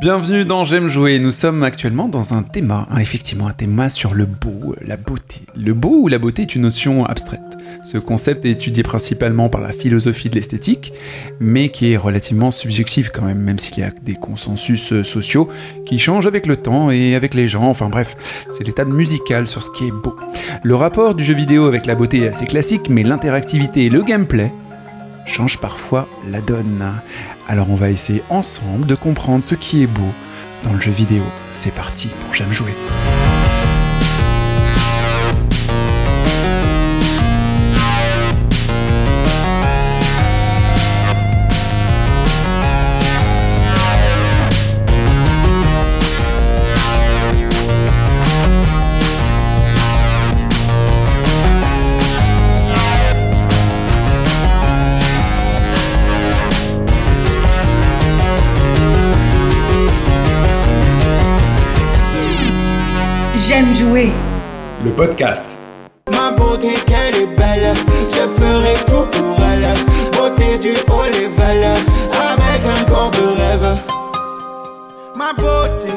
[0.00, 1.18] Bienvenue dans J'aime jouer.
[1.18, 5.40] Nous sommes actuellement dans un thème, hein, effectivement un thème sur le beau, la beauté.
[5.56, 7.40] Le beau ou la beauté est une notion abstraite.
[7.84, 10.92] Ce concept est étudié principalement par la philosophie de l'esthétique,
[11.40, 15.48] mais qui est relativement subjectif quand même, même s'il y a des consensus euh, sociaux
[15.86, 17.64] qui changent avec le temps et avec les gens.
[17.64, 18.16] Enfin bref,
[18.50, 20.14] c'est l'état musical sur ce qui est beau.
[20.62, 24.02] Le rapport du jeu vidéo avec la beauté est assez classique, mais l'interactivité et le
[24.02, 24.52] gameplay
[25.26, 26.84] changent parfois la donne.
[27.48, 30.12] Alors on va essayer ensemble de comprendre ce qui est beau
[30.64, 31.22] dans le jeu vidéo.
[31.52, 32.72] C'est parti pour J'aime jouer.
[63.46, 64.10] J'aime jouer.
[64.84, 65.44] Le podcast.
[66.10, 67.74] Ma beauté, qu'elle est belle.
[68.10, 69.68] Je ferai tout pour elle.
[70.12, 71.64] Beauté du haut level.
[71.64, 73.78] Avec un corps de rêve.
[75.14, 75.92] Ma beauté,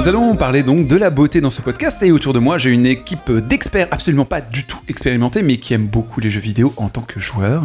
[0.00, 2.70] Nous allons parler donc de la beauté dans ce podcast et autour de moi j'ai
[2.70, 6.72] une équipe d'experts absolument pas du tout expérimentés mais qui aiment beaucoup les jeux vidéo
[6.78, 7.64] en tant que joueurs.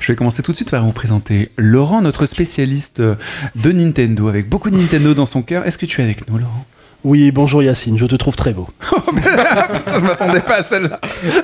[0.00, 4.48] Je vais commencer tout de suite par vous présenter Laurent, notre spécialiste de Nintendo avec
[4.48, 5.66] beaucoup de Nintendo dans son cœur.
[5.66, 6.66] Est-ce que tu es avec nous Laurent?
[7.06, 8.66] Oui, bonjour Yacine, je te trouve très beau.
[8.80, 11.00] Putain, je m'attendais pas à celle-là.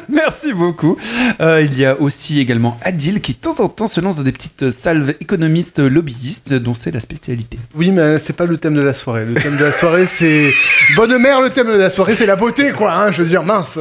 [0.08, 0.96] Merci beaucoup.
[1.40, 4.24] Euh, il y a aussi également Adil qui de temps en temps se lance dans
[4.24, 7.60] des petites salves économistes lobbyistes dont c'est la spécialité.
[7.76, 9.24] Oui, mais c'est pas le thème de la soirée.
[9.24, 10.52] Le thème de la soirée, c'est.
[10.96, 13.44] Bonne mère, le thème de la soirée, c'est la beauté, quoi, hein, je veux dire,
[13.44, 13.78] mince.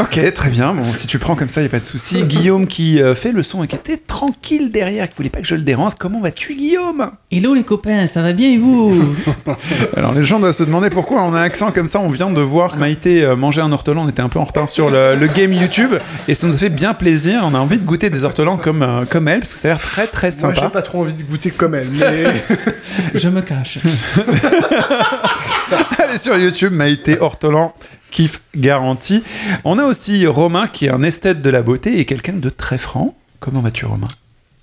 [0.00, 0.72] Ok, très bien.
[0.72, 2.22] Bon, si tu prends comme ça, il a pas de souci.
[2.22, 5.46] Guillaume qui euh, fait le son et qui était tranquille derrière, qui voulait pas que
[5.46, 5.92] je le dérange.
[5.98, 7.10] Comment vas-tu, Guillaume?
[7.30, 9.14] Hello les copains, ça va bien et vous?
[9.94, 12.00] Alors les gens doivent se demander pourquoi on a un accent comme ça.
[12.00, 14.04] On vient de voir Maïté euh, manger un ortolan.
[14.04, 15.94] On était un peu en retard sur le, le game YouTube
[16.26, 17.40] et ça nous a fait bien plaisir.
[17.44, 19.70] On a envie de goûter des ortolans comme, euh, comme elle parce que ça a
[19.72, 20.70] l'air très très Moi, j'ai sympa.
[20.70, 22.42] pas trop envie de goûter comme elle, mais.
[23.14, 23.78] Je me cache.
[25.98, 27.74] Allez sur YouTube, Maïté Ortolan.
[28.10, 29.22] Kiff garanti.
[29.64, 32.78] On a aussi Romain qui est un esthète de la beauté et quelqu'un de très
[32.78, 33.14] franc.
[33.40, 34.08] Comment vas-tu Romain?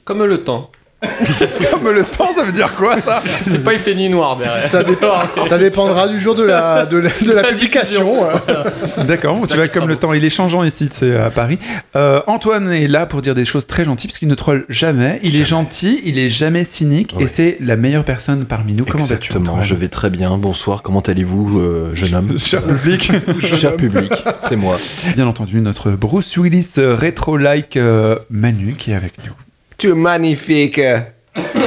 [0.03, 0.71] Comme le temps.
[1.71, 4.69] Comme le temps, ça veut dire quoi ça C'est pas il fait nuit noire derrière.
[4.69, 8.27] ça, dépend- ça dépendra du jour de la, de la, de la publication.
[9.07, 11.57] D'accord, tu vas comme le temps, il est changeant ici, c'est à Paris.
[11.95, 15.19] Euh, Antoine est là pour dire des choses très gentilles parce qu'il ne troll jamais.
[15.23, 18.85] Il est gentil, il est jamais cynique et c'est la meilleure personne parmi nous.
[18.85, 20.37] Comment vas-tu Exactement, je vais très bien.
[20.37, 23.11] Bonsoir, comment allez-vous, euh, jeune homme Cher public,
[23.59, 24.11] Cher public,
[24.47, 24.77] c'est moi.
[25.15, 29.33] bien entendu notre Bruce Willis euh, rétro-like euh, Manu qui est avec nous.
[29.77, 31.14] Tu es magnifique.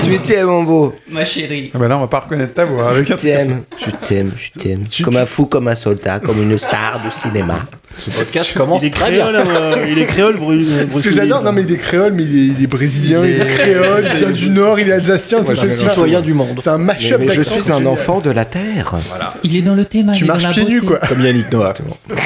[0.04, 0.94] Tu t'aimes, mon beau.
[1.10, 1.70] Ma chérie.
[1.74, 4.50] Ah bah là on va pas reconnaître ta voix Je un t'aime, je t'aime, je
[4.58, 4.82] t'aime.
[5.04, 7.60] Comme un fou, comme un soldat, comme une star du cinéma.
[7.96, 9.26] Ce podcast commence Il est très bien.
[9.26, 12.24] créole, euh, il est créole, Ce Bruce que j'adore, non mais il est créole, mais
[12.24, 14.92] il est, il est brésilien, il Il est, créole, il vient du nord, il est
[14.92, 15.66] alsacien, c'est ça.
[15.66, 16.58] citoyen du monde.
[16.62, 18.94] C'est un mash-up mais je suis un enfant de la terre.
[19.42, 20.98] Il est dans le thème, Tu marches pieds nus, quoi.
[20.98, 21.74] Comme Yannick Noah.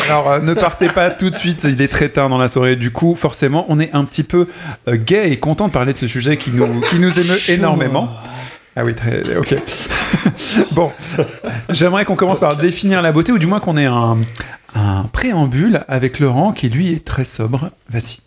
[0.08, 2.76] Alors euh, ne partez pas tout de suite, il est très tard dans la soirée.
[2.76, 4.46] Du coup, forcément, on est un petit peu
[4.88, 8.08] euh, gay et content de parler de ce sujet qui nous, qui nous émeut énormément.
[8.74, 9.54] Ah oui, très, ok.
[10.72, 10.90] bon,
[11.68, 14.18] j'aimerais qu'on commence par définir la beauté, ou du moins qu'on ait un,
[14.74, 17.70] un préambule avec Laurent, qui lui est très sobre.
[17.90, 18.18] Vas-y.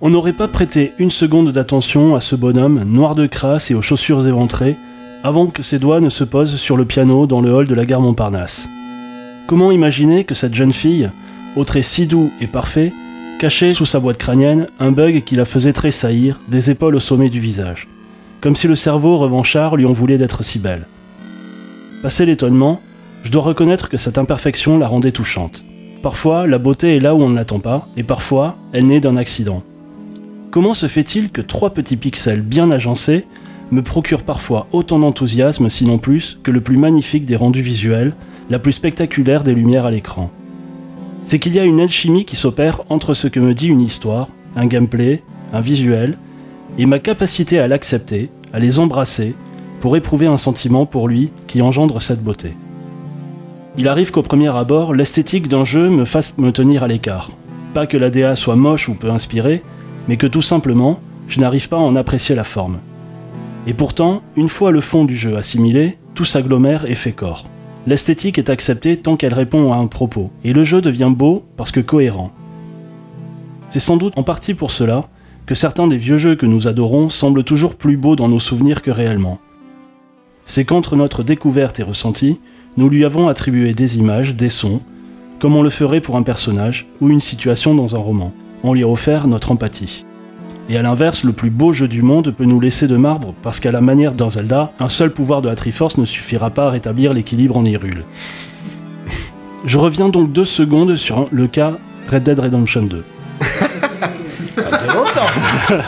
[0.00, 3.82] On n'aurait pas prêté une seconde d'attention à ce bonhomme, noir de crasse et aux
[3.82, 4.76] chaussures éventrées,
[5.22, 7.84] avant que ses doigts ne se posent sur le piano dans le hall de la
[7.84, 8.66] gare Montparnasse.
[9.46, 11.10] Comment imaginer que cette jeune fille,
[11.56, 12.94] au trait si doux et parfait,
[13.40, 17.30] cachait sous sa boîte crânienne un bug qui la faisait tressaillir, des épaules au sommet
[17.30, 17.88] du visage,
[18.42, 20.86] comme si le cerveau revanchard lui en voulait d'être si belle.
[22.02, 22.82] Passé l'étonnement,
[23.22, 25.64] je dois reconnaître que cette imperfection la rendait touchante.
[26.02, 29.16] Parfois, la beauté est là où on ne l'attend pas, et parfois, elle naît d'un
[29.16, 29.62] accident.
[30.50, 33.24] Comment se fait-il que trois petits pixels bien agencés
[33.70, 38.12] me procurent parfois autant d'enthousiasme, sinon plus, que le plus magnifique des rendus visuels,
[38.50, 40.30] la plus spectaculaire des lumières à l'écran?
[41.22, 44.28] C'est qu'il y a une alchimie qui s'opère entre ce que me dit une histoire,
[44.56, 45.22] un gameplay,
[45.52, 46.18] un visuel,
[46.78, 49.34] et ma capacité à l'accepter, à les embrasser,
[49.80, 52.52] pour éprouver un sentiment pour lui qui engendre cette beauté.
[53.76, 57.30] Il arrive qu'au premier abord, l'esthétique d'un jeu me fasse me tenir à l'écart.
[57.72, 59.62] Pas que la DA soit moche ou peu inspirée,
[60.08, 62.78] mais que tout simplement, je n'arrive pas à en apprécier la forme.
[63.66, 67.46] Et pourtant, une fois le fond du jeu assimilé, tout s'agglomère et fait corps.
[67.86, 71.70] L'esthétique est acceptée tant qu'elle répond à un propos, et le jeu devient beau parce
[71.70, 72.30] que cohérent.
[73.68, 75.08] C'est sans doute en partie pour cela
[75.46, 78.82] que certains des vieux jeux que nous adorons semblent toujours plus beaux dans nos souvenirs
[78.82, 79.38] que réellement.
[80.44, 82.38] C'est qu'entre notre découverte et ressenti,
[82.76, 84.80] nous lui avons attribué des images, des sons,
[85.38, 88.32] comme on le ferait pour un personnage ou une situation dans un roman.
[88.62, 90.04] On lui a offert notre empathie.
[90.70, 93.58] Et à l'inverse, le plus beau jeu du monde peut nous laisser de marbre parce
[93.58, 96.70] qu'à la manière d'un Zelda, un seul pouvoir de la Triforce ne suffira pas à
[96.70, 98.04] rétablir l'équilibre en Hyrule.
[99.64, 101.72] Je reviens donc deux secondes sur le cas
[102.08, 103.04] Red Dead Redemption 2.
[103.40, 103.46] Ça
[104.78, 105.82] faisait longtemps.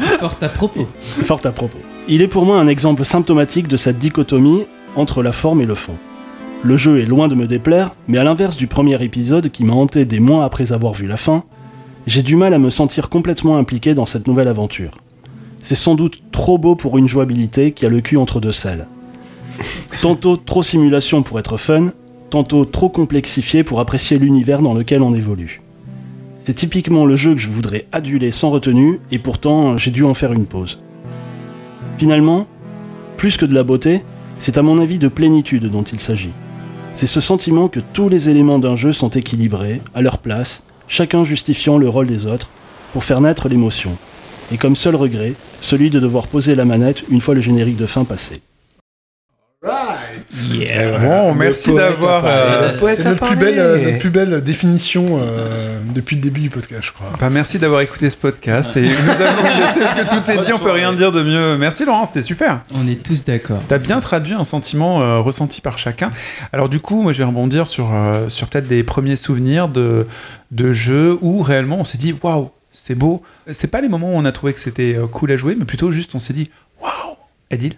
[0.20, 0.88] Fort à propos.
[1.24, 1.80] Fort à propos.
[2.06, 4.62] Il est pour moi un exemple symptomatique de cette dichotomie
[4.94, 5.96] entre la forme et le fond.
[6.62, 9.74] Le jeu est loin de me déplaire, mais à l'inverse du premier épisode qui m'a
[9.74, 11.42] hanté des mois après avoir vu la fin,
[12.06, 14.92] j'ai du mal à me sentir complètement impliqué dans cette nouvelle aventure.
[15.60, 18.86] C'est sans doute trop beau pour une jouabilité qui a le cul entre deux selles.
[20.00, 21.92] Tantôt trop simulation pour être fun,
[22.30, 25.60] tantôt trop complexifié pour apprécier l'univers dans lequel on évolue.
[26.38, 30.14] C'est typiquement le jeu que je voudrais aduler sans retenue, et pourtant j'ai dû en
[30.14, 30.80] faire une pause.
[31.98, 32.46] Finalement,
[33.16, 34.02] plus que de la beauté,
[34.38, 36.32] c'est à mon avis de plénitude dont il s'agit.
[36.94, 41.24] C'est ce sentiment que tous les éléments d'un jeu sont équilibrés, à leur place, chacun
[41.24, 42.50] justifiant le rôle des autres,
[42.92, 43.96] pour faire naître l'émotion.
[44.52, 47.86] Et comme seul regret, celui de devoir poser la manette une fois le générique de
[47.86, 48.42] fin passé.
[49.64, 52.24] Bon, merci d'avoir.
[52.26, 56.50] euh, C'est notre plus belle, euh, notre plus belle définition euh, depuis le début du
[56.50, 57.06] podcast, je crois.
[57.20, 60.52] bah, merci d'avoir écouté ce podcast et nous allons laisser parce que tout est dit,
[60.52, 61.56] on peut rien dire de mieux.
[61.58, 62.62] Merci Laurent, c'était super.
[62.74, 63.60] On est tous d'accord.
[63.68, 66.10] T'as bien traduit un sentiment euh, ressenti par chacun.
[66.52, 70.08] Alors du coup, moi je vais rebondir sur, euh, sur peut-être des premiers souvenirs de,
[70.50, 73.22] de jeux où réellement on s'est dit waouh, c'est beau.
[73.52, 75.66] C'est pas les moments où on a trouvé que c'était euh, cool à jouer, mais
[75.66, 76.50] plutôt juste on s'est dit
[76.82, 76.90] waouh.
[77.52, 77.74] Adil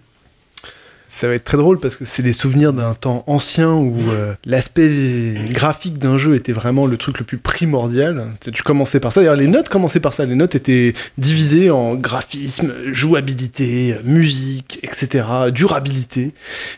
[1.14, 4.34] Ça va être très drôle parce que c'est des souvenirs d'un temps ancien où euh,
[4.44, 8.26] l'aspect graphique d'un jeu était vraiment le truc le plus primordial.
[8.40, 9.20] Tu commençais par ça.
[9.20, 10.24] D'ailleurs, les notes commençaient par ça.
[10.24, 16.32] Les notes étaient divisées en graphisme, jouabilité, musique, etc., durabilité.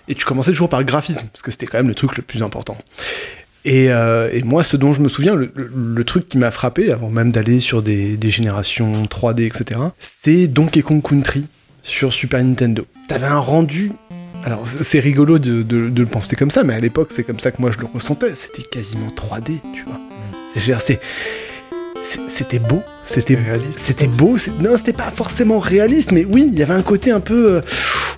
[0.07, 2.43] Et tu commençais toujours par graphisme parce que c'était quand même le truc le plus
[2.43, 2.77] important.
[3.65, 7.33] Et, euh, moi, ce dont je me souviens, le truc qui m'a frappé, avant même
[7.33, 11.47] d'aller sur des, des générations 3D, etc., c'est Donkey Kong Country
[11.83, 12.85] sur Super Nintendo.
[13.09, 13.93] T'avais un rendu.
[14.45, 17.41] Alors, c'est rigolo de, de- de le penser comme ça, mais à l'époque, c'est comme
[17.41, 18.35] ça que moi je le ressentais.
[18.37, 20.01] C'était quasiment 3D, tu vois.
[20.79, 21.01] C'est-
[22.29, 23.81] C'était beau, c'était C'était réaliste.
[23.85, 24.37] c'était beau.
[24.37, 27.55] c'est- Non, c'était pas forcément réaliste, mais oui, il y avait un côté un peu.
[27.57, 27.61] euh,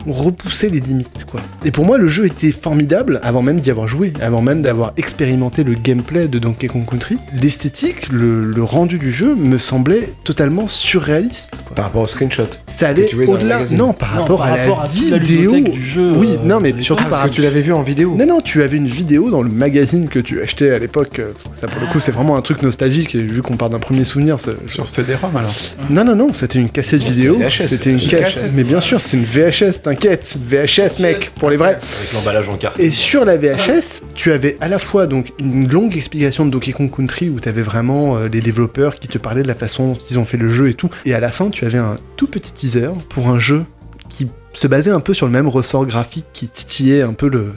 [0.07, 1.41] on repoussait les limites, quoi.
[1.65, 4.93] Et pour moi, le jeu était formidable avant même d'y avoir joué, avant même d'avoir
[4.97, 7.19] expérimenté le gameplay de Donkey Kong Country.
[7.43, 11.51] L'esthétique, le, le rendu du jeu me semblait totalement surréaliste.
[11.67, 11.75] quoi.
[11.75, 12.45] Par rapport au screenshot.
[12.69, 13.61] Ça allait au-delà.
[13.73, 15.61] Non, par Non, rapport par à rapport la à toute la vidéo.
[15.73, 17.83] du jeu, oui, euh, non, mais surtout Ah, par parce que tu l'avais vu en
[17.83, 18.15] vidéo.
[18.17, 21.19] non, non, tu avais une vidéo dans le magazine que tu achetais à l'époque.
[21.19, 23.15] euh, parce que ça, pour le coup, c'est vraiment un truc nostalgique.
[23.15, 25.53] Et vu qu'on part d'un premier souvenir, ça- Sur CD-ROM alors.
[25.91, 27.37] non, non, non, c'était une cassette c'est vidéo.
[27.51, 28.35] C'était une c'est une cassette.
[28.35, 28.53] cassette.
[28.55, 30.37] Mais bien sûr, c'est une VHS, t'inquiète.
[30.41, 31.81] VHS, mec, pour les vrais.
[31.99, 32.79] Avec l'emballage en carte.
[32.79, 36.71] Et sur la VHS, tu avais à la fois donc une longue explication de Donkey
[36.71, 39.95] Kong Country où tu avais vraiment euh, les développeurs qui te parlaient de la façon
[39.95, 40.91] dont ils ont fait le jeu et tout.
[41.05, 43.65] Et à la fin, tu avais un tout petit teaser pour un jeu
[44.09, 47.53] qui se basait un peu sur le même ressort graphique qui titillait un peu le,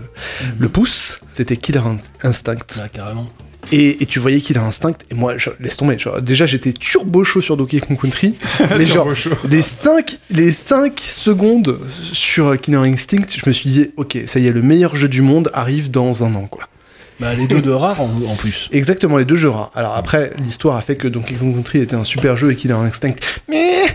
[0.58, 1.20] le pouce.
[1.34, 1.82] C'était Killer
[2.24, 2.80] Instinct.
[2.80, 3.28] Ah, carrément.
[3.72, 5.98] Et, et tu voyais Killer Instinct, et moi, je, laisse tomber.
[5.98, 8.36] genre, déjà, j'étais turbo chaud sur Donkey Kong Country.
[8.78, 9.08] mais genre,
[9.50, 11.80] les 5, les 5 secondes
[12.12, 15.22] sur Killer Instinct, je me suis dit, ok, ça y est, le meilleur jeu du
[15.22, 16.68] monde arrive dans un an, quoi.
[17.22, 18.68] Bah, les deux de rare en, en plus.
[18.72, 19.72] Exactement, les deux jeux rares.
[19.76, 22.74] Alors après, l'histoire a fait que Donkey Kong Country était un super jeu et Killer
[22.74, 23.14] Instinct.
[23.48, 23.86] Mais,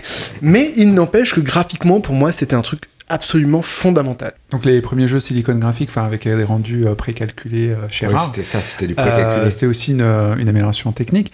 [0.41, 4.33] mais il n'empêche que graphiquement, pour moi, c'était un truc absolument fondamental.
[4.51, 8.13] Donc les premiers jeux Silicon Graphics, enfin avec des rendus euh, précalculés euh, chez Oui,
[8.25, 9.51] c'était ça, c'était du euh, précalculé.
[9.51, 11.31] c'était aussi une, euh, une amélioration technique.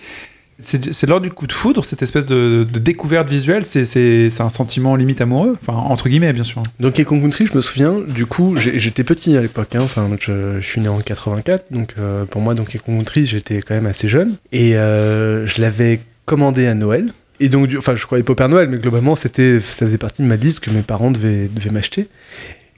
[0.59, 4.29] C'est c'est lors du coup de foudre, cette espèce de, de découverte visuelle, c'est- c'est
[4.29, 6.61] c'est un sentiment limite amoureux, enfin entre guillemets bien sûr.
[6.79, 10.07] Donkey Kong Country, je me souviens, du coup, j'ai- j'étais petit à l'époque, hein, enfin,
[10.19, 13.73] je, je suis né en 84, donc euh, pour moi, Donkey Kong Country, j'étais quand
[13.73, 17.11] même assez jeune, et euh, je l'avais commandé à Noël.
[17.43, 19.97] Et donc, du- enfin, je croyais pas au Père Noël, mais globalement, c'était, ça faisait
[19.97, 22.07] partie de ma liste que mes parents devaient, devaient m'acheter.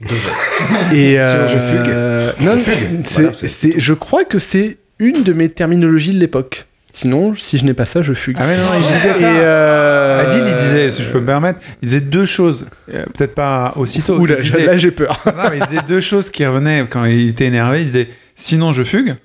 [0.92, 1.56] Et Sinon, je
[1.88, 2.76] euh, Non, c'est-
[3.12, 6.66] Voilà, c'est- c'est- je crois que c'est une de mes terminologies de l'époque.
[6.92, 8.36] Sinon, si je n'ai pas ça, je fugue.
[8.40, 9.26] Ah ouais, non, il disait Et ça.
[9.28, 13.34] euh, Adil, il disait, si je peux me permettre, il disait deux choses, euh, peut-être
[13.34, 14.18] pas aussitôt.
[14.26, 15.20] Disait, là j'ai peur.
[15.26, 17.80] non, mais il disait deux choses qui revenaient quand il était énervé.
[17.80, 19.16] Il disait sinon je fugue.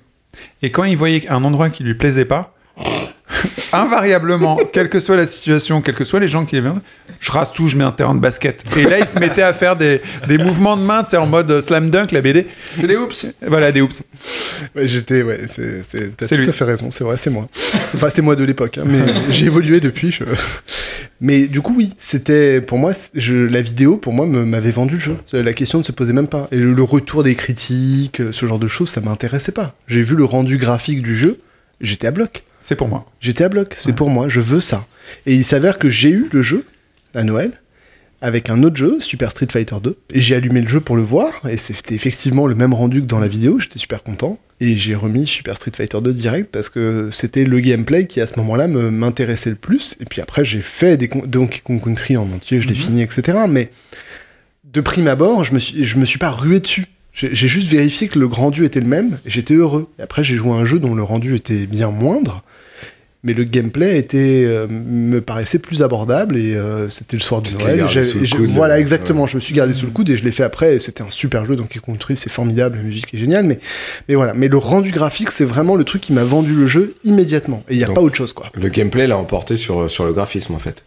[0.62, 2.54] Et quand il voyait un endroit qui lui plaisait pas,
[3.72, 6.80] invariablement, quelle que soit la situation, quels que soient les gens qui viennent,
[7.20, 8.62] je rase tout, je mets un terrain de basket.
[8.76, 11.50] Et là, il se mettait à faire des, des mouvements de main, c'est en mode
[11.50, 12.46] euh, slam dunk, la BD.
[12.80, 13.26] C'est des oups.
[13.46, 14.02] Voilà, des oups.
[14.76, 16.48] Ouais, j'étais, ouais, c'est, c'est, t'as C'est tout lui.
[16.48, 17.48] à fait raison, c'est vrai, c'est moi.
[17.94, 20.12] Enfin, c'est moi de l'époque, hein, mais j'ai évolué depuis.
[20.12, 20.24] je-
[21.20, 24.94] Mais du coup, oui, c'était pour moi, je, la vidéo pour moi me- m'avait vendu
[24.94, 25.16] le jeu.
[25.32, 26.48] La question ne se posait même pas.
[26.52, 29.74] Et le, le retour des critiques, euh, ce genre de choses, ça m'intéressait pas.
[29.86, 31.38] J'ai vu le rendu graphique du jeu,
[31.80, 32.42] j'étais à bloc.
[32.62, 33.04] C'est pour moi.
[33.20, 33.92] J'étais à bloc, c'est Ouais.
[33.92, 34.86] pour moi, je veux ça.
[35.26, 36.64] Et il s'avère que j'ai eu le jeu
[37.14, 37.50] à Noël
[38.22, 39.98] avec un autre jeu, Super Street Fighter 2.
[40.14, 43.06] Et j'ai allumé le jeu pour le voir, et c'était effectivement le même rendu que
[43.06, 44.38] dans la vidéo, j'étais super content.
[44.60, 48.28] Et j'ai remis Super Street Fighter 2 direct parce que c'était le gameplay qui à
[48.28, 49.96] ce moment-là me- m'intéressait le plus.
[50.00, 52.80] Et puis après, j'ai fait des Donkey Kong Country en entier, je l'ai Mhm.
[52.80, 53.38] fini, etc.
[53.48, 53.72] Mais
[54.64, 56.86] de prime abord, je me suis, je me suis pas rué dessus.
[57.12, 59.88] J'ai juste vérifié que le rendu était le même, j'étais heureux.
[59.98, 62.42] Et après, j'ai joué à un jeu dont le rendu était bien moindre,
[63.24, 67.50] mais le gameplay était, euh, me paraissait plus abordable, et euh, c'était le soir du
[67.50, 67.84] Tu Noël.
[68.48, 69.26] voilà, euh, exactement.
[69.26, 71.10] Je me suis gardé sous le coude, et je l'ai fait après, et c'était un
[71.10, 73.58] super jeu, Kong Country, c'est formidable, la musique est géniale, mais,
[74.08, 74.34] mais voilà.
[74.34, 77.74] Mais le rendu graphique, c'est vraiment le truc qui m'a vendu le jeu immédiatement, et
[77.74, 78.50] il n'y a Donc- pas autre chose, quoi.
[78.54, 80.82] Le gameplay l'a emporté sur, sur le graphisme en fait.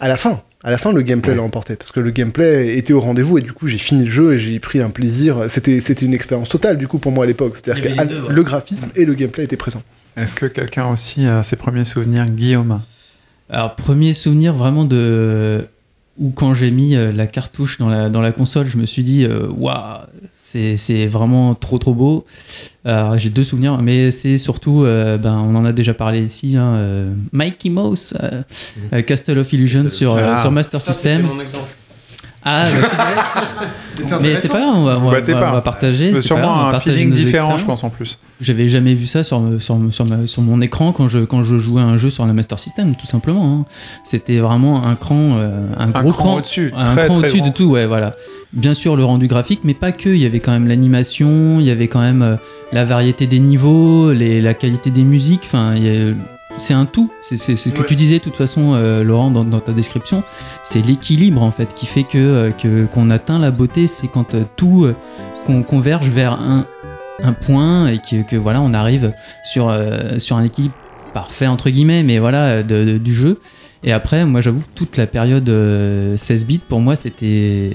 [0.00, 1.36] À la fin, à la fin, le gameplay Ouais.
[1.36, 4.10] l'a emporté parce que le gameplay était au rendez-vous et du coup j'ai fini le
[4.10, 5.44] jeu et j'ai pris un plaisir.
[5.48, 7.54] C'était c'était une expérience totale du coup pour moi à l'époque.
[7.62, 8.26] C'est-à-dire que deux, ouais.
[8.28, 9.82] le graphisme et le gameplay étaient présents.
[10.16, 12.80] Est-ce que quelqu'un aussi a ses premiers souvenirs, Guillaume?
[13.50, 15.66] Alors, premier souvenir vraiment de.
[16.16, 19.02] Où quand j'ai mis euh, la cartouche dans la, dans la console, je me suis
[19.02, 19.98] dit, euh, waouh,
[20.40, 22.24] c'est c'est vraiment trop trop beau.
[22.84, 26.56] Alors, j'ai deux souvenirs, mais c'est surtout, euh, ben, on en a déjà parlé ici,
[26.56, 28.42] hein, euh, Mikey Mouse, euh,
[28.92, 30.36] euh, Castle of Illusion sur, Ah.
[30.36, 31.22] sur Master System.
[31.22, 31.66] mon exemple.
[32.46, 32.66] Ah,
[34.10, 35.50] bah, mais c'est pas grave, on va, on Vous va- battez on va- pas.
[35.50, 36.12] on va partager.
[36.20, 38.18] C'est pas grave, on Sûrement va un feeling différent, je pense, en plus.
[38.40, 41.20] J'avais jamais vu ça sur, me- sur, me- sur, ma- sur mon écran quand je,
[41.20, 43.60] quand je jouais à un jeu sur la Master System, tout simplement.
[43.60, 43.64] hein.
[44.04, 47.40] C'était vraiment un cran, euh, un Un gros cran cran, au-dessus, un très, cran au-dessus
[47.40, 48.14] de tout, ouais, voilà.
[48.52, 50.08] Bien sûr, le rendu graphique, mais pas que.
[50.10, 52.36] Il y avait quand même l'animation, il y avait quand même euh,
[52.72, 55.42] la variété des niveaux, les, la qualité des musiques.
[55.46, 56.14] Enfin, il y a-
[56.56, 57.10] c'est un tout.
[57.22, 57.86] C'est ce que Ouais.
[57.86, 60.22] tu disais, de toute façon, euh, Laurent, dans, dans ta description.
[60.62, 63.86] C'est l'équilibre, en fait, qui fait que euh, qu'on atteint la beauté.
[63.86, 64.94] C'est quand euh, tout euh,
[65.46, 66.66] qu'on converge vers un,
[67.22, 69.12] un point et que, que, voilà, on arrive
[69.44, 69.74] sur,
[70.18, 70.74] sur un équilibre
[71.12, 73.38] parfait, entre guillemets, mais voilà, de- de- du jeu.
[73.82, 77.74] Et après, moi, j'avoue que toute la période euh, 16 bits, pour moi, c'était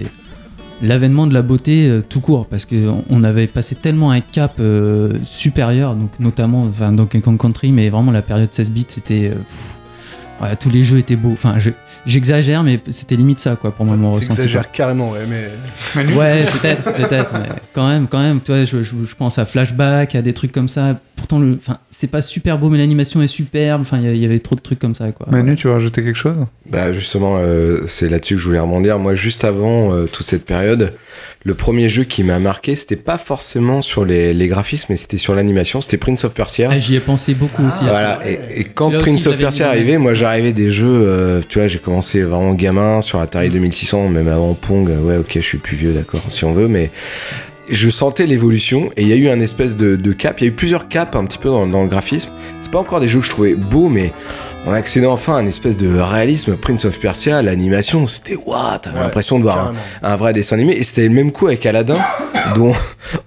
[0.82, 4.54] l'avènement de la beauté euh, tout court, parce qu'on on avait passé tellement un cap
[4.60, 9.32] euh, supérieur, donc notamment enfin, Donkey Kong Country, mais vraiment la période 16 bits, c'était.
[9.34, 11.34] euh, ouais, tous les jeux étaient beaux.
[11.34, 11.72] Enfin, je-
[12.06, 14.28] j'exagère, mais c'était limite ça, quoi, pour moi, mon ressenti.
[14.28, 14.36] quoi.
[14.38, 15.50] T'exagères carrément, ouais, mais
[16.16, 19.46] Ouais, peut-être, peut-être, mais quand même, quand même, tu vois, je, je- je pense à
[19.46, 20.98] Flashback, à des trucs comme ça.
[21.18, 23.82] Pourtant, le, enfin, c'est pas super beau, mais l'animation est superbe.
[23.82, 25.28] Enfin, il y avait trop de trucs comme ça, quoi.
[25.30, 26.38] Manu, tu veux rajouter quelque chose?
[26.70, 28.98] Bah justement, euh, c'est là-dessus que je voulais rebondir.
[29.00, 30.94] Moi, juste avant euh, toute cette période,
[31.44, 35.18] le premier jeu qui m'a marqué, c'était pas forcément sur les, les graphismes, mais c'était
[35.18, 35.82] sur l'animation.
[35.82, 36.70] C'était Prince of Persia.
[36.72, 37.84] Ah, J'y ai pensé beaucoup aussi.
[37.84, 41.42] Voilà, et, et quand aussi, Prince of Persia arrivait, la moi j'arrivais des jeux, euh,
[41.50, 45.40] tu vois, j'ai commencé vraiment gamin sur Atari 2600, même avant Pong, ouais ok je
[45.42, 46.92] suis plus vieux d'accord si on veut, mais
[47.70, 50.48] je sentais l'évolution et il y a eu un espèce de, de cap, il y
[50.48, 52.30] a eu plusieurs caps un petit peu dans, dans le graphisme,
[52.62, 54.12] c'est pas encore des jeux que je trouvais beaux, mais
[54.68, 58.98] on accédait enfin à un espèce de réalisme, Prince of Persia, l'animation c'était waouh, t'avais
[58.98, 59.74] Ouais, l'impression de voir
[60.04, 61.98] un, un vrai dessin animé et c'était le même coup avec Aladdin,
[62.56, 62.74] dont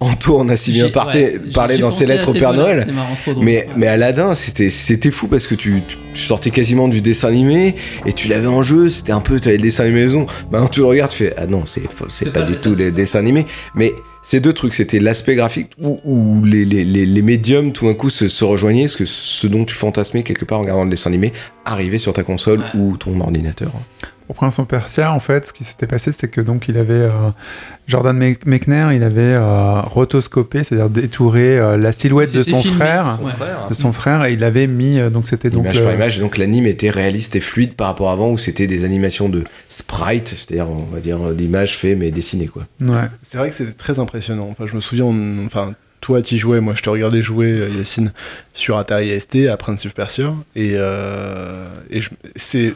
[0.01, 2.87] Antoine a si bien parté- ouais, parlé dans ses lettres au Père Noël.
[2.93, 3.45] marrant, trop drôle.
[3.45, 5.83] Mais, mais Aladdin, c'était, c'était fou parce que tu,
[6.15, 9.57] tu sortais quasiment du dessin animé et tu l'avais en jeu, c'était un peu, t'avais
[9.57, 10.27] le dessin animé maison.
[10.51, 12.77] Maintenant, tu le regardes, tu fais, ah non, c'est, pas, pas du le tout dessin.
[12.77, 13.47] les dessins animés.
[13.75, 17.87] Mais ces deux trucs, c'était l'aspect graphique où, où les, les, les, les médiums tout
[17.87, 20.85] d'un coup se, se rejoignaient, ce que ce dont tu fantasmais quelque part en regardant
[20.85, 21.33] le dessin animé
[21.65, 22.81] arrivait sur ta console Ouais.
[22.81, 23.73] ou ton ordinateur.
[24.33, 26.95] Pour Prince of Persia, en fait, ce qui s'était passé, c'est que donc il avait
[26.95, 27.11] euh,
[27.87, 32.77] Jordan Me- Mechner, il avait euh, rotoscopé, c'est-à-dire détouré euh, la silhouette de son filmé.
[32.77, 33.19] frère,
[33.69, 36.17] de son frère, et il avait mis euh, donc c'était donc image le- par image,
[36.17, 39.29] et donc l'anime était réaliste et fluide par rapport à avant où c'était des animations
[39.29, 42.63] de sprite, c'est-à-dire, on va dire, l'image fait mais dessinée quoi.
[42.81, 43.09] Ouais.
[43.23, 44.49] c'est vrai que c'était très impressionnant.
[44.51, 47.69] Enfin, je me souviens, on- enfin, toi, tu jouais, moi, je te regardais jouer, euh,
[47.79, 48.13] Yacine,
[48.55, 52.11] sur Atari ST à Prince of Persia, et, euh, et je,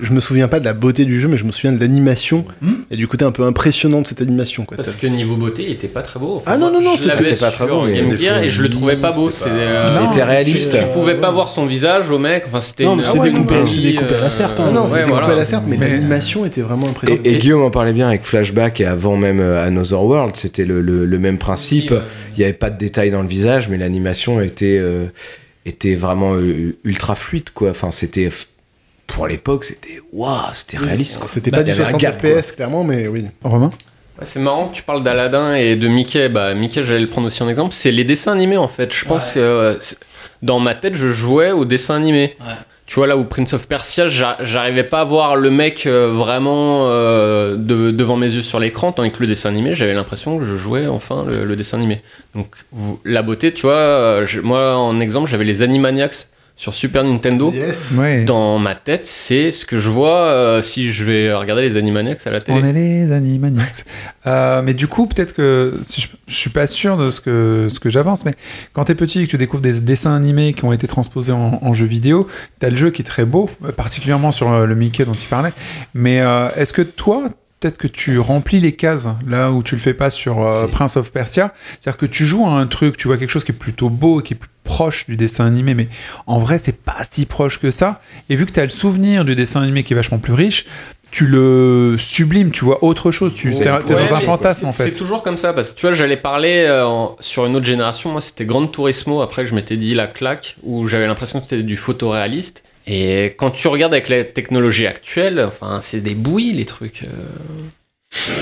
[0.00, 2.45] je me souviens pas de la beauté du jeu, mais je me souviens de l'animation
[2.62, 2.73] Hmm.
[2.90, 4.64] et du côté un peu impressionnant de cette animation.
[4.64, 4.76] Quoi.
[4.76, 6.40] Parce que niveau beauté, il était pas très beau.
[6.47, 9.11] Ah non, non, non, c'était pas très beau, il y et je le trouvais pas
[9.12, 9.28] beau.
[9.30, 10.73] c'était euh, C'était réaliste.
[10.73, 12.45] Tu, tu pouvais pas voir son visage au mec.
[12.47, 14.66] Enfin, c'était Non, une- ouais, découpé- à la serpe, hein.
[14.68, 17.26] Ah non, c'était découpé à la serpe, mais, l'animation était vraiment impressionnante.
[17.26, 21.18] et Guillaume en parlait bien avec Flashback et avant même euh, Another World, c'était le
[21.18, 21.92] même principe.
[22.37, 25.07] Il n'y avait pas de détails dans le visage, mais l'animation était, euh,
[25.64, 27.71] était vraiment euh, ultra fluide, quoi.
[27.71, 28.31] Enfin, c'était.
[29.07, 30.00] Pour l'époque, c'était.
[30.12, 31.28] Waouh, c'était réaliste, quoi.
[31.33, 32.43] C'était Bah, pas y du avait un 60 gap, quoi.
[32.43, 33.25] FPS, clairement, mais oui.
[33.43, 33.71] Romain
[34.23, 36.28] c'est marrant que tu parles d'Aladin et de Mickey.
[36.31, 37.75] Bah, Mickey, j'allais le prendre aussi en exemple.
[37.75, 38.95] C'est les dessins animés en fait.
[38.95, 39.75] Je pense que euh,
[40.43, 42.35] dans ma tête, je jouais aux dessins animés.
[42.40, 42.55] Ouais.
[42.87, 46.12] Tu vois là où Prince of Persia, j'a- j'arrivais pas à voir le mec euh,
[46.12, 50.38] vraiment euh, de- devant mes yeux sur l'écran, tandis que le dessin animé, j'avais l'impression
[50.38, 52.00] que je jouais enfin le, le dessin animé.
[52.35, 52.55] Donc
[53.05, 57.52] la beauté, tu vois, euh, moi en exemple, j'avais les Animaniacs sur Super Nintendo.
[57.52, 57.92] Yes.
[57.98, 58.25] Ouais.
[58.25, 62.26] Dans ma tête, c'est ce que je vois euh, si je vais regarder les Animaniacs
[62.26, 62.58] à la télé.
[62.60, 63.84] On est les Animaniacs.
[64.26, 67.68] Euh, mais du coup, peut-être que si je, je suis pas sûr de ce que,
[67.72, 68.34] ce que j'avance, mais
[68.72, 71.60] quand t'es petit et que tu découvres des dessins animés qui ont été transposés en,
[71.62, 72.26] en jeu vidéo,
[72.58, 75.52] t'as le jeu qui est très beau, euh, particulièrement sur le Mickey dont tu parlais.
[75.94, 77.28] Mais euh, est-ce que toi,
[77.60, 80.66] peut-être que tu remplis les cases là où tu le fais pas sur euh.
[80.68, 83.52] Prince of Persia C'est-à-dire que tu joues à un truc, tu vois quelque chose qui
[83.52, 85.88] est plutôt beau, qui est plus proche du dessin animé, mais
[86.26, 88.00] en vrai, c'est pas si proche que ça.
[88.28, 90.66] Et vu que tu as le souvenir du dessin animé qui est vachement plus riche,
[91.12, 93.32] tu le sublimes, tu vois autre chose.
[93.34, 94.92] Tu C'est es, dans un fantasme en fait.
[94.92, 97.64] C'est toujours comme ça, parce que tu vois, j'allais parler euh, en- sur une autre
[97.64, 98.10] génération.
[98.10, 99.22] Moi, c'était Gran Turismo.
[99.22, 102.64] Après, je m'étais dit la claque, où j'avais l'impression que c'était du photoréaliste.
[102.87, 107.02] Et quand tu regardes avec la technologie actuelle, enfin, c'est des bouillies les trucs.
[107.02, 107.09] euh.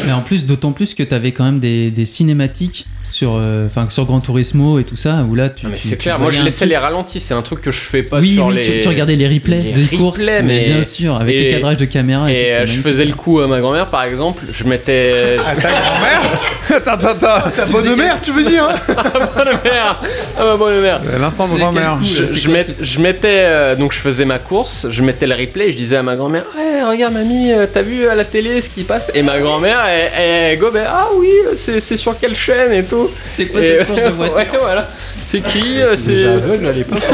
[0.07, 3.69] Mais en plus, d'autant plus que tu avais quand même des, des cinématiques sur, euh,
[3.91, 5.67] sur Gran Turismo et tout ça, où là, tu.
[5.67, 6.19] Non, mais tu- c'est clair.
[6.19, 7.21] Moi, je laissais les ralentis.
[7.21, 8.63] C'est un truc que je fais pas oui, sur oui, les.
[8.63, 11.43] tu, tu regardais les replays les des courses, replays, mais mais- bien sûr, avec et-
[11.45, 12.29] les cadrages de caméra.
[12.29, 14.43] Et tout, c'était euh, je faisais le coup à ma grand-mère, par exemple.
[14.53, 15.37] Je mettais.
[15.47, 16.23] À ta grand-mère
[16.75, 17.51] Attends, attends, attends.
[17.55, 18.77] Ta bonne mère, tu veux dire hein
[19.37, 20.01] bonne mère
[20.37, 21.99] Ah, ma bonne mère L'instant de grand-mère.
[22.03, 25.97] je, mettais euh, donc je faisais ma course, je mettais le replay, et je disais
[25.97, 29.11] à ma grand-mère ouais regarde mamie euh, t'as vu à la télé ce qui passe?
[29.15, 30.11] Et ma grand-mère elle,
[30.53, 33.04] elle gobait ah oui c'est c'est sur quelle chaîne et tout.
[33.33, 34.89] C'est quoi Et- cette course de voiture Ouais voilà
[35.29, 37.01] c'est qui euh, c'est aveugle à l'époque.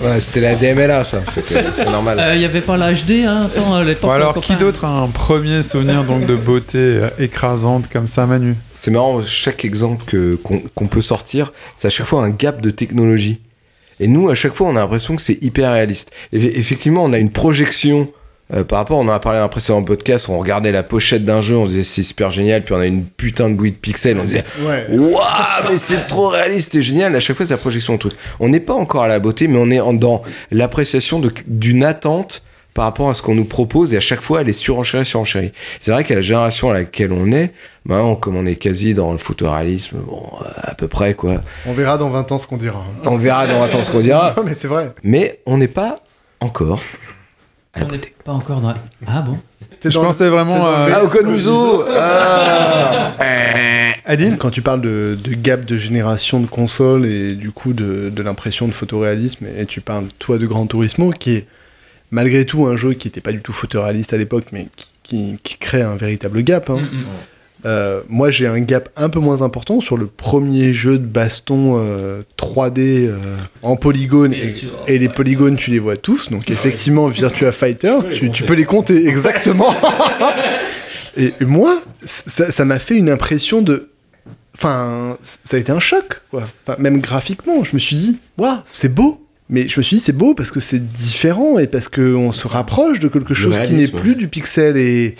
[0.00, 1.20] Ouais, c'était la DMLA, ça.
[1.32, 2.32] C'était- C'est normal.
[2.34, 4.88] Il y avait pas la HD, hein Attends, à l'époque, Bon alors, qui d'autre a
[4.88, 8.56] un premier souvenir donc de beauté euh, écrasante comme ça, Manu?
[8.74, 12.60] C'est marrant, chaque exemple que- qu'on qu'on peut sortir, c'est à chaque fois un gap
[12.60, 13.40] de technologie.
[14.00, 16.10] Et nous, à chaque fois, on a l'impression que c'est hyper réaliste.
[16.32, 18.08] Et effectivement, on a une projection
[18.54, 20.82] euh, par rapport, on en a parlé dans un précédent podcast, où on regardait la
[20.82, 23.72] pochette d'un jeu, on disait c'est super génial, puis on a une putain de bouillie
[23.72, 24.86] de pixels, on disait Ouais.
[24.90, 25.22] Waouh,
[25.70, 27.14] mais c'est trop réaliste et génial.
[27.16, 28.12] À chaque fois, c'est la projection de truc.
[28.40, 32.42] On n'est pas encore à la beauté, mais on est en- dans l'appréciation d'une attente
[32.74, 35.52] par rapport à ce qu'on nous propose et à chaque fois, elle est surenchérie, surenchérie.
[35.80, 37.52] C'est vrai qu'à la génération à laquelle on est,
[37.84, 41.34] ben, on- comme on est quasi dans le photoréalisme, bon, euh, à peu près, quoi.
[41.66, 42.82] On verra dans 20 ans ce qu'on dira.
[43.04, 44.92] On verra dans un temps ce qu'on dira, Non, mais c'est vrai.
[45.04, 45.98] mais on n'est pas
[46.40, 46.80] encore
[47.76, 48.14] On n'est beauté.
[48.24, 48.68] pas encore dans.
[48.68, 48.74] la-
[49.06, 49.38] Ah bon
[49.82, 50.86] Je dans pensais vraiment à...
[50.88, 51.08] V- Ah, au
[51.88, 53.12] ah.
[54.04, 58.10] Adil Quand tu parles de, de gap de génération de consoles et du coup de,
[58.10, 61.46] de l'impression de photoréalisme, et tu parles toi de Gran Turismo, qui est
[62.10, 65.38] malgré tout un jeu qui n'était pas du tout photoréaliste à l'époque, mais qui, qui-
[65.42, 66.68] qui crée un véritable gap.
[66.70, 66.80] hein.
[67.64, 71.76] Euh, moi j'ai un gap un peu moins important sur le premier jeu de baston
[71.76, 73.18] euh, 3D euh,
[73.62, 74.32] en polygone.
[74.32, 74.52] Et,
[74.88, 76.30] et les polygones tu les vois tous.
[76.30, 79.74] Donc effectivement Virtua Fighter tu, tu peux les compter exactement.
[81.16, 83.90] Et, moi ça m'a fait une impression de
[84.56, 86.44] enfin ça a été un choc quoi.
[86.66, 89.18] Enfin, même graphiquement je me suis dit waouh c'est beau.
[89.48, 92.48] Mais je me suis dit c'est beau parce que c'est différent et parce qu'on se
[92.48, 95.16] rapproche de quelque chose qui n'est plus du pixel et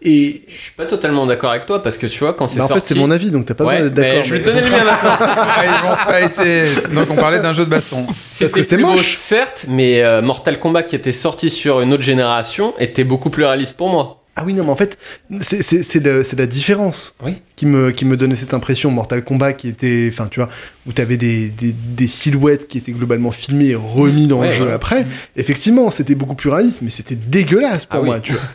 [0.00, 2.64] et je suis pas totalement d'accord avec toi parce que tu vois quand c'est bah,
[2.64, 4.24] en sorti fait, c'est mon avis, donc t'as pas Ouais, besoin d'être mais d'accord.
[4.24, 5.16] je vais mais- te donner le mien maintenant.
[5.20, 6.94] Ah, ils vont se fighter.
[6.94, 8.06] Donc on parlait d'un jeu de baston.
[8.14, 9.16] C'était que c'est moche.
[9.16, 13.44] certes, mais euh, Mortal Kombat qui était sorti sur une autre génération était beaucoup plus
[13.44, 14.14] réaliste pour moi.
[14.40, 14.96] Ah oui, non, mais en fait,
[15.40, 17.34] c'est- c'est c'est le- c'est la différence Oui.
[17.56, 18.88] qui, me, qui me donnait cette impression.
[18.92, 20.48] Mortal Kombat qui était, enfin, tu vois,
[20.86, 24.52] où t'avais des, des, des silhouettes qui étaient globalement filmées et remis dans Ouais, le
[24.54, 25.08] jeu après.
[25.36, 28.06] Effectivement, c'était beaucoup plus réaliste, mais c'était dégueulasse pour Ah oui.
[28.06, 28.42] moi, tu vois.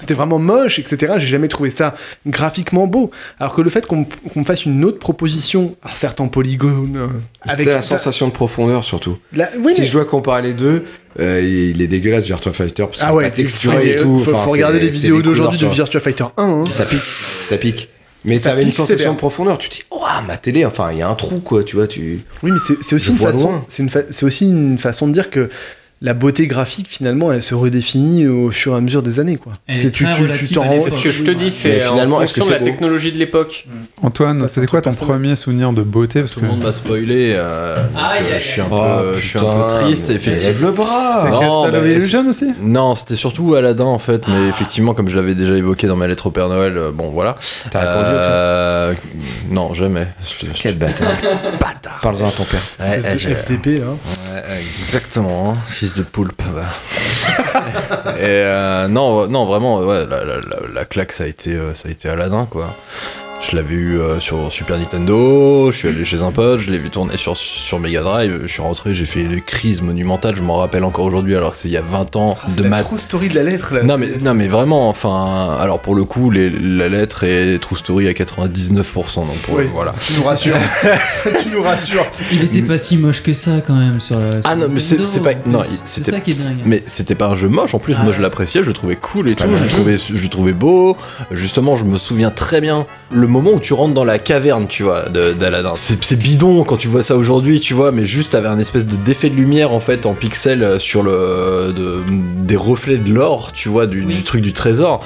[0.00, 1.14] C'était vraiment moche, etc.
[1.18, 1.94] J'ai jamais trouvé ça
[2.26, 3.10] graphiquement beau.
[3.38, 7.06] Alors que le fait qu'on me fasse une autre proposition, alors certes en polygone, euh,
[7.42, 9.18] avec C'était la sensation de profondeur surtout.
[9.32, 10.84] la- oui, si mais- je dois comparer les deux,
[11.20, 14.18] euh, il est dégueulasse Virtua Fighter parce qu'il ah ouais, texturé et tout.
[14.20, 16.42] Faut, Enfin, faut regarder les vidéos d'aujourd'hui de Virtua Fighter 1.
[16.42, 16.64] hein.
[16.70, 17.88] Ça pique, ça pique.
[18.24, 19.58] Mais Ça t'avais une sensation de profondeur.
[19.58, 21.88] Tu te dis, waouh, ma télé, enfin, il y a un trou, quoi, tu vois.
[21.88, 22.20] Tu...
[22.44, 25.50] Oui, mais c'est aussi, une façon- une fa- aussi une façon de dire que
[26.04, 29.36] la beauté graphique, finalement, elle se redéfinit au fur et à mesure des années.
[29.36, 29.52] Quoi.
[29.68, 30.88] Elle est C'est- tu, très tu, relative tu t'en à rends- l'époque.
[30.90, 32.64] C'est ce que je te dis, c'est finalement, en est-ce que de c'est la beau
[32.64, 33.66] technologie de l'époque.
[34.02, 36.72] Antoine, Ça, c'était quoi ton premier souvenir de beauté Parce Tout que le monde m'a
[36.72, 37.32] spoilé.
[37.36, 40.10] euh, donc, Aïe, euh, je suis un peu, Oh, je suis un putain, peu triste,
[40.10, 40.48] effectivement.
[40.48, 44.48] Lève le bras c'est Non, bah, Illusion aussi Non, c'était surtout Aladdin en fait, mais
[44.48, 47.36] effectivement, comme je l'avais déjà évoqué dans ma lettre au Père Noël, euh, bon voilà.
[47.70, 48.92] T'as répondu Euh,
[49.50, 50.08] Non, jamais.
[50.54, 51.12] Quel bâtard.
[52.02, 52.60] Parle-en à ton père.
[52.60, 53.86] FTP, là.
[53.90, 55.56] Ouais, exactement, hein,
[55.94, 56.42] de poulpe.
[58.18, 60.04] Et euh, non, non, vraiment, ouais,
[60.74, 62.74] la claque, ça a été, euh, ça a été Aladdin, quoi.
[63.50, 66.78] Je l'avais eu euh, sur Super Nintendo, je suis allé chez un pote, je l'ai
[66.78, 70.42] vu tourner sur, sur Mega Drive, je suis rentré, j'ai fait une crise monumentale, je
[70.42, 72.62] m'en rappelle encore aujourd'hui, alors que c'est il y a 20 ans Ah, c'est de
[72.62, 73.82] la ma true story de la lettre là.
[73.82, 77.76] non mais, non mais vraiment, enfin, alors pour le coup, les- la lettre est True
[77.76, 79.64] Story à 99%, donc pour, Oui.
[79.74, 79.92] voilà.
[80.06, 80.56] Tu nous rassures.
[81.42, 82.06] tu nous rassures.
[82.32, 84.30] Il était pas si moche que ça quand même sur la.
[84.44, 85.34] Ah sur non, mais c'est pas.
[85.46, 86.58] Non, c'est ça qui est dingue.
[86.64, 87.74] Mais c'était pas un jeu moche.
[87.74, 88.22] En plus, Ah moi, je ouais.
[88.22, 89.44] l'appréciais, je le trouvais cool et tout.
[89.56, 90.96] Je le trouvais, je le trouvais beau.
[91.32, 94.82] Justement, je me souviens très bien le moment où tu rentres dans la caverne, tu
[94.84, 95.72] vois, d'Aladin.
[95.76, 98.96] C'est bidon quand tu vois ça aujourd'hui, tu vois, mais juste t'avais un espèce de
[98.96, 102.02] d'effet de lumière en fait en pixels euh, sur le de-
[102.44, 104.14] des reflets de l'or, tu vois, du, Oui.
[104.14, 105.04] du truc du trésor.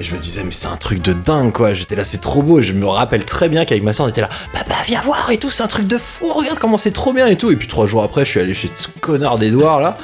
[0.00, 1.72] Et je me disais, mais c'est un truc de dingue, quoi.
[1.72, 2.58] J'étais là, c'est trop beau.
[2.58, 5.30] Et je me rappelle très bien qu'avec ma soeur, on était là, papa, viens voir
[5.30, 7.52] et tout, c'est un truc de fou, regarde comment c'est trop bien et tout.
[7.52, 9.96] Et puis trois jours après, je suis allé chez ce connard d'Edouard, là,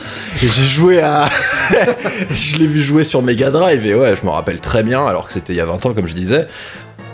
[0.42, 1.28] et j'ai joué à.
[2.30, 5.26] je l'ai vu jouer sur Mega Drive, et ouais, je me rappelle très bien, alors
[5.26, 6.46] que c'était il y a 20 ans, comme je disais.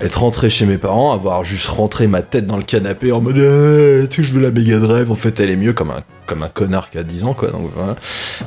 [0.02, 3.38] Être rentré chez mes parents, avoir juste rentré ma tête dans le canapé en mode
[3.38, 6.42] Eh, tu je veux la Mega Drive, en fait elle est mieux comme un, comme
[6.42, 7.48] un connard qui a 10 ans quoi.
[7.50, 7.96] Donc, voilà.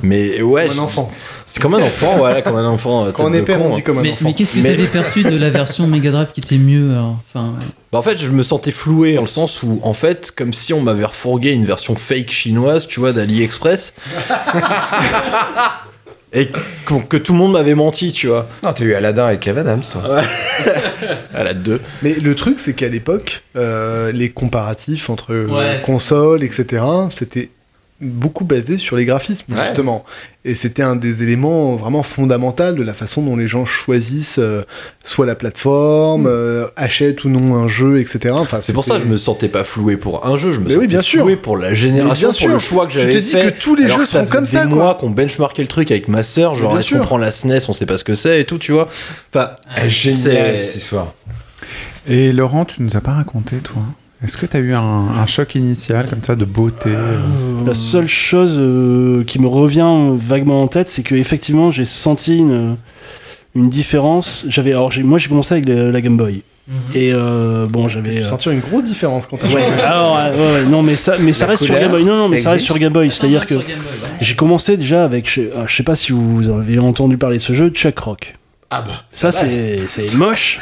[0.04, 1.10] Mais ouais, Comme un enfant.
[1.48, 3.06] c'est comme un enfant, voilà, comme un enfant.
[3.08, 3.78] euh, Quand on est père, con, on hein.
[3.78, 4.26] dit comme un Mais, enfant.
[4.26, 7.18] mais qu'est-ce que Mais- t'avais perçu de la version Mega Drive qui était mieux alors
[7.34, 7.54] Enfin,
[7.92, 10.72] Bah, en fait, je me sentais floué dans le sens où, en fait, comme si
[10.76, 13.96] on m'avait refourgué une version fake chinoise, tu vois, d'AliExpress.
[16.32, 16.50] Et
[16.86, 18.48] que, que tout le monde m'avait menti, tu vois.
[18.64, 20.22] Non, t'as eu Aladdin avec Kev Adams, toi.
[21.34, 21.82] La 2.
[22.04, 27.50] Mais le truc, c'est qu'à l'époque, euh, les comparatifs entre euh, Ouais, consoles, etc., c'était
[28.02, 29.64] beaucoup basé sur les graphismes, Ouais.
[29.66, 30.06] justement.
[30.46, 34.64] Et c'était un des éléments vraiment fondamentaux de la façon dont les gens choisissent euh,
[35.04, 38.34] soit la plateforme, euh, achètent ou non un jeu, etc.
[38.38, 38.62] Enfin, Mm.
[38.64, 40.70] C'est pour ça que je me sentais pas floué pour un jeu, je me Mais
[40.72, 41.22] oui, sentais bien sûr.
[41.24, 43.52] floué pour la génération, bien pour le choix que j'avais te dis fait.
[43.54, 44.78] que tous les alors jeux ça sont comme ça, des quoi.
[44.84, 47.60] mois qu'on benchmarkait le truc avec ma sœur, genre bien est-ce qu'on prend la SNES,
[47.68, 48.88] on sait pas ce que c'est et tout, tu vois.
[49.34, 49.52] Enfin,
[49.88, 51.14] Génial c'est- cette histoire.
[52.08, 53.82] Et Laurent, tu nous as pas raconté, toi?
[54.24, 57.20] Est-ce que tu as eu un, un choc initial comme ça de beauté euh,
[57.66, 62.38] La seule chose euh, qui me revient vaguement en tête, c'est que effectivement j'ai senti
[62.38, 62.76] une,
[63.56, 64.46] une différence.
[64.50, 66.42] J'avais, alors j'ai- moi j'ai commencé avec la, la Game Boy.
[66.94, 68.16] Et euh, bon, j'avais.
[68.16, 71.16] Tu euh, sentir une grosse différence quand t'as Ouais, alors, euh, ouais, non, mais ça,
[71.20, 72.06] mais ça La reste sur Game Boy.
[72.06, 73.10] Non, non, mais ça reste sur Game Boy.
[73.10, 73.56] C'est-à-dire que
[74.22, 77.42] j'ai commencé déjà avec, je, ah, je sais pas si vous avez entendu parler de
[77.42, 78.36] ce jeu, Chuck Rock.
[78.70, 78.92] Ah bah.
[79.12, 80.60] Ça, c'est c'est moche,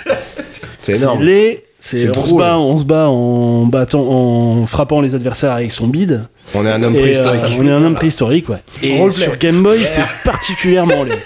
[0.49, 1.23] C'est c'est énorme.
[1.23, 1.63] laid.
[1.89, 2.41] C'est, on, se drôle.
[2.41, 6.23] bat, on se bat en battant, en frappant les adversaires avec son bide.
[6.53, 7.41] On est un homme Et, préhistorique.
[7.43, 8.57] euh, on est un homme préhistorique, ouais.
[8.83, 9.23] Et Roleplay.
[9.23, 11.17] sur Game Boy, c'est particulièrement laid.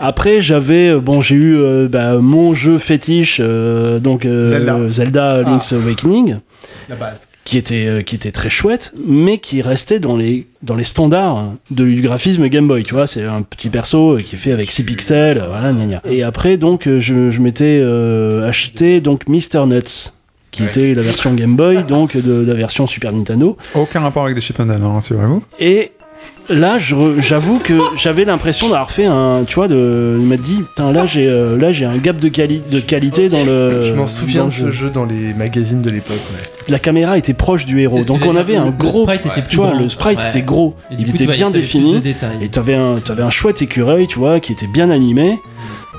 [0.00, 4.78] Après, j'avais, euh, bon, j'ai eu euh, bah, mon jeu fétiche, euh, donc euh, Zelda.
[4.90, 6.36] Zelda Link's Awakening,
[6.88, 7.28] la base.
[7.44, 11.52] Qui était, euh, qui était très chouette, mais qui restait dans les, dans les standards
[11.70, 12.82] de, du graphisme Game Boy.
[12.82, 15.86] Tu vois, c'est un petit perso euh, qui est fait avec 6 pixels, voilà, gna
[15.86, 16.02] gna.
[16.04, 19.66] Et après, donc, euh, je, je m'étais euh, acheté donc Mr.
[19.66, 20.12] Nuts
[20.50, 23.56] qui était la version Game Boy, donc de, de la version Super Nintendo.
[23.74, 25.42] Aucun rapport avec des chip and Dale, rassurez-vous.
[25.58, 25.90] Et
[26.50, 30.36] là, je re- j'avoue que j'avais l'impression d'avoir fait un, tu vois, de, il m'a
[30.36, 33.68] dit, putain, là j'ai, euh, là j'ai un gap de, quali- de qualité dans le.
[33.70, 36.16] Je m'en dans souviens le de ce jeu dans les magazines de l'époque.
[36.32, 36.42] ouais.
[36.68, 39.42] La caméra était proche du héros, donc on avait un le- gros, Le sprite était
[39.42, 39.80] plus tu vois, grand.
[39.80, 40.26] le sprite Ouais.
[40.28, 42.00] était gros, il coup, était bien défini.
[42.40, 45.38] Et t'avais un, t'avais un chouette écureuil, tu vois, qui était bien animé.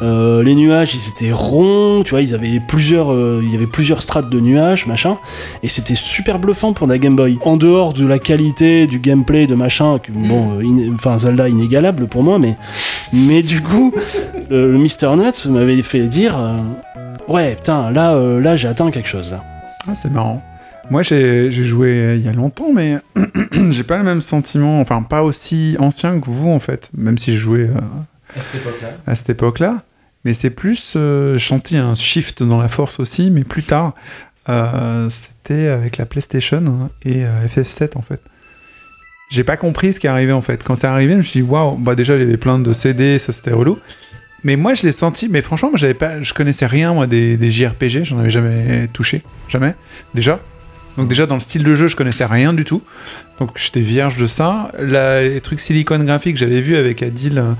[0.01, 3.65] Euh, les nuages, ils étaient ronds, tu vois, ils avaient plusieurs, euh, il y avait
[3.67, 5.17] plusieurs strates de nuages, machin,
[5.63, 7.37] et c'était super bluffant pour la Game Boy.
[7.45, 11.47] En dehors de la qualité du gameplay, de machin, que, bon, euh, in- enfin Zelda
[11.47, 12.55] inégalable pour moi, mais,
[13.13, 13.93] mais du coup,
[14.51, 16.57] euh, le Mr Nuts m'avait fait dire, euh,
[17.31, 19.43] ouais, putain, là, euh, là, j'ai atteint quelque chose là.
[19.87, 20.41] Ah, c'est marrant.
[20.91, 22.97] Moi, j'ai j'ai joué il y a longtemps, mais
[23.71, 27.31] j'ai pas le même sentiment, enfin, pas aussi ancien que vous, en fait, même si
[27.31, 27.69] j'ai joué
[29.05, 29.83] à cette époque-là.
[30.25, 33.93] Mais c'est plus, euh, sentis un shift dans la force aussi, mais plus tard.
[34.49, 38.21] Euh, C'était avec la PlayStation hein, et euh, FF7, en fait.
[39.29, 40.63] J'ai pas compris ce qui est arrivé, en fait.
[40.63, 43.33] Quand c'est arrivé, je me suis dit, waouh, bah déjà, j'avais plein de CD, ça
[43.33, 43.79] c'était relou.
[44.43, 47.37] Mais moi, je l'ai senti, mais franchement, moi, j'avais pas, je connaissais rien, moi, des,
[47.37, 49.23] des JRPG, j'en avais jamais touché.
[49.47, 49.73] Jamais.
[50.13, 50.39] Déjà.
[50.97, 52.81] Donc, déjà, dans le style de jeu, je connaissais rien du tout.
[53.39, 54.71] Donc, j'étais vierge de ça.
[54.79, 57.51] La- les trucs Silicon Graphics, j'avais vu avec Adil, euh,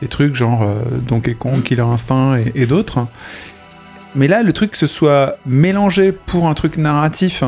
[0.00, 0.76] des trucs genre euh,
[1.08, 3.06] Donkey Kong, Killer Instinct et, et d'autres.
[4.14, 7.42] Mais là, le truc que ce soit mélangé pour un truc narratif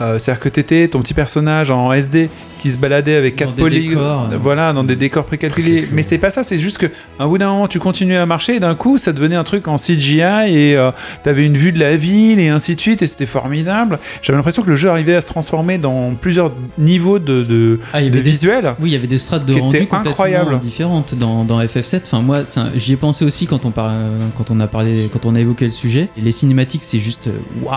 [0.00, 2.28] Euh, C'est-à-dire que t'étais ton petit personnage en SD
[2.60, 4.38] qui se baladait avec Dans quatre polygones, euh.
[4.42, 5.86] voilà, dans des décors précalculés.
[5.92, 6.86] Mais c'est pas ça, c'est juste que
[7.18, 9.68] un bout d'un moment, tu continuais à marcher et d'un coup, ça devenait un truc
[9.68, 10.90] en CGI et euh,
[11.22, 13.98] t'avais une vue de la ville et ainsi de suite et c'était formidable.
[14.22, 18.02] J'avais l'impression que le jeu arrivait à se transformer dans plusieurs niveaux de, de, Ah,
[18.02, 18.74] de visuels.
[18.80, 20.58] Oui, il y avait des strates de Qui rendu étaient complètement incroyables.
[20.58, 22.00] différentes dans, dans FF7.
[22.04, 22.42] Enfin, moi,
[22.76, 23.92] j'y ai pensé aussi quand on, par-
[24.38, 26.08] quand on a parlé, quand on a évoqué le sujet.
[26.16, 27.28] Et les cinématiques, c'est juste
[27.62, 27.76] waouh,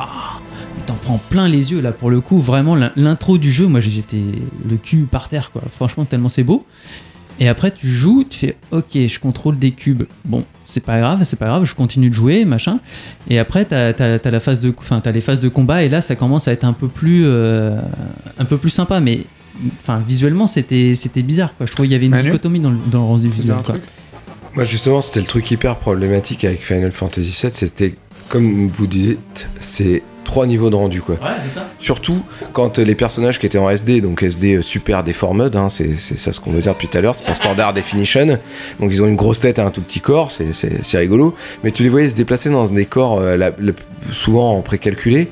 [0.87, 2.39] t'en prends plein les yeux là pour le coup.
[2.39, 4.17] Vraiment, l'in- l'intro du jeu, moi j'étais
[4.67, 5.61] le cul par terre quoi.
[5.75, 6.65] Franchement, tellement c'est beau.
[7.39, 10.03] Et après, tu joues, tu fais OK, je contrôle des cubes.
[10.25, 12.79] Bon, c'est pas grave, c'est pas grave, je continue de jouer, machin.
[13.29, 16.01] Et après, t'as as, la phase de, enfin, t'as les phases de combat et là,
[16.01, 17.79] ça commence à être un peu plus, euh,
[18.39, 19.01] un peu plus sympa.
[19.01, 19.21] Mais
[19.83, 21.67] enfin, visuellement, c'était, c'était bizarre quoi.
[21.67, 23.55] Je trouvais qu'il y avait une Manu dichotomie dans le, dans le rendu visuel.
[23.63, 24.65] Quoi.
[24.65, 27.51] justement, c'était le truc hyper problématique avec Final Fantasy VII.
[27.53, 27.93] C'était,
[28.29, 31.15] comme vous dites, c'est trois niveaux de rendu, quoi.
[31.15, 31.67] Ouais, c'est ça.
[31.79, 32.21] Surtout
[32.53, 35.95] quand euh, les personnages qui étaient en SD, donc SD euh, super deformed, hein, c'est
[35.97, 38.37] c'est ça ce qu'on veut dire depuis tout à l'heure, c'est pas standard definition.
[38.79, 41.33] Donc ils ont une grosse tête et un tout petit corps, c'est- c'est c'est rigolo.
[41.63, 43.51] Mais tu les voyais se déplacer dans des corps euh, la-
[44.11, 45.27] souvent en précalculé.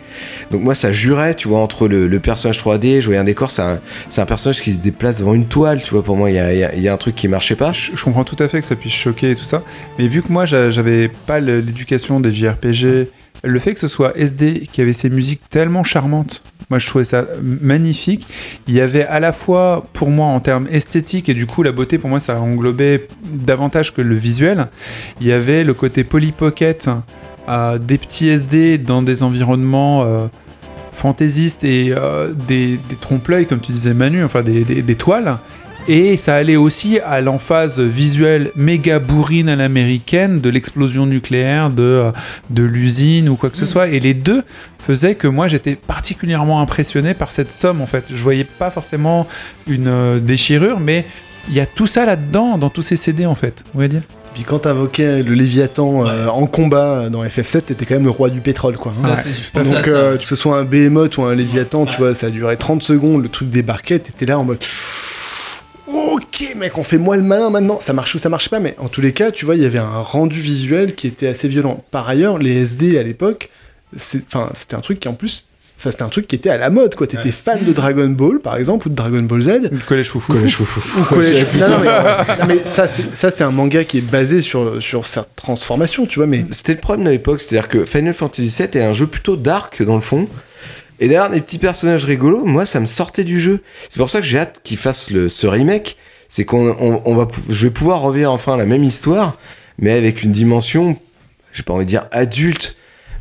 [0.51, 3.51] Donc moi ça jurait, tu vois, entre le, le personnage 3D, je voyais un décor,
[3.51, 3.79] c'est un,
[4.09, 6.39] c'est un personnage qui se déplace devant une toile, tu vois, pour moi il y
[6.39, 7.71] a, il y a- y a un truc qui marchait pas.
[7.73, 9.61] Je, je comprends tout à fait que ça puisse choquer et tout ça,
[9.99, 13.09] mais vu que moi j'a- j'avais pas l'éducation des JRPG,
[13.43, 17.05] le fait que ce soit SD qui avait ces musiques tellement charmantes, moi je trouvais
[17.05, 18.27] ça magnifique.
[18.67, 21.71] Il y avait à la fois pour moi en termes esthétiques et du coup la
[21.71, 24.67] beauté pour moi ça englobait davantage que le visuel.
[25.21, 26.89] Il y avait le côté Polly Pocket,
[27.47, 30.27] euh, des petits SD dans des environnements euh,
[30.91, 35.37] fantaisistes et euh, des, trompe-l'œil comme tu disais Manu, enfin des toiles.
[35.87, 41.83] Et ça allait aussi à l'emphase visuelle méga bourrine à l'américaine de l'explosion nucléaire, de,
[41.83, 42.11] euh,
[42.49, 43.89] de l'usine ou quoi que ce soit.
[43.89, 44.43] Et les deux
[44.79, 48.05] faisaient que moi j'étais particulièrement impressionné par cette somme en fait.
[48.09, 49.27] Je voyais pas forcément
[49.67, 51.05] une euh, déchirure, mais
[51.49, 53.63] il y a tout ça là-dedans, dans tous ces CD en fait.
[53.75, 54.01] On va dire?
[54.33, 58.31] Puis quand t'invoquais le Léviathan euh, en combat dans FF7, t'étais quand même le roi
[58.31, 58.91] du pétrole, quoi.
[58.91, 59.15] hein.
[59.15, 59.29] Ça,
[59.61, 59.91] Ouais, Donc, ça.
[59.91, 62.81] euh, que ce soit un Behemoth ou un Léviathan, tu vois, ça a duré 30
[62.81, 64.57] secondes, le truc débarquait, t'étais là en mode.
[65.87, 67.79] Ok, mec, on fait moi le malin maintenant.
[67.79, 69.65] Ça marche ou ça marche pas, mais en tous les cas, tu vois, il y
[69.65, 71.83] avait un rendu visuel qui était assez violent.
[71.91, 73.49] Par ailleurs, les SD à l'époque,
[73.97, 74.25] c'était
[74.75, 75.45] un truc qui en plus.
[75.77, 77.05] Enfin, c'était un truc qui était à la mode, quoi.
[77.05, 79.69] T'étais fan de Dragon Ball, par exemple, ou de Dragon Ball Z.
[79.71, 80.31] Le collège foufou.
[80.33, 81.01] Collège foufou.
[81.01, 82.37] Ou collège- Non, non, mais.
[82.39, 86.05] Non, mais ça, c'est- ça, c'est un manga qui est basé sur, sur sa transformation,
[86.05, 88.93] tu vois, mais C'était le problème de l'époque, c'est-à-dire que Final Fantasy VII est un
[88.93, 90.29] jeu plutôt dark dans le fond.
[90.99, 93.61] Et derrière des petits personnages rigolos, moi ça me sortait du jeu.
[93.89, 95.97] C'est pour ça que j'ai hâte qu'ils fassent le, ce remake.
[96.27, 99.37] C'est qu'on on, va, je vais pouvoir revivre enfin la même histoire,
[99.77, 100.97] mais avec une dimension,
[101.53, 102.75] j'ai pas envie de dire adulte,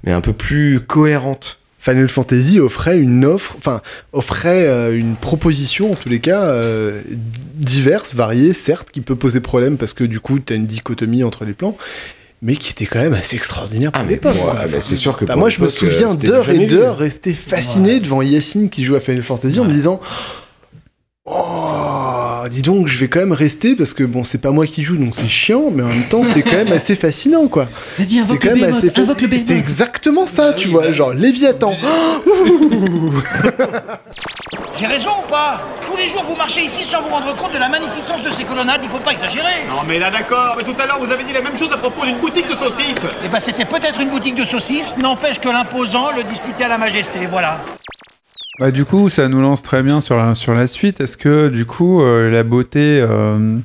[0.04, 1.58] mais un peu plus cohérente.
[1.78, 3.82] Final Fantasy offrait une offre, enfin,
[4.14, 7.02] offrait euh, une proposition, en tous les cas, euh,
[7.56, 11.44] diverse, variée, certes, qui peut poser problème parce que du coup, t'as une dichotomie entre
[11.44, 11.76] les plans,
[12.42, 14.35] mais qui était quand même assez extraordinaire pour Ah, mais l'époque.
[14.37, 14.57] pour- quoi.
[14.61, 16.66] ah, mais c'est sûr que Bah, pour moi, je me euh, souviens c'était d'heures et
[16.66, 20.01] d'heures rester fasciné devant Yacine qui joue à Final Fantasy en me disant
[21.27, 21.33] Oh,
[22.48, 24.96] dis donc, je vais quand même rester parce que bon, c'est pas moi qui joue
[24.96, 27.68] donc c'est chiant, mais en même temps, c'est quand même assez fascinant quoi.
[27.98, 29.28] Vas-y, C'est invoque quand le même assez invoque le.
[29.37, 31.74] C'est exactement ça, tu oui, vois, bah- genre Léviathan.
[34.78, 35.61] J'ai raison ou pas?
[35.88, 38.42] Tous les jours vous marchez ici sans vous rendre compte de la magnificence de ces
[38.44, 39.64] colonnades, il faut pas exagérer.
[39.68, 41.76] Non mais là d'accord, mais tout à l'heure vous avez dit la même chose à
[41.76, 45.48] propos d'une boutique de saucisses Eh ben c'était peut-être une boutique de saucisses, n'empêche que
[45.48, 47.61] l'imposant le disputait à la majesté, voilà.
[48.61, 51.01] Bah, du coup, ça nous lance très bien sur la, sur la suite.
[51.01, 53.59] Est-ce que, du coup, euh, la beauté, euh,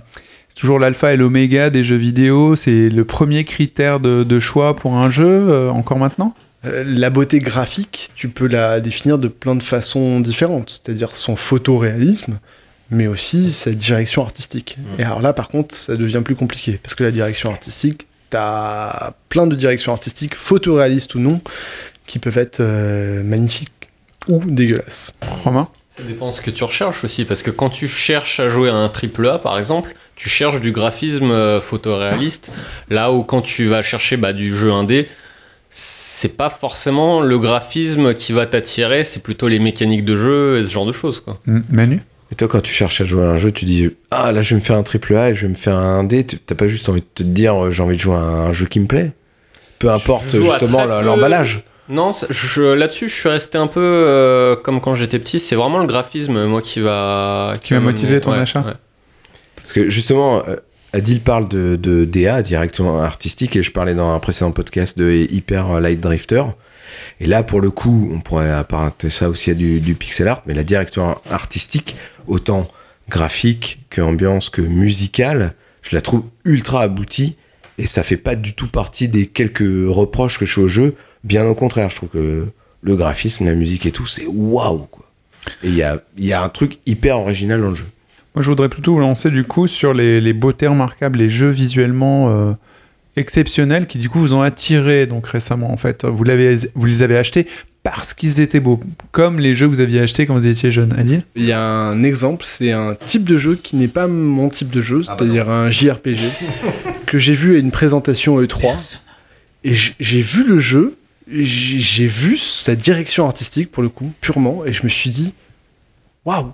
[0.47, 4.75] c'est toujours l'alpha et l'oméga des jeux vidéo C'est le premier critère de, de choix
[4.75, 6.34] pour un jeu, euh, encore maintenant?
[6.65, 11.36] Euh, la beauté graphique, tu peux la définir de plein de façons différentes, c'est-à-dire son
[11.36, 12.39] photoréalisme,
[12.89, 14.78] mais aussi sa direction artistique.
[14.97, 19.12] Et alors là, par contre, ça devient plus compliqué, parce que la direction artistique, t'as
[19.30, 21.39] plein de directions artistiques, photoréalistes ou non,
[22.08, 23.71] qui peuvent être euh, magnifiques
[24.29, 25.13] ou dégueulasses.
[25.43, 28.69] Romain Ça dépend ce que tu recherches aussi, parce que quand tu cherches à jouer
[28.69, 32.51] à un triple A, par exemple, tu cherches du graphisme euh, photoréaliste,
[32.89, 35.07] là où quand tu vas chercher bah, du jeu indé,
[35.71, 40.63] c'est pas forcément le graphisme qui va t'attirer, c'est plutôt les mécaniques de jeu et
[40.65, 41.19] ce genre de choses.
[41.21, 41.39] Quoi.
[41.45, 44.41] Manu Et toi, quand tu cherches à jouer à un jeu, tu dis Ah, là,
[44.41, 46.25] je vais me faire un triple A et je vais me faire un D.
[46.25, 48.51] Tu- T'as pas juste envie de te dire euh, J'ai envie de jouer à un
[48.53, 49.11] jeu qui me plaît?
[49.79, 51.63] Peu importe justement l'emballage.
[51.89, 55.39] Non, je- là-dessus, je suis resté un peu euh, comme quand j'étais petit.
[55.39, 57.56] C'est vraiment le graphisme, moi, qui va...
[57.62, 58.62] Qui va motiver ton ouais, achat.
[58.62, 58.73] ouais.
[59.56, 60.56] Parce que justement, euh,
[60.93, 65.12] Adil parle de, de DA, directement artistique, et je parlais dans un précédent podcast de
[65.12, 66.43] Hyper Light Drifter.
[67.19, 70.41] Et là, pour le coup, on pourrait apparenter ça aussi à du, du pixel art,
[70.45, 71.95] mais la direction artistique,
[72.28, 72.67] autant
[73.10, 77.36] graphique que ambiance que musicale, je la trouve ultra aboutie
[77.78, 80.95] et ça fait pas du tout partie des quelques reproches que je fais au jeu.
[81.23, 82.47] Bien au contraire, je trouve que
[82.82, 85.05] le graphisme, la musique et tout, c'est waouh quoi.
[85.63, 87.86] Et il y a, il y a un truc hyper original dans le jeu.
[88.36, 91.49] Moi, je voudrais plutôt vous lancer du coup sur les, les beautés remarquables, les jeux
[91.49, 92.53] visuellement euh,
[93.15, 96.05] exceptionnels qui du coup vous ont attiré donc récemment en fait.
[96.05, 97.47] Vous, l'avez, vous les avez achetés
[97.84, 98.79] parce qu'ils étaient beaux,
[99.12, 100.93] comme les jeux que vous aviez achetés quand vous étiez jeune.
[100.97, 101.23] Adil?
[101.36, 104.69] Il y a un exemple, c'est un type de jeu qui n'est pas mon type
[104.69, 106.19] de jeu, Ah bah c'est-à-dire un JRPG,
[107.05, 108.99] que j'ai vu à une présentation E3.
[109.63, 110.95] Et j'ai vu le jeu,
[111.31, 115.33] j'ai vu sa direction artistique pour le coup, purement, et je me suis dit,
[116.25, 116.51] waouh,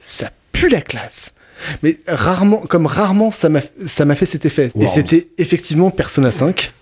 [0.00, 1.34] ça pue la classe.
[1.82, 4.70] Mais rarement, comme rarement, ça m'a fait cet effet.
[4.78, 6.72] Et c'était effectivement Persona 5.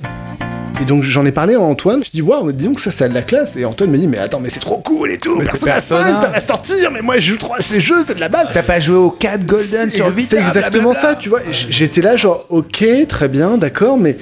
[0.79, 3.09] Et donc j'en ai parlé à Antoine, je dis waouh, dis donc ça, ça a
[3.09, 3.57] de la classe.
[3.57, 5.39] Et Antoine me dit mais attends, mais c'est trop cool et tout.
[5.39, 6.05] Mais Persona, Persona.
[6.05, 8.29] 5, ça va sortir, mais moi je joue trop à ces jeux, c'est de la
[8.29, 8.51] balle.
[8.53, 11.15] T'as pas joué au 4 Golden sur Vita C'est exactement blablabla.
[11.15, 11.41] ça, tu vois.
[11.51, 14.19] J'étais là, genre, ok, très bien, d'accord, mais.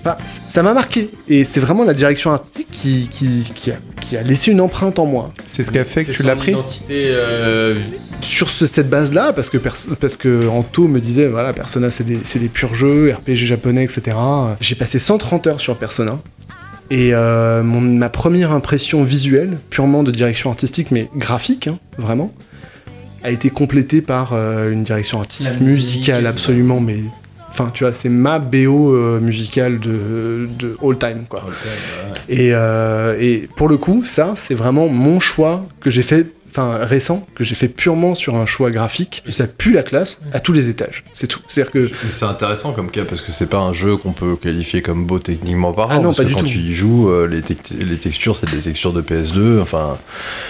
[0.00, 0.16] Enfin,
[0.48, 1.10] ça m'a marqué.
[1.28, 4.98] Et c'est vraiment la direction artistique qui, qui, qui, a, qui a laissé une empreinte
[4.98, 5.30] en moi.
[5.46, 7.76] C'est ce qui a fait que tu l'as pris identité, euh,
[8.22, 12.04] Sur ce- cette base-là, parce que, pers- parce que Anto me disait, voilà, Persona, c'est
[12.04, 14.16] des, purs jeux, RPG japonais, etc.
[14.60, 16.18] J'ai passé 130 heures sur Persona.
[16.90, 22.32] Et euh, mon- ma première impression visuelle, purement de direction artistique, mais graphique, hein, vraiment,
[23.22, 27.00] a été complétée par euh, une direction artistique musicale, absolument, mais.
[27.50, 31.44] Enfin, tu vois, c'est ma BO euh, musicale de, de all time, quoi.
[32.28, 36.78] Et, euh, et pour le coup, ça, c'est vraiment mon choix que j'ai fait, enfin
[36.84, 39.22] récent, que j'ai fait purement sur un choix graphique.
[39.26, 41.04] Et ça pue la classe à tous les étages.
[41.14, 41.40] C'est tout.
[41.48, 44.82] C'est-à-dire que c'est intéressant comme cas parce que c'est pas un jeu qu'on peut qualifier
[44.82, 45.90] comme beau techniquement parlant.
[45.92, 46.46] Ah non, parce pas que du quand tout.
[46.46, 47.42] tu y joues, euh, les,
[47.84, 49.60] les textures, c'est des textures de PS2.
[49.60, 49.96] Enfin,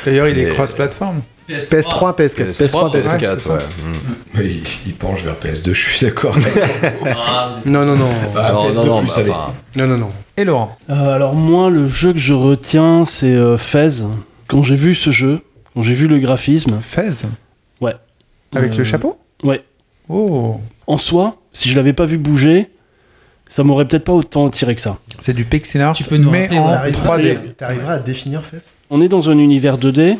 [0.05, 1.21] D'ailleurs, il est cross-platform.
[1.49, 3.19] PS3, PS4, PS3, PS4.
[3.19, 3.55] PS4, c'est ça.
[3.55, 3.59] ouais.
[3.59, 4.15] Mm.
[4.35, 6.37] Mais il, il penche vers PS2, je suis d'accord.
[7.67, 10.13] Non, non, non, Ah, non, PS2 non, non, plus bah, enfin, non, non, non.
[10.37, 14.05] Et Laurent Euh, alors moi, le jeu que je retiens, c'est euh, Fez.
[14.47, 15.41] Quand j'ai vu ce jeu,
[15.83, 17.11] j'ai vu le graphisme, Fez
[17.81, 17.95] Ouais.
[18.55, 19.19] Avec Euh, le chapeau?
[19.43, 19.63] ouais.
[20.09, 22.69] Oh En soi, si je l'avais pas vu bouger,
[23.47, 24.99] ça m'aurait peut-être pas autant attiré que ça.
[25.21, 26.91] C'est du pixel art, Tu peux nous mais rappeler, en ouais.
[26.91, 27.55] 3D.
[27.57, 30.17] T'arriveras à définir, fait On est dans un univers 2D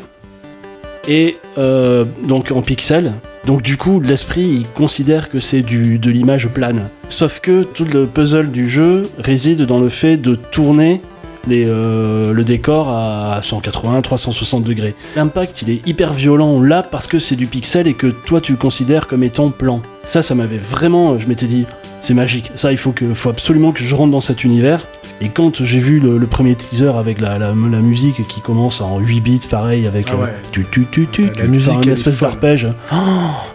[1.07, 3.11] et euh, donc en pixels.
[3.45, 6.89] Donc du coup, l'esprit, il considère que c'est du de l'image plane.
[7.09, 11.01] Sauf que tout le puzzle du jeu réside dans le fait de tourner
[11.49, 14.95] euh, le décor à 180, 360 degrés.
[15.15, 18.53] L'impact, il est hyper violent là parce que c'est du pixel et que toi tu
[18.53, 19.81] le considères comme étant plan.
[20.03, 21.65] Ça, ça m'avait vraiment, je m'étais dit,
[22.01, 22.51] c'est magique.
[22.55, 24.87] Ça, il faut que, faut absolument que je rentre dans cet univers.
[25.21, 28.81] Et quand j'ai vu le, le premier teaser avec la, la, la musique qui commence
[28.81, 30.27] en 8 bits, pareil, avec Ah ouais.
[30.29, 32.67] euh, tu tu tu tu, La tu, musique, une espèce d'arpège.
[32.91, 32.95] Oh,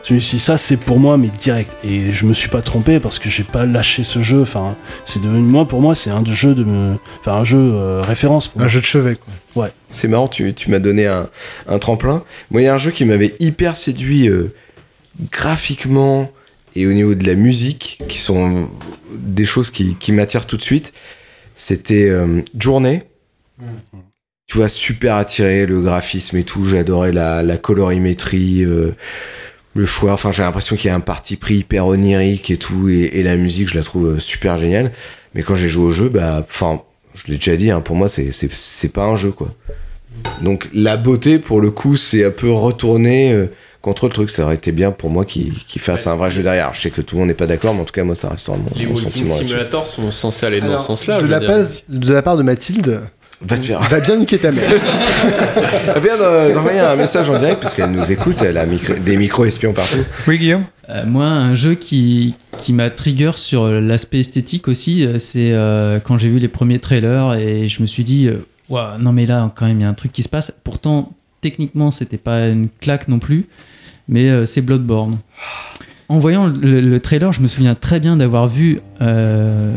[0.05, 1.77] je me suis dit, ça c'est pour moi, mais direct.
[1.85, 4.43] Et je me suis pas trompé parce que j'ai pas lâché ce jeu.
[4.43, 8.01] Enfin, c'est devenu moi pour moi, c'est un jeu de, me- enfin un jeu euh,
[8.01, 8.49] référence.
[8.49, 8.69] Pour Un moi.
[8.69, 9.69] jeu de chevet, quoi.
[9.89, 11.29] C'est marrant, tu, tu m'as donné un,
[11.69, 12.23] un tremplin.
[12.51, 14.53] Moi, il y a un jeu qui m'avait hyper séduit euh,
[15.33, 16.31] graphiquement
[16.77, 18.69] et au niveau de la musique, qui sont
[19.13, 20.93] des choses qui, qui m'attirent tout de suite.
[21.57, 23.03] C'était euh, Journée.
[24.47, 26.67] Tu vois, super attiré, le graphisme et tout.
[26.67, 28.95] J'adorais la, la colorimétrie, euh,
[29.75, 30.13] le choix.
[30.13, 32.91] Enfin, j'ai l'impression qu'il y a un parti pris hyper onirique et tout.
[32.91, 34.93] Et, la musique, je la trouve euh, super géniale.
[35.35, 36.83] Mais quand j'ai joué au jeu, bah, enfin,
[37.15, 39.49] je l'ai déjà dit, hein, pour moi, c'est- pas un jeu, quoi.
[40.43, 43.47] Donc la beauté, pour le coup, c'est un peu retourné euh,
[43.87, 44.31] contre le truc.
[44.31, 46.75] Ça aurait été bien pour moi qui qui fasse un vrai jeu derrière.
[46.75, 48.29] Je sais que tout le monde n'est pas d'accord, mais en tout cas, moi, ça
[48.29, 49.49] reste vraiment Les mon sentiment là-dessus.
[49.49, 51.21] Simulator sont censés aller dans ce sens-là.
[51.23, 53.01] de, la base- de la part de Mathilde,
[53.43, 53.81] Va te faire.
[53.81, 54.69] va bien niquer ta mère.
[56.03, 58.43] Vient de- d'envoyer un message en direct parce qu'elle nous écoute.
[58.43, 60.05] Elle a micro- des micros espions partout.
[60.27, 65.19] Oui, Guillaume Euh, moi, un jeu qui, qui m'a trigger sur l'aspect esthétique aussi, euh,
[65.19, 69.13] c'est euh, quand j'ai vu les premiers trailers et je me suis dit, euh, non
[69.13, 70.53] mais là, quand même, il y a un truc qui se passe.
[70.65, 73.47] Pourtant, techniquement, c'était pas une claque non plus,
[74.09, 75.17] mais euh, c'est Bloodborne.
[76.09, 79.75] En voyant le, le trailer, je me souviens très bien d'avoir vu euh,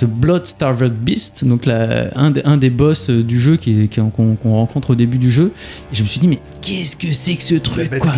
[0.00, 3.82] The Blood Starved Beast, donc la- un, des- un des boss euh, du jeu qui
[3.84, 5.52] est- qui- qu'on qu'on rencontre au début du jeu.
[5.92, 8.12] Et je me suis dit, mais qu'est-ce que c'est que ce truc quoi?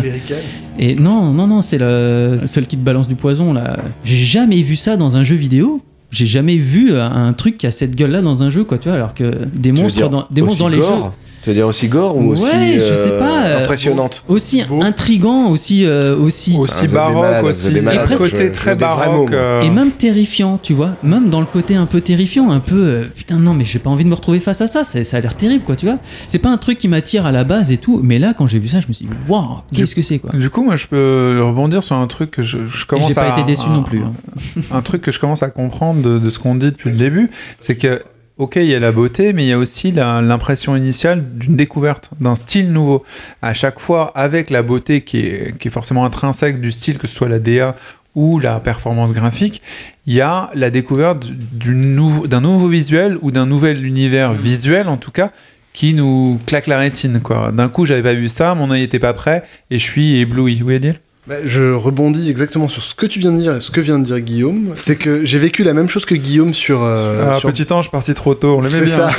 [0.79, 3.77] et non, non, non, c'est le seul qui te balance du poison là.
[4.03, 5.81] J'ai jamais vu ça dans un jeu vidéo.
[6.09, 8.89] J'ai jamais vu un truc qui a cette gueule là dans un jeu, quoi, tu
[8.89, 11.30] vois, alors que des Tu monstres dire dans, des monstres aussi dans les gore jeux.
[11.43, 13.45] Tu veux dire aussi gore ou aussi ouais, je sais euh, pas.
[13.47, 16.55] euh, impressionnante Aussi intrigant, aussi, euh, aussi.
[16.57, 17.71] Aussi Ah, baroque, malades, aussi.
[17.81, 19.31] malades, le je- côté je- très baroque.
[19.31, 20.91] euh, Et même terrifiant, tu vois.
[21.01, 22.75] Même dans le côté un peu terrifiant, un peu.
[22.75, 24.83] euh, putain, non, mais j'ai pas envie de me retrouver face à ça.
[24.83, 25.97] Ça a l'air terrible, quoi, tu vois.
[26.27, 27.99] C'est pas un truc qui m'attire à la base et tout.
[28.03, 30.31] Mais là, quand j'ai vu ça, je me suis dit, waouh, qu'est-ce que c'est, quoi.
[30.33, 33.17] Du coup, moi, je peux rebondir sur un truc que je, je Et commence J'ai
[33.17, 33.23] à.
[33.23, 34.01] pas été déçu un- non plus.
[34.03, 34.13] hein.
[34.71, 37.31] un truc que je commence à comprendre de, de ce qu'on dit depuis le début,
[37.59, 38.03] c'est que,
[38.41, 42.09] ok, il y a la beauté, mais il y a aussi l'impression initiale d'une découverte,
[42.19, 43.05] d'un style nouveau.
[43.43, 47.29] À chaque fois, avec la beauté qui est, forcément intrinsèque du style, que ce soit
[47.29, 47.75] la DA
[48.15, 49.61] ou la performance graphique,
[50.07, 55.11] il y a la découverte d'un nouveau visuel ou d'un nouvel univers visuel, en tout
[55.11, 55.31] cas,
[55.73, 57.21] qui nous claque la rétine.
[57.53, 60.63] D'un coup, j'avais pas vu ça, mon œil était pas prêt, et je suis ébloui.
[60.63, 63.69] Oui, Adil Bah, je rebondis exactement sur ce que tu viens de dire et ce
[63.69, 64.73] que vient de dire Guillaume.
[64.75, 66.81] C'est que j'ai vécu la même chose que Guillaume sur.
[66.83, 68.97] euh, Ah, sur- Petit ange parti trop tôt, on l'aimait bien.
[68.97, 69.11] ça.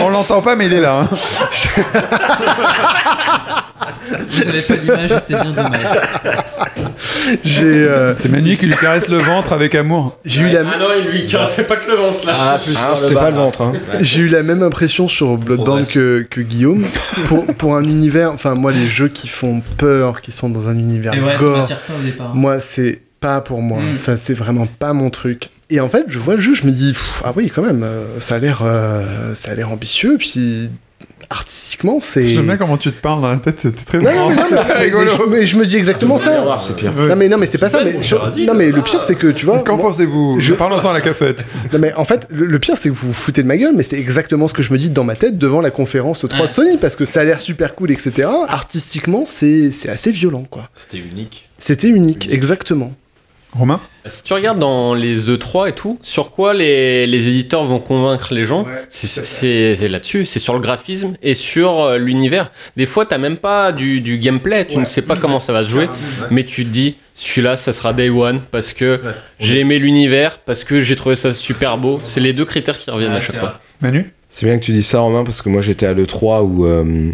[0.00, 1.00] on l'entend pas, mais il est là.
[1.00, 1.08] hein.
[4.28, 5.98] Vous avez pas l'image et c'est bien dommage.
[7.44, 10.18] J'ai euh, C'est Manu qui lui caresse le ventre avec amour.
[10.24, 12.32] j'ai eu la Ah non, il lui caressait pas que le ventre là.
[12.38, 13.62] Ah, plus Ah, c'était pas le ventre.
[13.62, 13.72] Hein.
[14.00, 15.92] J'ai eu la même impression sur Bloodborne Progresse.
[15.92, 16.84] que, que Guillaume.
[17.26, 20.78] pour, pour un univers, enfin, moi, les jeux qui font peur, qui sont dans un
[20.78, 22.34] univers ouais, ça gore, m'attire pas au départ.
[22.34, 23.80] moi, c'est pas pour moi.
[23.80, 23.94] Mm.
[23.94, 25.50] Enfin, c'est vraiment pas mon truc.
[25.70, 27.82] Et en fait, je vois le jeu, je me dis, pff, ah oui, quand même,
[27.82, 30.16] euh, ça a l'air, euh, ça a l'air ambitieux.
[30.18, 30.68] Puis
[31.32, 32.28] artistiquement, c'est.
[32.28, 34.42] J'aime bien comment tu te parles dans la tête, c'était très Non, non, mais, non,
[34.42, 35.04] mais- C'est très mais- rigolo.
[35.04, 36.56] mais je, mais je me dis exactement ça.
[36.58, 36.92] C'est pire.
[36.92, 37.82] Non mais non mais c'est pas ça.
[37.84, 37.94] Mais
[38.46, 39.58] non mais le pire c'est que tu vois.
[39.60, 40.36] Qu'en moi- pensez-vous?
[40.38, 41.44] je- Parlons-en à la cafette.
[41.72, 43.72] Non mais en fait, le, le pire c'est que vous vous foutez de ma gueule,
[43.76, 46.46] mais c'est exactement ce que je me dis dans ma tête devant la conférence 3
[46.46, 46.52] de.
[46.52, 48.28] Sony, parce que ça a l'air super cool, etc.
[48.48, 50.68] Artistiquement, c'est c'est assez violent, quoi.
[50.74, 51.48] C'était unique.
[51.58, 52.92] C'était unique, exactement.
[53.52, 57.80] Romain Si tu regardes dans les E3 et tout, sur quoi les, les éditeurs vont
[57.80, 62.50] convaincre les gens, c'est c'est- c'est là-dessus, c'est sur le graphisme et sur euh, l'univers.
[62.76, 65.62] Des fois, t'as même pas du, du gameplay, tu ne sais pas comment ça va
[65.62, 65.88] se jouer,
[66.30, 68.98] mais tu te dis, celui-là, ça sera Day One parce que
[69.38, 72.00] j'ai aimé l'univers, parce que j'ai trouvé ça super beau.
[72.04, 73.60] C'est les deux critères qui reviennent à chaque fois.
[73.82, 76.64] Manu C'est bien que tu dis ça, Romain, parce que moi j'étais à l'E3 où
[76.64, 77.10] euh,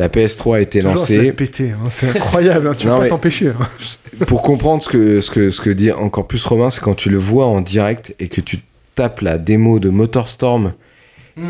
[0.00, 1.22] la PS3 a été Toujours lancée.
[1.26, 3.48] la péter, hein, c'est incroyable, hein, tu Non, peux pas t'empêcher.
[3.48, 4.24] hein.
[4.26, 7.10] Pour comprendre ce que, ce, que, ce que dit encore plus Romain, c'est quand tu
[7.10, 8.58] le vois en direct et que tu
[8.94, 10.72] tapes la démo de Motorstorm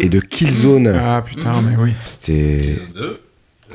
[0.01, 0.88] et de Killzone.
[0.88, 1.92] Ah putain, mais oui.
[2.05, 2.74] C'était.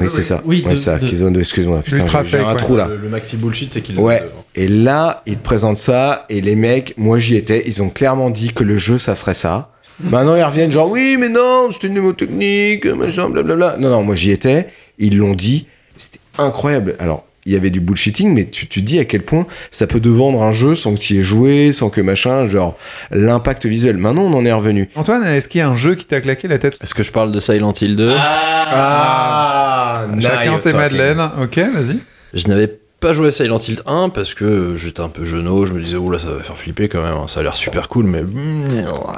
[0.01, 0.41] Oui, c'est ça.
[0.45, 1.81] Oui, ouais, de- ça, de- Killzone 2, excuse-moi.
[1.81, 2.87] Putain, j'ai un trou là.
[2.89, 4.23] Le, le maxi bullshit, c'est qu'ils Ouais.
[4.53, 8.29] Et là, ils te présentent ça, et les mecs, moi j'y étais, ils ont clairement
[8.29, 9.71] dit que le jeu, ça serait ça.
[10.03, 13.77] Maintenant, ils reviennent genre, oui, mais non, c'était une démo technique, machin, blablabla.
[13.79, 14.67] Non, non, moi j'y étais,
[14.97, 15.67] ils l'ont dit,
[15.97, 16.95] c'était incroyable.
[16.99, 19.85] Alors, il y avait du bullshitting, mais tu, tu te dis à quel point ça
[19.85, 22.75] peut te vendre un jeu sans que tu y aies joué, sans que machin, genre,
[23.11, 23.97] l'impact visuel.
[23.97, 24.89] Maintenant, on en est revenu.
[24.95, 26.75] Antoine, est-ce qu'il y a un jeu qui t'a claqué la tête?
[26.81, 31.21] Est-ce que je parle de Silent Hill 2 Ah, Chacun ses madeleines.
[31.41, 31.99] Ok, vas-y.
[32.33, 32.67] Je n'avais
[32.99, 35.97] pas joué à Silent Hill 1 parce que j'étais un peu jeuneau, je me disais,
[35.97, 38.23] oula, ça va faire flipper quand même, hein, ça a l'air super cool, mais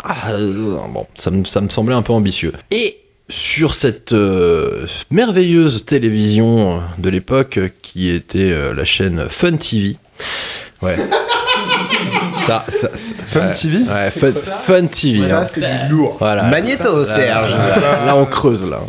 [0.03, 0.31] ah,
[0.89, 2.51] bon, ça me, ça me semblait un peu ambitieux.
[2.71, 2.97] Et
[3.29, 9.97] sur cette euh, merveilleuse télévision de l'époque qui était euh, la chaîne Fun TV,
[10.81, 10.95] ouais.
[12.47, 14.31] ça, ça, ça- Fun TV Ouais, Fun,
[14.65, 15.23] Fun TV.
[15.31, 15.45] hein.
[15.45, 16.15] Ça, c'est du lourd.
[16.19, 16.43] Voilà.
[16.43, 17.51] Magnéto, Serge.
[17.51, 18.79] Là, là, on creuse là.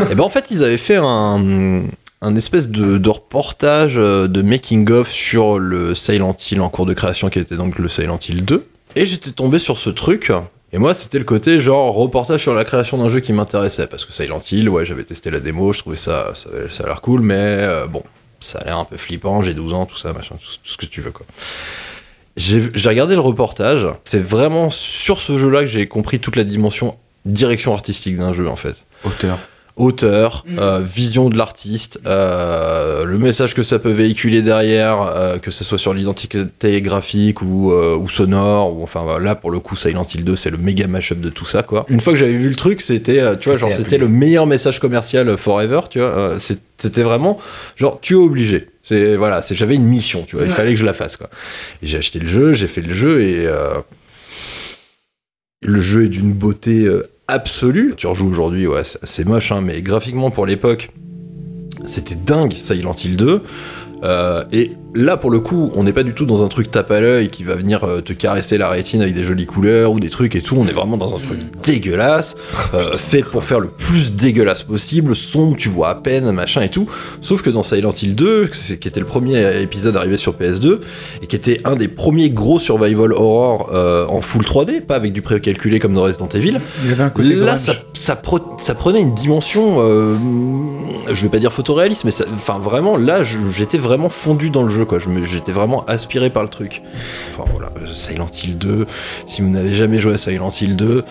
[0.10, 1.82] Et ben en fait, ils avaient fait un,
[2.20, 6.94] un espèce de, reportage euh, de making of sur le Silent Hill en cours de
[6.94, 8.66] création qui était donc le Silent Hill 2.
[8.96, 10.32] Et j'étais tombé sur ce truc.
[10.72, 14.04] Et moi, c'était le côté genre reportage sur la création d'un jeu qui m'intéressait parce
[14.04, 16.48] que Silent Hill, ouais, j'avais testé la démo, je trouvais ça, ça,
[16.84, 18.02] a l'air cool, mais euh, bon,
[18.40, 19.40] ça a l'air un peu flippant.
[19.42, 21.26] J'ai 12 ans, tout ça, machin, tout, tout ce que tu veux quoi.
[22.36, 23.86] J'ai regardé le reportage.
[24.04, 28.48] C'est vraiment sur ce jeu-là que j'ai compris toute la dimension direction artistique d'un jeu
[28.48, 28.76] en fait.
[29.04, 29.38] Auteur.
[29.78, 35.50] Auteur, euh, vision de l'artiste, euh, le message que ça peut véhiculer derrière, euh, que
[35.50, 39.76] ce soit sur l'identité graphique ou, euh, ou sonore, ou enfin là pour le coup
[39.76, 41.86] Silent Hill 2 c'est le méga mashup de tout ça quoi.
[41.88, 44.80] Une fois que j'avais vu le truc, c'était tu vois genre C'était le meilleur message
[44.80, 46.08] commercial forever, tu vois.
[46.08, 46.38] euh,
[46.78, 47.38] c'était vraiment
[47.76, 48.68] genre tu es obligé.
[48.82, 51.28] C'est voilà, c'est j'avais une mission, tu vois, il fallait que je la fasse quoi.
[51.82, 53.74] J'ai acheté le jeu, j'ai fait le jeu et euh,
[55.62, 56.88] le jeu est d'une beauté
[57.28, 57.94] absolue.
[57.96, 60.90] Tu rejoues aujourd'hui, ouais, c'est c'est moche, hein, mais graphiquement pour l'époque,
[61.84, 63.42] c'était dingue Silent Hill 2.
[64.04, 66.90] Euh, et là pour le coup, on n'est pas du tout dans un truc tape
[66.90, 70.00] à l'œil qui va venir euh, te caresser la rétine avec des jolies couleurs ou
[70.00, 70.56] des trucs et tout.
[70.58, 72.36] On est vraiment dans un truc dégueulasse,
[72.74, 76.70] euh, fait pour faire le plus dégueulasse possible, sombre, tu vois à peine, machin et
[76.70, 76.88] tout.
[77.20, 80.80] Sauf que dans Silent Hill 2, c'est- qui était le premier épisode arrivé sur PS2
[81.22, 85.12] et qui était un des premiers gros survival horror euh, en full 3D, pas avec
[85.12, 86.58] du précalculé comme dans Resident Evil.
[86.84, 90.14] Il y avait un côté Là, ça, ça, pre- ça prenait une dimension, euh,
[91.12, 94.70] je vais pas dire photoréaliste, mais ça- enfin vraiment, là, j'étais vraiment fondu dans le
[94.70, 94.98] jeu, quoi.
[94.98, 96.82] Je me- J'étais vraiment aspiré par le truc.
[97.32, 98.86] Enfin voilà, euh, Silent Hill 2.
[99.26, 101.04] Si vous n'avez jamais joué à Silent Hill 2,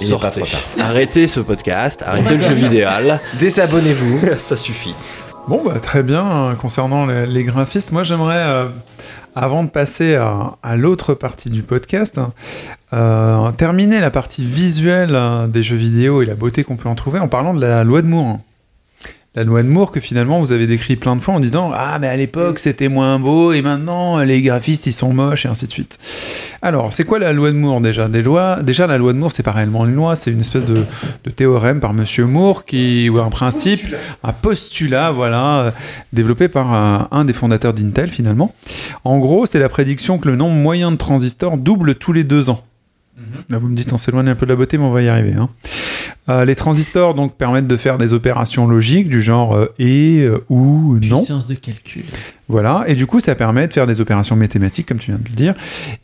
[0.00, 0.40] il est pas Sortez.
[0.40, 0.60] trop tard.
[0.86, 2.88] Arrêtez ce podcast, arrêtez le jeu vidéo.
[3.38, 4.20] Désabonnez-vous.
[4.38, 4.94] ça suffit.
[5.48, 6.24] Bon, bah, très bien.
[6.50, 8.66] euh, Concernant les, les graphistes, moi j'aimerais, euh,
[9.34, 12.32] avant de passer à, à l'autre partie du podcast, hein,
[12.92, 16.94] euh, terminer la partie visuelle euh, des jeux vidéo et la beauté qu'on peut en
[16.94, 18.38] trouver en parlant de la loi de Moore.
[19.36, 21.98] La loi de Moore que finalement vous avez décrit plein de fois en disant Ah,
[22.00, 25.68] mais à l'époque c'était moins beau et maintenant les graphistes ils sont moches et ainsi
[25.68, 26.00] de suite.
[26.62, 28.08] Alors, c'est quoi la loi de Moore déjà?
[28.08, 30.64] Des lois, Déjà, la loi de Moore c'est pas réellement une loi, c'est une espèce
[30.64, 30.84] de,
[31.22, 35.70] de théorème par Monsieur Moore qui, ou un principe, un postulat, voilà, euh,
[36.12, 38.52] développé par un, un des fondateurs d'Intel finalement.
[39.04, 42.50] En gros, c'est la prédiction que le nombre moyen de transistors double tous les deux
[42.50, 42.64] ans.
[43.48, 45.08] Là, vous me dites, on s'éloigne un peu de la beauté, mais on va y
[45.08, 45.34] arriver.
[45.34, 45.48] hein.
[46.28, 50.44] Euh, les transistors donc permettent de faire des opérations logiques du genre euh, et, euh,
[50.48, 51.16] ou, non.
[51.16, 52.04] Puissance de calcul.
[52.48, 55.28] Voilà, et du coup, ça permet de faire des opérations mathématiques, comme tu viens de
[55.28, 55.54] le dire.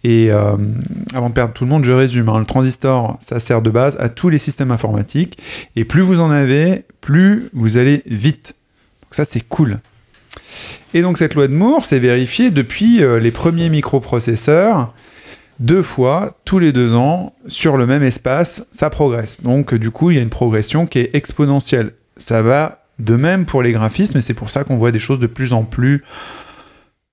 [0.04, 2.28] Et avant de perdre tout le monde, je résume.
[2.28, 2.38] hein.
[2.38, 5.38] Le transistor, ça sert de base à tous les systèmes informatiques.
[5.74, 8.54] Et plus vous en avez, plus vous allez vite.
[9.02, 9.78] Donc ça, c'est cool.
[10.94, 14.92] Et donc cette loi de Moore, c'est vérifié depuis les premiers microprocesseurs.
[15.58, 19.40] Deux fois, tous les deux ans, sur le même espace, ça progresse.
[19.42, 21.92] Donc du coup, il y a une progression qui est exponentielle.
[22.18, 25.18] Ça va de même pour les graphismes, et c'est pour ça qu'on voit des choses
[25.18, 26.02] de plus en plus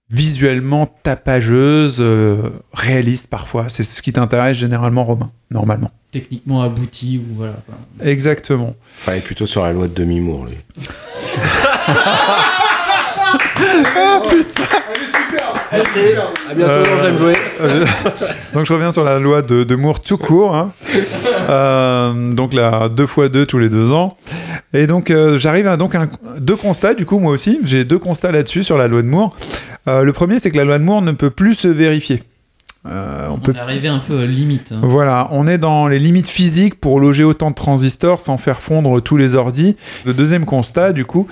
[0.09, 3.69] visuellement tapageuses, euh, réalistes parfois.
[3.69, 5.89] C'est ce qui t'intéresse généralement, Romain, normalement.
[6.11, 7.55] Techniquement abouti ou voilà.
[8.01, 8.75] Exactement.
[8.99, 10.57] Enfin, il est plutôt sur la loi de demi-mour, lui.
[15.73, 17.35] À bientôt, Euh, j'aime jouer.
[17.61, 17.85] Euh,
[18.53, 20.55] donc je reviens sur la loi de, de Moore tout court.
[20.55, 20.71] hein.
[21.49, 24.17] Euh, donc la 2 fois 2 tous les deux ans.
[24.73, 27.59] Et donc euh, j'arrive à donc un- deux constats, du coup moi aussi.
[27.63, 29.35] J'ai deux constats là-dessus sur la loi de Moore.
[29.87, 32.23] Euh, le premier c'est que la loi de Moore ne peut plus se vérifier.
[32.85, 34.73] Euh, on On peut est arrivé un peu euh, limite.
[34.73, 34.79] hein.
[34.83, 39.01] Voilà, on est dans les limites physiques pour loger autant de transistors sans faire fondre
[39.01, 39.77] tous les ordis.
[40.05, 41.27] Le deuxième constat, du coup,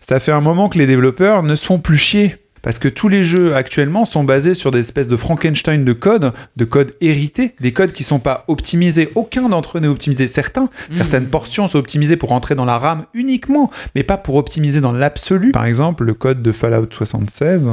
[0.00, 2.36] ça fait un moment que les développeurs ne se font plus chier.
[2.64, 6.32] Parce que tous les jeux actuellement sont basés sur des espèces de Frankenstein de code,
[6.56, 9.10] de code hérités, des codes qui sont pas optimisés.
[9.14, 10.26] Aucun d'entre eux n'est optimisé.
[10.28, 14.80] Certains, certaines portions sont optimisées pour entrer dans la RAM uniquement, mais pas pour optimiser
[14.80, 15.52] dans l'absolu.
[15.52, 17.68] Par exemple, le code de Fallout 76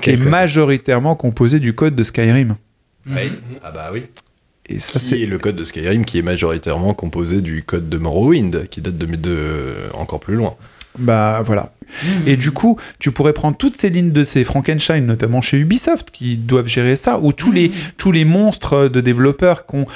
[0.00, 2.54] qui est majoritairement composé du code de Skyrim.
[3.08, 3.32] Oui.
[3.64, 4.04] Ah bah oui.
[4.66, 7.88] Et ça, Qui c'est est le code de Skyrim qui est majoritairement composé du code
[7.88, 10.54] de Morrowind, qui date de, de encore plus loin.
[10.98, 11.72] Bah voilà.
[12.26, 16.10] Et du coup, tu pourrais prendre toutes ces lignes de ces Frankenstein, notamment chez Ubisoft,
[16.10, 19.86] qui doivent gérer ça, ou tous, les, tous les monstres de développeurs qui ont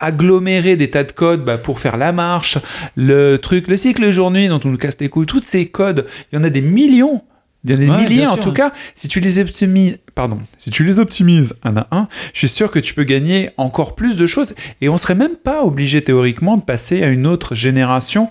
[0.00, 2.58] aggloméré des tas de codes bah, pour faire la marche,
[2.96, 6.36] le truc, le cycle jour-nuit dont on nous casse les couilles, tous ces codes, il
[6.36, 7.22] y en a des millions.
[7.64, 8.72] Il y en a des Ouais, milliers en tout cas.
[8.94, 12.70] Si tu les optimises, pardon, si tu les optimises un à un, je suis sûr
[12.70, 16.56] que tu peux gagner encore plus de choses et on serait même pas obligé théoriquement
[16.56, 18.30] de passer à une autre génération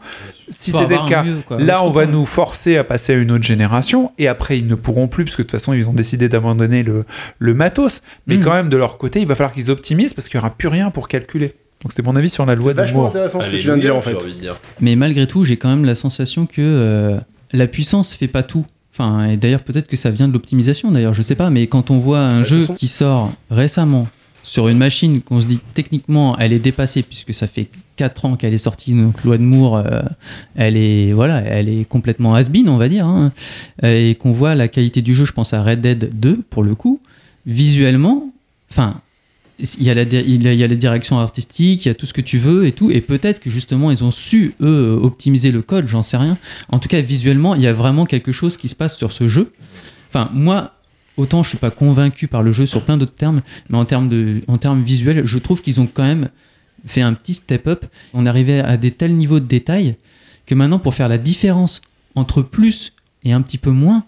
[0.50, 1.24] si c'était le cas.
[1.24, 1.60] mieux, quoi.
[1.60, 4.76] Là, on va nous forcer à passer à une autre génération et après ils ne
[4.76, 7.06] pourront plus parce que de toute façon ils ont décidé d'abandonner le,
[7.40, 8.02] le matos.
[8.28, 8.44] Mais Mhm.
[8.44, 10.68] quand même de leur côté, il va falloir qu'ils optimisent parce qu'il n'y aura plus
[10.70, 11.54] rien pour calculer.
[11.84, 13.08] Donc c'était mon avis sur la loi de Moore.
[13.10, 14.16] intéressant ce que tu viens de dire en fait.
[14.40, 14.58] Dire.
[14.82, 17.20] Mais malgré tout, j'ai quand même la sensation que euh,
[17.52, 18.66] la puissance fait pas tout.
[18.94, 21.92] Enfin, et d'ailleurs, peut-être que ça vient de l'optimisation, d'ailleurs, je sais pas, mais quand
[21.92, 24.08] on voit un jeu qui sort récemment
[24.42, 27.68] sur une machine qu'on se dit techniquement elle est dépassée puisque ça fait
[27.98, 30.02] 4 ans qu'elle est sortie, donc loi de Moore, euh,
[30.56, 33.34] elle est voilà, elle est complètement has-been, on va dire, hein,
[33.84, 36.74] et qu'on voit la qualité du jeu, je pense à Red Dead 2 pour le
[36.76, 37.00] coup,
[37.46, 38.32] visuellement,
[38.72, 39.02] enfin,
[39.60, 41.92] il y, a la, il y a- il y a les directions artistiques, il y
[41.92, 44.54] a tout ce que tu veux et tout, et peut-être que justement ils ont su,
[44.62, 46.38] eux, optimiser le code, j'en sais rien.
[46.70, 49.28] En tout cas, visuellement, il y a vraiment quelque chose qui se passe sur ce
[49.28, 49.52] jeu.
[50.10, 50.74] Enfin, moi,
[51.18, 54.10] autant je suis pas convaincu par le jeu sur plein d'autres termes, mais en termes,
[54.10, 56.30] de, en termes visuels, je trouve qu'ils ont quand même
[56.88, 57.86] fait un petit step-up.
[58.14, 59.96] On arrivait à des tels niveaux de détail
[60.46, 61.82] que maintenant, pour faire la différence
[62.16, 64.06] entre plus et un petit peu moins,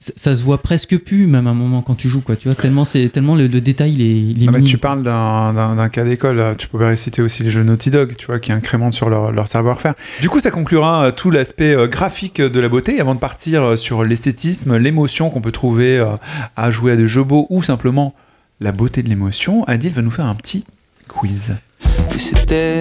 [0.00, 2.34] ça, ça se voit presque plus, même à un moment quand tu joues, quoi.
[2.34, 4.76] Tu vois, tellement, c'est, tellement le, le détail, il est, il est Ah bah, tu
[4.78, 8.50] parles d'un- cas d'école, tu pourrais citer aussi les jeux Naughty Dog, tu vois, qui
[8.50, 9.94] incrémentent sur leur, leur savoir-faire.
[10.20, 13.62] Du coup, ça conclura euh, tout l'aspect euh, graphique de la beauté, avant de partir
[13.62, 16.04] euh, sur l'esthétisme, l'émotion qu'on peut trouver
[16.56, 18.12] à jouer à des jeux beaux, ou simplement
[18.60, 19.62] la beauté de l'émotion.
[19.64, 20.64] Adil va nous faire un petit
[21.06, 21.54] quiz.
[22.14, 22.80] Et c'était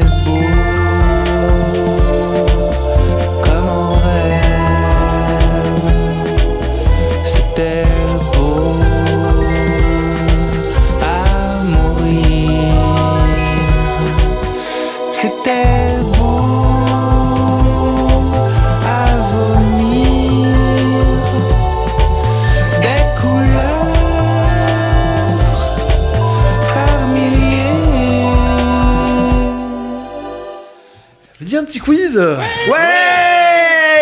[31.71, 32.77] petit quiz Ouais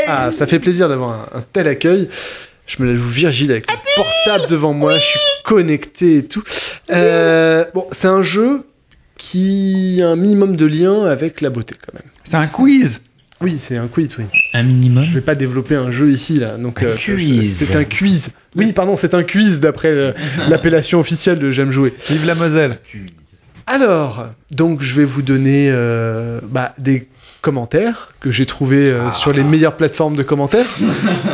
[0.08, 2.10] Ah, ça fait plaisir d'avoir un, un tel accueil.
[2.66, 6.44] Je me la joue Virgile avec le portable devant moi, je suis connecté et tout.
[6.92, 8.64] Euh, bon, c'est un jeu
[9.18, 12.10] qui a un minimum de lien avec la beauté quand même.
[12.24, 13.02] C'est un quiz
[13.42, 14.26] Oui, c'est un quiz, oui.
[14.54, 15.04] Un minimum.
[15.04, 17.58] Je vais pas développer un jeu ici là, donc Un euh, quiz.
[17.58, 18.30] c'est un quiz.
[18.56, 20.14] Oui, pardon, c'est un quiz d'après
[20.50, 21.94] l'appellation officielle de J'aime jouer.
[22.08, 22.80] Vive la Moselle
[23.68, 27.08] Alors, donc je vais vous donner euh, bah, des
[27.42, 30.66] commentaires que j'ai trouvés euh, sur les meilleures plateformes de commentaires.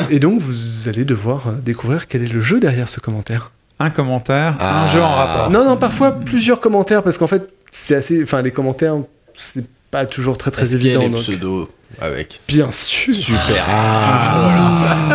[0.09, 3.51] Et donc vous allez devoir euh, découvrir quel est le jeu derrière ce commentaire.
[3.79, 4.87] Un commentaire, un Ah.
[4.93, 5.49] jeu en rapport.
[5.51, 8.95] Non, non, parfois plusieurs commentaires parce qu'en fait c'est assez, enfin les commentaires
[9.35, 11.01] c'est pas toujours très très y a évident.
[11.01, 11.69] les donc- pseudos
[12.01, 13.13] avec Bien sûr.
[13.13, 13.65] Super.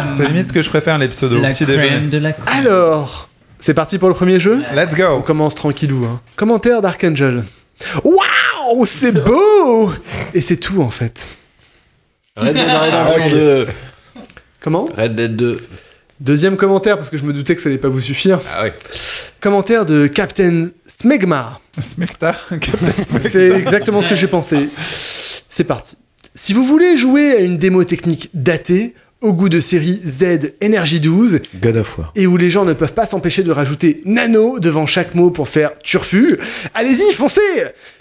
[0.08, 1.40] C'est limite ce que je préfère, les pseudos.
[1.40, 2.06] La Petit crème déjeuner.
[2.08, 2.66] de la crème.
[2.66, 3.28] Alors,
[3.58, 4.60] c'est parti pour le premier jeu?
[4.74, 6.04] Let's On go commence tranquillou.
[6.06, 6.20] Hein.
[6.36, 7.44] Commentaire d'Archangel.
[8.04, 9.92] Waouh, c'est beau
[10.34, 11.26] Et c'est tout en fait.
[12.36, 13.66] Red Dead Redemption 2.
[14.60, 15.56] Comment Red Dead 2.
[16.20, 18.40] Deuxième commentaire, parce que je me doutais que ça allait pas vous suffire.
[18.54, 18.74] Ah ouais.
[19.40, 21.60] Commentaire de Captain Smegma.
[21.80, 22.92] Smecta Captain.
[23.02, 24.68] C'est exactement ce que j'ai pensé.
[25.48, 25.96] C'est parti.
[26.34, 30.98] Si vous voulez jouer à une démo technique datée, au goût de série Z Energy
[31.00, 32.12] 12, God of War.
[32.16, 35.48] et où les gens ne peuvent pas s'empêcher de rajouter nano devant chaque mot pour
[35.48, 36.38] faire turfu,
[36.74, 37.40] allez-y, foncez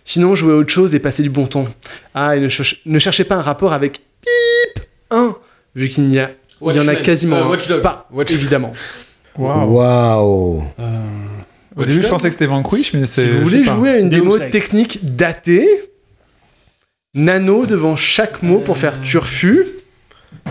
[0.05, 1.67] Sinon, jouez à autre chose et passez du bon temps.
[2.15, 5.35] Ah, et ne, ch- ne cherchez pas un rapport avec PIP 1,
[5.75, 8.73] vu qu'il n'y a, il y en a quasiment Euh, pas, Watch- évidemment.
[9.37, 9.71] Waouh.
[9.75, 10.63] Waouh.
[11.75, 13.21] Au début, je pensais que c'était Vanquish, mais c'est.
[13.21, 15.67] Si vous je voulez jouer à une démo technique datée,
[17.13, 19.65] nano devant chaque mot pour faire turfu,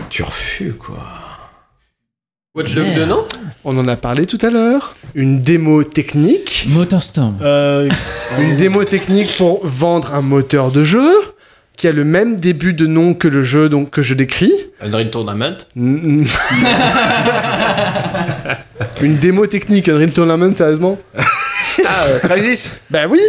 [0.09, 0.97] Turfu, quoi.
[2.55, 3.25] Watch Dogs 2, non
[3.65, 4.95] on en a parlé tout à l'heure.
[5.15, 7.37] Une démo technique, Motorstorm.
[7.41, 7.89] Euh,
[8.39, 11.09] une démo technique pour vendre un moteur de jeu
[11.75, 14.51] qui a le même début de nom que le jeu donc que je décris.
[14.81, 15.57] Unreal Tournament.
[19.01, 20.97] Une démo technique Unreal Tournament sérieusement
[21.85, 23.19] Ah, euh, Crysis Bah oui,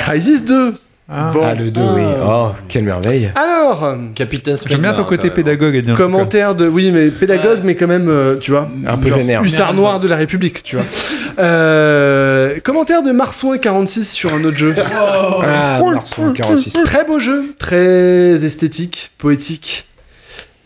[0.00, 0.74] Crysis 2.
[1.08, 1.30] Ah.
[1.32, 1.40] Bon.
[1.44, 2.02] Ah, le 2, oui.
[2.20, 3.30] Oh, quelle merveille.
[3.36, 5.94] Alors, Capitaine J'aime bien ton côté pédagogue, Adrien.
[5.94, 9.42] commentaire de oui mais pédagogue mais quand même euh, tu vois Un peu vénère.
[9.44, 10.84] hussard noir de la République tu vois
[11.38, 14.74] Euh, commentaire de Marsouin 46 sur un autre jeu
[15.44, 16.72] Ah, Marson 46.
[16.84, 19.86] très beau jeu très esthétique poétique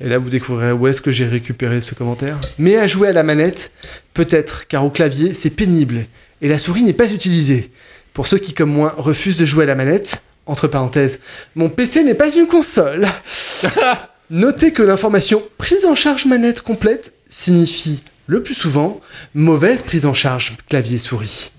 [0.01, 3.13] et là vous découvrirez où est-ce que j'ai récupéré ce commentaire mais à jouer à
[3.13, 3.73] la manette
[4.15, 6.07] peut-être car au clavier c'est pénible
[6.41, 7.73] et la souris n'est pas utilisée
[8.15, 11.21] pour ceux qui comme moi refusent de jouer à la manette entre parenthèses
[11.55, 13.09] mon PC n'est pas une console
[14.31, 19.01] Notez que l'information prise en charge manette complète signifie le plus souvent
[19.35, 21.51] mauvaise prise en charge clavier-souris.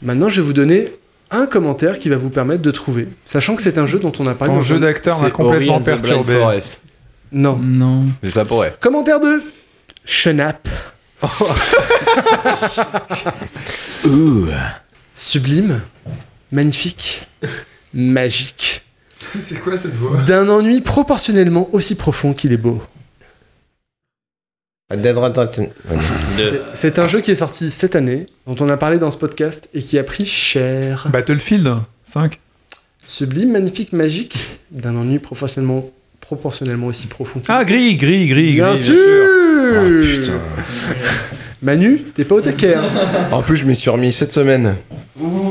[0.00, 0.90] Maintenant, je vais vous donner
[1.30, 4.26] un commentaire qui va vous permettre de trouver, sachant que c'est un jeu dont on
[4.26, 4.54] a parlé.
[4.54, 6.40] Ton dans jeu un- d'acteur m'a complètement perturbé.
[7.30, 7.58] Non.
[7.62, 8.06] Non.
[8.22, 8.74] Mais ça pourrait.
[8.80, 9.42] Commentaire de
[10.06, 10.66] Chenap.
[14.06, 14.46] Ouh.
[15.14, 15.80] Sublime,
[16.52, 17.26] magnifique,
[17.96, 18.82] magique,
[19.40, 20.22] C'est quoi cette voix?
[20.22, 22.80] D'un ennui proportionnellement aussi profond qu'il est beau.
[24.90, 25.70] Redemption.
[26.74, 29.68] C'est- un jeu qui est sorti cette année, dont on a parlé dans ce podcast
[29.74, 31.08] et qui a pris cher.
[31.10, 31.68] Battlefield
[32.04, 32.38] 5
[33.08, 34.36] Sublime, magnifique, magique,
[34.70, 35.90] d'un ennui proportionnellement,
[36.20, 37.40] proportionnellement aussi profond.
[37.48, 38.96] Ah, gris, gris, gris, bien gris, sûr,
[39.74, 40.40] Ah, putain.
[41.62, 42.74] Manu, t'es pas au taquet.
[42.74, 42.84] hein.
[43.32, 44.76] En plus, je m'y suis remis cette semaine.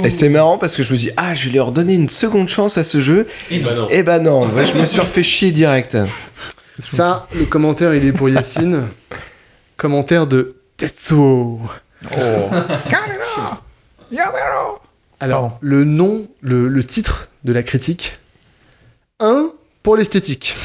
[0.04, 2.48] Et c'est marrant parce que je me dis, ah, je vais leur donner une seconde
[2.48, 3.28] chance à ce jeu.
[3.50, 3.90] Et bah non.
[3.90, 5.98] Et bah non, ouais, je me suis refait chier direct.
[6.78, 8.88] Ça, le commentaire, il est pour Yacine.
[9.78, 11.60] commentaire de Tetsuo.
[15.20, 18.20] Alors, le nom, le, le titre de la critique
[19.20, 19.50] 1
[19.82, 20.56] pour l'esthétique.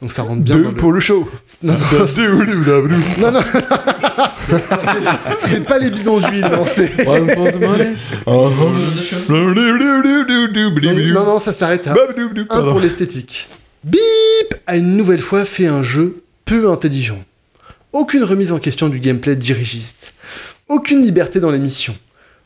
[0.00, 0.76] Donc ça rentre bien De- dans le...
[0.76, 1.28] Pour le show.
[1.62, 2.28] Non, non, c'est-
[3.20, 3.40] non, non.
[4.46, 7.06] C'est- c'est pas les bidons d'huile, non, c'est...
[11.12, 11.94] Non, non, ça s'arrête à un
[12.70, 13.48] pour l'esthétique.
[13.84, 14.00] Bip
[14.66, 17.22] a une nouvelle fois fait un jeu peu intelligent.
[17.92, 20.12] Aucune remise en question du gameplay dirigiste.
[20.68, 21.96] Aucune liberté dans les missions.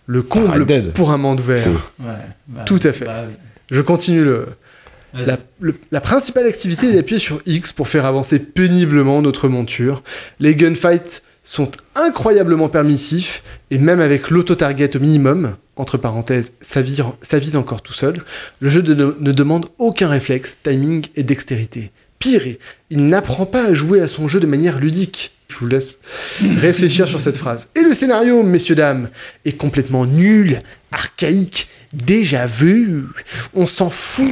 [0.06, 0.46] Le comble
[0.92, 1.66] pour un monde vert.
[2.00, 2.06] Ouais,
[2.48, 3.04] bah, Tout à fait.
[3.04, 3.24] bah.
[3.70, 4.46] Je continue le...
[5.14, 10.02] La, le- la principale activité est d'appuyer sur X pour faire avancer péniblement notre monture.
[10.40, 17.02] Les gunfights sont incroyablement permissifs et même avec l'auto-target au minimum, entre parenthèses, ça vise,
[17.22, 18.16] ça vise encore tout seul,
[18.60, 21.90] le jeu de- ne demande aucun réflexe, timing et dextérité.
[22.18, 22.42] Pire,
[22.90, 25.32] il n'apprend pas à jouer à son jeu de manière ludique.
[25.48, 25.98] Je vous laisse
[26.56, 27.68] réfléchir sur cette phrase.
[27.76, 29.10] Et le scénario, messieurs, dames,
[29.44, 30.60] est complètement nul,
[30.90, 33.04] archaïque, déjà vu.
[33.52, 34.30] On s'en fout.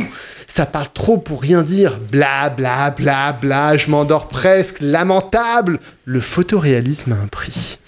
[0.55, 1.99] Ça parle trop pour rien dire.
[1.99, 4.81] Bla bla bla bla, je m'endors presque.
[4.81, 5.81] Lamentable.
[6.05, 7.79] Le photoréalisme a un prix.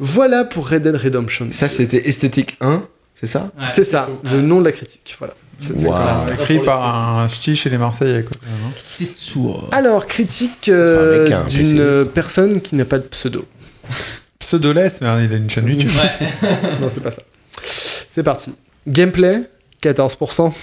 [0.00, 1.48] Voilà pour Red Dead Redemption.
[1.50, 4.42] Ça, c'était Esthétique 1, c'est ça Ouais, c'est ça, le Ouais.
[4.42, 5.14] nom de la critique.
[5.18, 5.34] Voilà.
[5.60, 5.94] C'est- Wow.
[5.94, 6.24] ça.
[6.40, 8.38] Écrit par un ch'ti chez les Marseillais, quoi.
[8.98, 9.64] Tetsuo.
[9.72, 13.44] Alors, critique euh, d'une personne qui n'a pas de pseudo.
[14.38, 15.90] Pseudoless, mais il a une chaîne YouTube.
[16.80, 17.22] non, c'est pas ça.
[18.10, 18.54] C'est parti.
[18.86, 19.42] Gameplay,
[19.82, 20.54] 14%.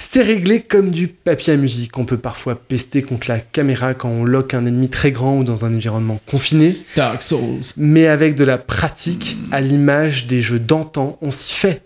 [0.00, 1.98] C'est réglé comme du papier à musique.
[1.98, 5.44] On peut parfois pester contre la caméra quand on lock un ennemi très grand ou
[5.44, 6.74] dans un environnement confiné.
[6.94, 7.60] Dark Souls.
[7.76, 11.82] Mais avec de la pratique, à l'image des jeux d'antan, on s'y fait.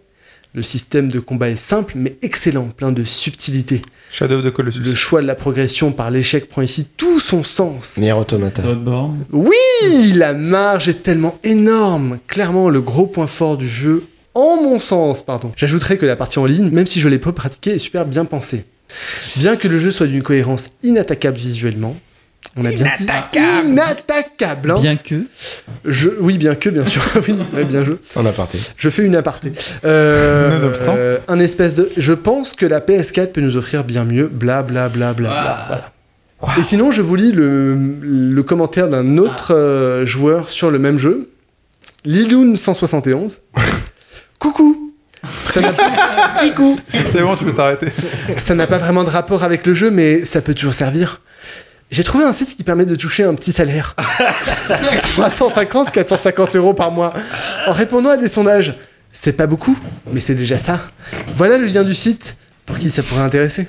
[0.54, 3.80] Le système de combat est simple mais excellent, plein de subtilité.
[4.10, 4.80] Shadow of the Colossus.
[4.84, 7.96] Le choix de la progression par l'échec prend ici tout son sens.
[7.96, 8.60] Nier Automata.
[8.60, 9.24] Bloodborne.
[9.32, 12.18] Oui, la marge est tellement énorme.
[12.28, 14.04] Clairement, le gros point fort du jeu,
[14.34, 15.52] en mon sens, pardon.
[15.56, 18.24] J'ajouterais que la partie en ligne, même si je l'ai pas pratiquée, est super bien
[18.24, 18.64] pensée.
[19.36, 21.96] Bien que le jeu soit d'une cohérence inattaquable visuellement,
[22.56, 24.70] on a bien dit inattaquable.
[24.72, 24.80] hein.
[24.80, 25.24] Bien que.
[25.86, 27.00] Je, oui, bien que, bien sûr.
[27.28, 27.96] oui, ouais, bien joué.
[28.16, 28.58] En aparté.
[28.76, 29.52] Je fais une aparté.
[29.84, 30.94] Euh, Nonobstant.
[30.98, 31.88] euh, un espèce de.
[31.96, 34.26] Je pense que la PS4 peut nous offrir bien mieux.
[34.28, 35.64] Bla bla bla bla bla.
[35.68, 36.58] Voilà.
[36.58, 40.98] Et sinon, je vous lis le, le commentaire d'un autre euh, joueur sur le même
[40.98, 41.30] jeu.
[42.04, 43.38] Liloun 171.
[44.42, 44.92] Coucou.
[46.40, 46.80] Kikou.
[47.12, 47.86] C'est bon, je peux t'arrêter.
[48.38, 51.20] Ça n'a pas vraiment de rapport avec le jeu, mais ça peut toujours servir.
[51.92, 53.94] J'ai trouvé un site qui permet de toucher un petit salaire.
[55.12, 57.14] 350, 450 euros par mois.
[57.68, 58.74] En répondant à des sondages.
[59.12, 59.78] C'est pas beaucoup,
[60.12, 60.80] mais c'est déjà ça.
[61.36, 62.36] Voilà le lien du site
[62.66, 63.68] pour qui ça pourrait intéresser.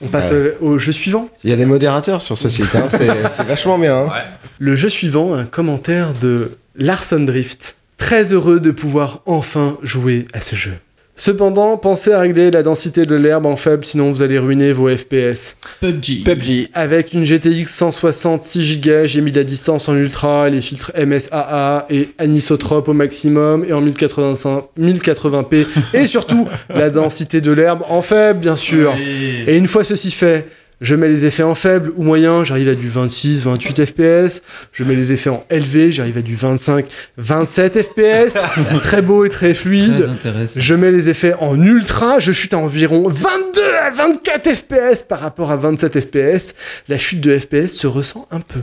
[0.00, 0.56] On passe Ouais.
[0.60, 1.28] au, jeu suivant.
[1.44, 3.98] Il y a des modérateurs sur ce site, hein, c'est c'est vachement bien.
[3.98, 4.12] hein.
[4.58, 7.76] Le jeu suivant, un commentaire de Larson Drift.
[7.96, 10.74] Très heureux de pouvoir enfin jouer à ce jeu.
[11.16, 14.88] Cependant, pensez à régler la densité de l'herbe en faible, sinon vous allez ruiner vos
[14.88, 15.54] FPS.
[15.80, 16.24] PUBG.
[16.24, 16.70] PUBG.
[16.74, 21.86] Avec une GTX 160 6 Go, j'ai mis la distance en ultra, les filtres MSAA
[21.88, 28.02] et anisotrope au maximum et en 1085, 1080p et surtout la densité de l'herbe en
[28.02, 28.92] faible bien sûr.
[28.96, 30.48] Et une fois ceci fait,
[30.84, 34.42] je mets les effets en faible ou moyen, j'arrive à du 26, 28 FPS.
[34.72, 38.36] Je mets les effets en élevé, j'arrive à du 25, 27 FPS.
[38.78, 40.10] très beau et très fluide.
[40.56, 45.20] Je mets les effets en ultra, je chute à environ 22 à 24 FPS par
[45.20, 46.54] rapport à 27 FPS.
[46.88, 48.60] La chute de FPS se ressent un peu.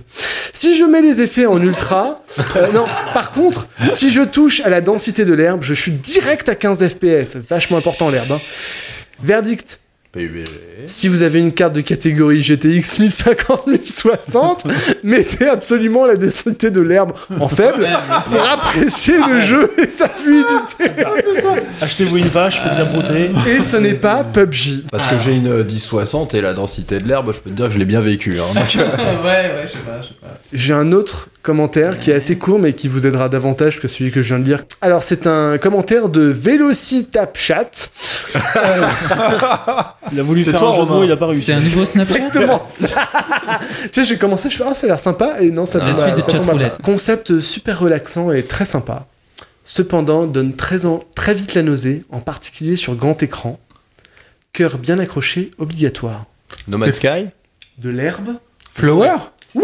[0.54, 2.24] Si je mets les effets en ultra,
[2.56, 6.48] euh, non, par contre, si je touche à la densité de l'herbe, je chute direct
[6.50, 7.36] à 15 FPS.
[7.50, 8.32] Vachement important l'herbe.
[8.32, 8.40] hein.
[9.24, 9.81] Verdict.
[10.88, 14.68] Si vous avez une carte de catégorie GTX 1050 1060,
[15.04, 17.88] mettez absolument la densité de l'herbe en faible
[18.30, 20.92] pour apprécier le jeu et sa fluidité.
[21.80, 23.32] Achetez-vous une vache, faites de la brouter.
[23.48, 24.84] Et ce n'est pas PUBG.
[24.92, 27.68] Parce que j'ai une euh, 1060 et la densité de l'herbe, je peux te dire
[27.68, 28.38] que je l'ai bien vécu.
[28.40, 28.54] hein.
[28.54, 28.88] Donc, euh,
[29.24, 30.34] ouais, ouais, je sais pas, je sais pas.
[30.52, 34.12] J'ai un autre commentaire qui est assez court mais qui vous aidera davantage que celui
[34.12, 34.64] que je viens de lire.
[34.82, 37.70] Alors c'est un commentaire de Velocitapchat.
[40.12, 40.96] Il a voulu C'est faire toi, un jeu de Romain.
[41.00, 41.46] mots, il a pas réussi.
[41.46, 42.62] C'est un nouveau Snapchat Exactement
[43.92, 45.86] tu sais, j'ai commencé, je fais ah ça a l'air sympa et non ça La
[45.86, 46.72] tombe à- suite de ça tombe.
[46.84, 49.06] Concept super relaxant et très sympa.
[49.64, 53.60] Cependant, donne très, en- très vite la nausée, en particulier sur grand écran.
[54.54, 56.26] Cœur bien accroché, obligatoire.
[56.68, 57.28] No Man's Sky
[57.78, 58.32] De l'herbe.
[58.74, 59.14] Flower?
[59.56, 59.64] Oui,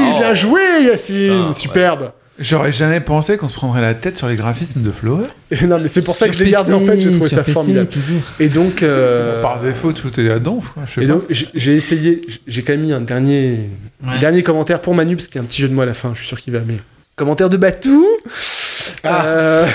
[0.00, 0.18] Oh.
[0.18, 2.12] bien joué Yacine, Ah, superbe.
[2.38, 5.24] J'aurais jamais pensé qu'on se prendrait la tête sur les graphismes de Flower.
[5.50, 7.38] Et non mais c'est pour ça que je l'ai gardé en fait, j'ai trouvé ça
[7.42, 7.88] PC, formidable.
[7.88, 8.20] toujours.
[8.40, 10.60] Et donc, euh, Par défaut, tout est là-dedans.
[10.74, 11.12] quoi, je sais et pas.
[11.14, 13.60] donc j'ai- essayé, j'ai quand même mis un dernier,
[14.06, 14.18] Ouais.
[14.18, 15.94] dernier commentaire pour Manu parce qu'il y a un petit jeu de mots à la
[15.94, 16.76] fin, je suis sûr qu'il va aimer.
[17.16, 18.06] Commentaire de Batou.
[19.06, 19.66] Euh,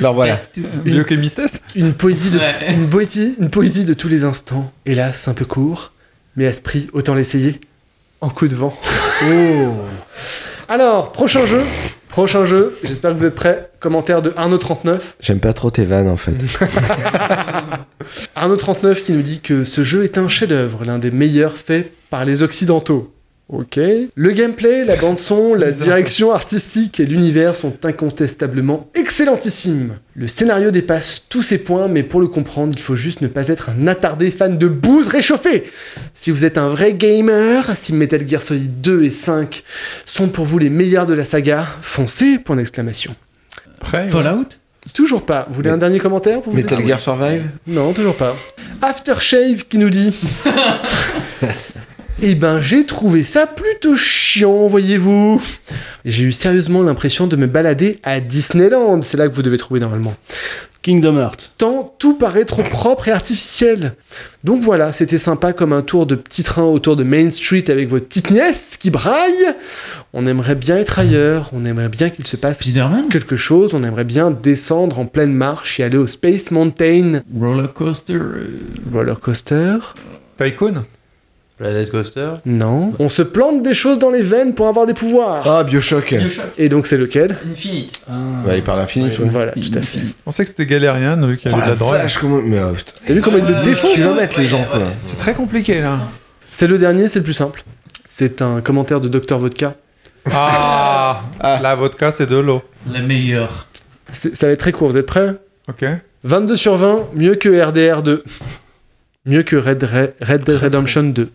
[0.00, 0.40] Alors voilà.
[0.84, 2.54] Test une, poésie de, Ouais.
[2.74, 4.72] une, poésie, une poésie de tous les instants.
[4.86, 5.92] Hélas, un peu court,
[6.36, 7.60] mais esprit, autant l'essayer.
[8.20, 8.76] En coup de vent.
[9.24, 9.72] Oh.
[10.68, 11.62] Alors, prochain jeu.
[12.08, 12.76] Prochain jeu.
[12.84, 13.70] J'espère que vous êtes prêts.
[13.80, 14.98] Commentaire de Arnaud39.
[15.20, 16.32] J'aime pas trop tes vannes en fait.
[18.36, 22.24] Arnaud39 qui nous dit que ce jeu est un chef-d'œuvre, l'un des meilleurs faits par
[22.24, 23.14] les Occidentaux.
[23.52, 23.80] Ok.
[24.14, 29.96] Le gameplay, la bande-son, la bizarre, direction artistique et l'univers sont incontestablement excellentissimes.
[30.14, 33.48] Le scénario dépasse tous ces points, mais pour le comprendre, il faut juste ne pas
[33.48, 35.64] être un attardé fan de bouse réchauffée.
[36.14, 39.64] Si vous êtes un vrai gamer, si Metal Gear Solid 2 et 5
[40.06, 43.16] sont pour vous les meilleurs de la saga, foncez, point d'exclamation.
[43.82, 44.46] Fallout?
[44.94, 45.46] Toujours pas.
[45.48, 47.42] Vous voulez un dernier commentaire pour vous Metal Gear Survive?
[47.66, 48.36] Non, toujours pas.
[48.80, 50.14] Aftershave qui nous dit
[52.22, 55.40] Eh ben, j'ai trouvé ça plutôt chiant, voyez-vous.
[56.04, 59.00] J'ai eu sérieusement l'impression de me balader à Disneyland.
[59.00, 60.14] C'est là que vous devez trouver normalement.
[60.82, 61.52] Kingdom Hearts.
[61.56, 63.94] Tant tout paraît trop propre et artificiel.
[64.44, 67.88] Donc voilà, c'était sympa comme un tour de petit train autour de Main Street avec
[67.88, 69.54] votre petite nièce qui braille.
[70.12, 71.48] On aimerait bien être ailleurs.
[71.54, 72.60] On aimerait bien qu'il se passe
[73.10, 73.72] quelque chose.
[73.72, 78.20] On aimerait bien descendre en pleine marche et aller au Space Mountain Roller Coaster.
[78.92, 79.78] roller coaster.
[80.36, 80.84] Tycoon
[81.60, 82.30] Planet Coaster.
[82.46, 82.94] Non.
[82.98, 85.46] On se plante des choses dans les veines pour avoir des pouvoirs.
[85.46, 86.14] Ah, Bioshock.
[86.56, 87.36] Et donc c'est lequel?
[87.52, 88.00] Infinite.
[88.08, 89.26] Bah, il parle infini, toi.
[89.28, 89.98] Voilà, tout à fait.
[90.00, 91.94] Je pensais que c'était galérien vu qu'il y Oh avait de la la drogue.
[91.98, 92.40] vache, comment.
[92.42, 92.92] Mais oh, putain.
[93.06, 94.84] T'as vu comment il le défonce hein Kilomètres les gens, quoi.
[95.02, 95.98] C'est très compliqué là.
[96.50, 97.62] C'est le dernier, c'est le plus simple.
[98.08, 99.74] C'est un commentaire de Dr Vodka.
[100.32, 101.22] Ah,
[101.62, 102.62] La vodka c'est de l'eau.
[102.90, 103.66] La meilleure.
[104.10, 105.34] C'est- Ça va être très court, vous êtes prêts?
[105.68, 105.84] Ok.
[106.24, 108.24] 22 sur 20, mieux que RDR 2.
[109.26, 111.28] Mieux que Red, Red, Red Dead Redemption 2.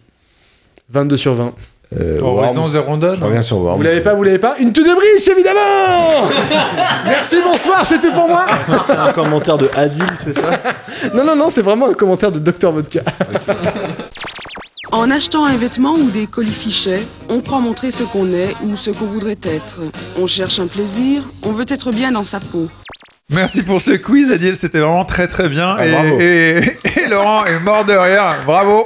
[0.90, 1.54] 22 sur 20.
[2.00, 2.72] Euh, Horizon Worms.
[2.72, 3.16] Zero Dawn.
[3.16, 3.78] Je reviens sur Worms.
[3.78, 5.60] Vous l'avez pas, vous l'avez pas Une to the bridge, évidemment
[7.06, 8.46] Merci, bonsoir, c'est tout pour moi
[8.86, 10.60] C'est un commentaire de Adil, c'est ça
[11.14, 13.02] Non, non, non, c'est vraiment un commentaire de Dr Vodka.
[14.92, 18.76] En achetant un vêtement ou des colis fichets, on croit montrer ce qu'on est ou
[18.78, 19.82] ce qu'on voudrait être.
[20.16, 22.68] On cherche un plaisir, on veut être bien dans sa peau.
[23.32, 25.76] Merci pour ce quiz, Adil, c'était vraiment très très bien.
[25.80, 26.20] Ah, et, bravo.
[26.20, 28.84] et- et Laurent est mort de rire, bravo,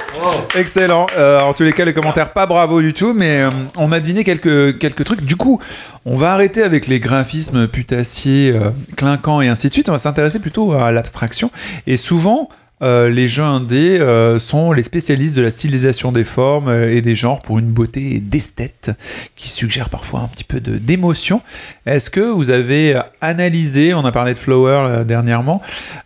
[0.54, 1.06] excellent.
[1.18, 4.00] Euh, en tous les cas, les commentaires pas bravo du tout, mais euh, on a
[4.00, 5.20] deviné quelques, quelques trucs.
[5.26, 5.60] Du coup,
[6.06, 9.90] on va arrêter avec les graphismes putassiers, euh, clinquants et ainsi de suite.
[9.90, 11.50] On va s'intéresser plutôt à l'abstraction.
[11.86, 12.48] Et souvent,
[12.82, 17.02] euh, les jeux indés euh, sont les spécialistes de la stylisation des formes euh, et
[17.02, 18.92] des genres pour une beauté d'esthète
[19.36, 21.42] qui suggère parfois un petit peu d'émotion.
[21.84, 25.62] Est-ce que vous avez analysé, on a parlé de Flower dernièrement,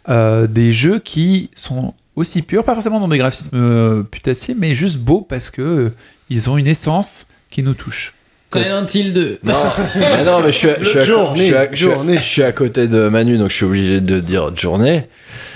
[0.09, 5.21] des jeux qui sont aussi purs, pas forcément dans des graphismes putassiers, mais juste beaux
[5.21, 5.93] parce que
[6.31, 8.14] ils ont une essence qui nous touche?
[8.63, 9.39] Silent Hill 2.
[9.43, 9.55] Non,
[9.97, 11.87] mais non, mais je suis, à, je suis à- Journée, je suis à- je suis
[11.87, 12.17] à- journée.
[12.19, 15.05] je suis à côté de Manu, donc je suis obligé de dire journée.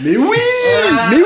[0.00, 0.36] Mais oui
[1.10, 1.22] Mais oui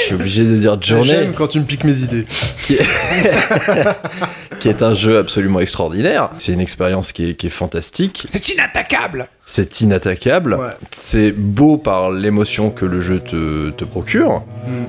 [0.00, 2.24] Je suis obligé de dire journée, J'aime quand tu me piques mes idées.
[2.64, 2.84] qui est,
[4.60, 6.30] qui est un jeu absolument extraordinaire.
[6.38, 8.26] C'est une expérience qui est, qui est fantastique.
[8.30, 10.54] C'est inattaquable C'est inattaquable.
[10.54, 10.70] Ouais.
[10.90, 14.44] C'est beau par l'émotion que le jeu te, te procure,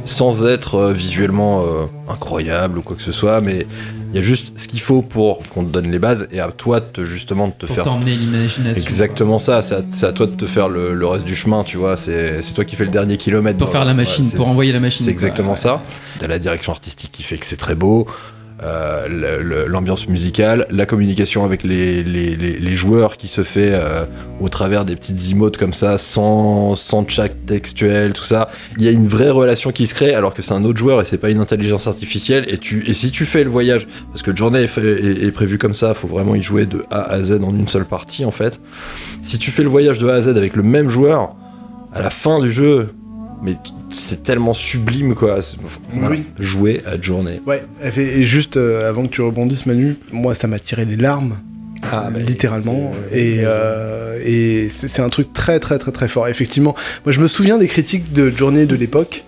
[0.05, 3.65] sans être euh, visuellement euh, incroyable ou quoi que ce soit, mais
[4.11, 6.47] il y a juste ce qu'il faut pour qu'on te donne les bases et à
[6.51, 8.81] toi de te, justement de te Pour faire t'emmener l'imagination.
[8.83, 11.63] Exactement ça, c'est à, c'est à toi de te faire le, le reste du chemin,
[11.63, 13.57] tu vois, c'est c'est toi qui fais le dernier kilomètre.
[13.57, 15.05] Pour faire la machine, ouais, pour envoyer la machine.
[15.05, 15.57] C'est exactement Ouais.
[15.57, 15.81] ça.
[16.19, 18.07] T'as la direction artistique qui fait que c'est très beau,
[18.63, 24.03] euh, l'ambiance musicale, la communication avec les, les, joueurs qui se fait euh,
[24.39, 28.49] au travers des petites emotes comme ça, sans, sans chat textuel, tout ça.
[28.77, 31.01] Il y a une vraie relation qui se crée alors que c'est un autre joueur
[31.01, 32.45] et c'est pas une intelligence artificielle.
[32.47, 35.59] Et, tu, et si tu fais le voyage, parce que journée est, est, est prévu
[35.59, 38.31] comme ça, faut vraiment y jouer de A à Z en une seule partie en
[38.31, 38.59] fait.
[39.21, 41.35] Si tu fais le voyage de A à Z avec le même joueur,
[41.93, 42.89] à la fin du jeu,
[43.41, 43.55] mais
[43.91, 45.41] c'est tellement sublime quoi.
[45.41, 45.57] C'est-
[45.93, 46.09] voilà.
[46.15, 46.23] Oui.
[46.39, 47.41] Jouer à journée.
[47.45, 50.95] Ouais, et et juste euh, avant que tu rebondisses, Manu, moi ça m'a tiré les
[50.95, 51.37] larmes.
[51.91, 56.27] Ah, bah, littéralement et, euh, et c'est c'est un truc très très très très fort
[56.27, 56.73] effectivement
[57.05, 59.23] moi je me souviens des critiques de journée de l'époque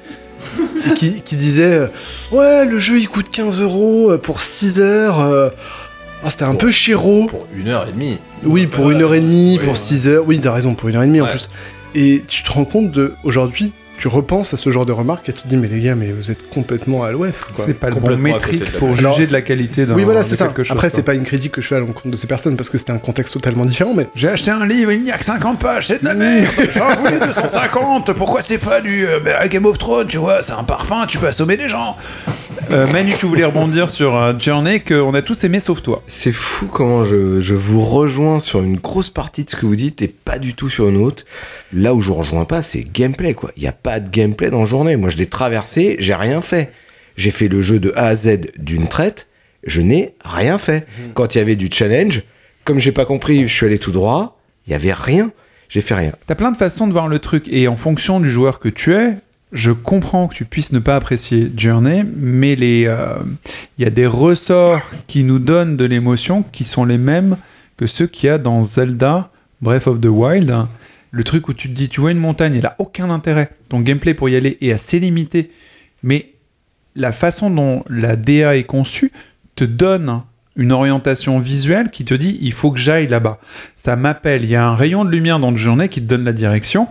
[0.96, 1.88] qui, qui disaient euh,
[2.32, 5.50] ouais le jeu il coûte 15 euros pour 6 heures euh,
[6.24, 8.18] ah, c'était un peu chéro Pour une heure et demie.
[8.44, 9.66] oui pour une heure et demie Oui.
[9.66, 11.32] pour 6 heures oui t'as raison pour une heure et demie en Ouais.
[11.32, 11.50] plus
[11.94, 15.34] et tu te rends compte de aujourd'hui tu repenses à ce genre de remarques et
[15.34, 17.90] tu te dis mais les gars mais vous êtes complètement à l'ouest quoi C'est pas
[17.90, 18.98] le bon métrique pour.
[18.98, 21.14] Alors, juger de la qualité d'un oui voilà c'est ça quelque chose, après c'est pas
[21.14, 23.34] une critique que je fais à l'encontre de ces personnes parce que c'était un contexte
[23.34, 26.06] totalement différent mais J'ai acheté un livre, il n'y a que 50 pages, c'est de
[26.06, 26.48] la merde.
[26.74, 28.14] J'en voulais 250.
[28.14, 31.18] Pourquoi c'est pas du euh, bah, Game of Thrones, tu vois, c'est un parpaing, tu
[31.18, 31.98] peux assommer les gens.
[32.72, 36.04] Euh, Manu, tu voulais rebondir sur euh, Journey qu'on a tous aimé sauf toi.
[36.06, 39.76] C'est fou comment je, je vous rejoins sur une grosse partie de ce que vous
[39.76, 41.24] dites et pas du tout sur une autre.
[41.74, 43.52] Là où je vous rejoins pas, c'est gameplay quoi.
[43.58, 44.96] Il n'y a pas de gameplay dans Journée.
[44.96, 46.72] Moi je l'ai traversé, j'ai rien fait.
[47.18, 49.28] J'ai fait le jeu de A à Z d'une traite,
[49.64, 50.86] je n'ai rien fait.
[51.16, 52.24] Quand il y avait du challenge,
[52.64, 55.32] comme j'ai pas compris, je suis allé tout droit, il y avait rien.
[55.70, 56.14] J'ai fait rien.
[56.28, 58.94] T'as plein de façons de voir le truc et en fonction du joueur que tu
[58.94, 59.16] es,
[59.52, 63.16] je comprends que tu puisses ne pas apprécier Journey, mais les, euh,
[63.78, 67.38] il y a des ressorts qui nous donnent de l'émotion qui sont les mêmes
[67.78, 69.32] que ceux qu'il y a dans Zelda
[69.62, 70.56] Breath of the Wild.
[71.12, 73.50] Le truc où tu te dis, tu vois une montagne, elle a aucun intérêt.
[73.70, 75.52] Ton gameplay pour y aller est assez limité,
[76.04, 76.34] mais
[76.96, 79.12] la façon dont la DA est conçue
[79.56, 80.22] te donne
[80.56, 83.40] une orientation visuelle qui te dit il faut que j'aille là-bas.
[83.76, 86.26] Ça m'appelle, il y a un rayon de lumière dans le journée qui te donne
[86.26, 86.88] la direction.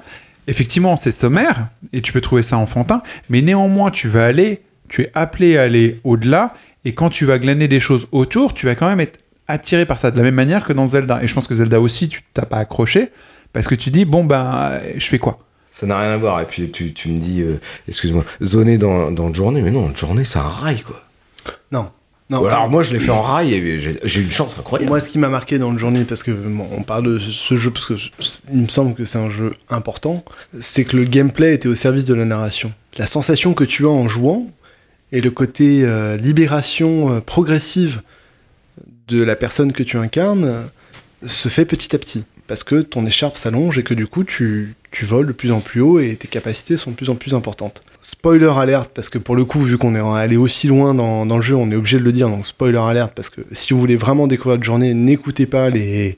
[0.47, 5.03] Effectivement, c'est sommaire et tu peux trouver ça enfantin, mais néanmoins, tu vas aller, tu
[5.03, 6.55] es appelé à aller au-delà
[6.85, 9.99] et quand tu vas glaner des choses autour, tu vas quand même être attiré par
[9.99, 11.23] ça de la même manière que dans Zelda.
[11.23, 13.11] Et je pense que Zelda aussi, tu t'as pas accroché
[13.53, 15.39] parce que tu dis bon ben, je fais quoi?
[15.71, 16.41] Ça n'a rien à voir.
[16.41, 20.25] Et puis tu, tu me dis, euh, excuse-moi, zoner dans, dans Journée, mais non, Journée
[20.25, 21.03] c'est un rail quoi.
[21.73, 21.91] Non.
[22.31, 24.91] Non, alors moi je l'ai fait en rail et j'ai j'ai une chance incroyable.
[24.91, 27.57] Moi, ce qui m'a marqué dans le journée, parce que bon, on parle de ce
[27.57, 27.95] jeu, parce que
[28.53, 30.23] il me semble que c'est un jeu important,
[30.61, 32.71] c'est que le gameplay était au service de la narration.
[32.99, 34.47] La sensation que tu as en jouant
[35.11, 38.03] et le côté euh, libération euh, progressive
[39.07, 40.65] de la personne que tu incarnes
[41.25, 42.25] se fait petit à petit.
[42.49, 45.61] Parce que ton écharpe s'allonge et que du coup tu, tu voles de plus en
[45.61, 47.83] plus haut et tes capacités sont de plus en plus importantes.
[48.01, 51.37] Spoiler alerte, parce que pour le coup, vu qu'on est allé aussi loin dans, dans
[51.37, 53.81] le jeu, on est obligé de le dire, donc spoiler alerte, parce que si vous
[53.81, 56.17] voulez vraiment découvrir votre journée, n'écoutez pas les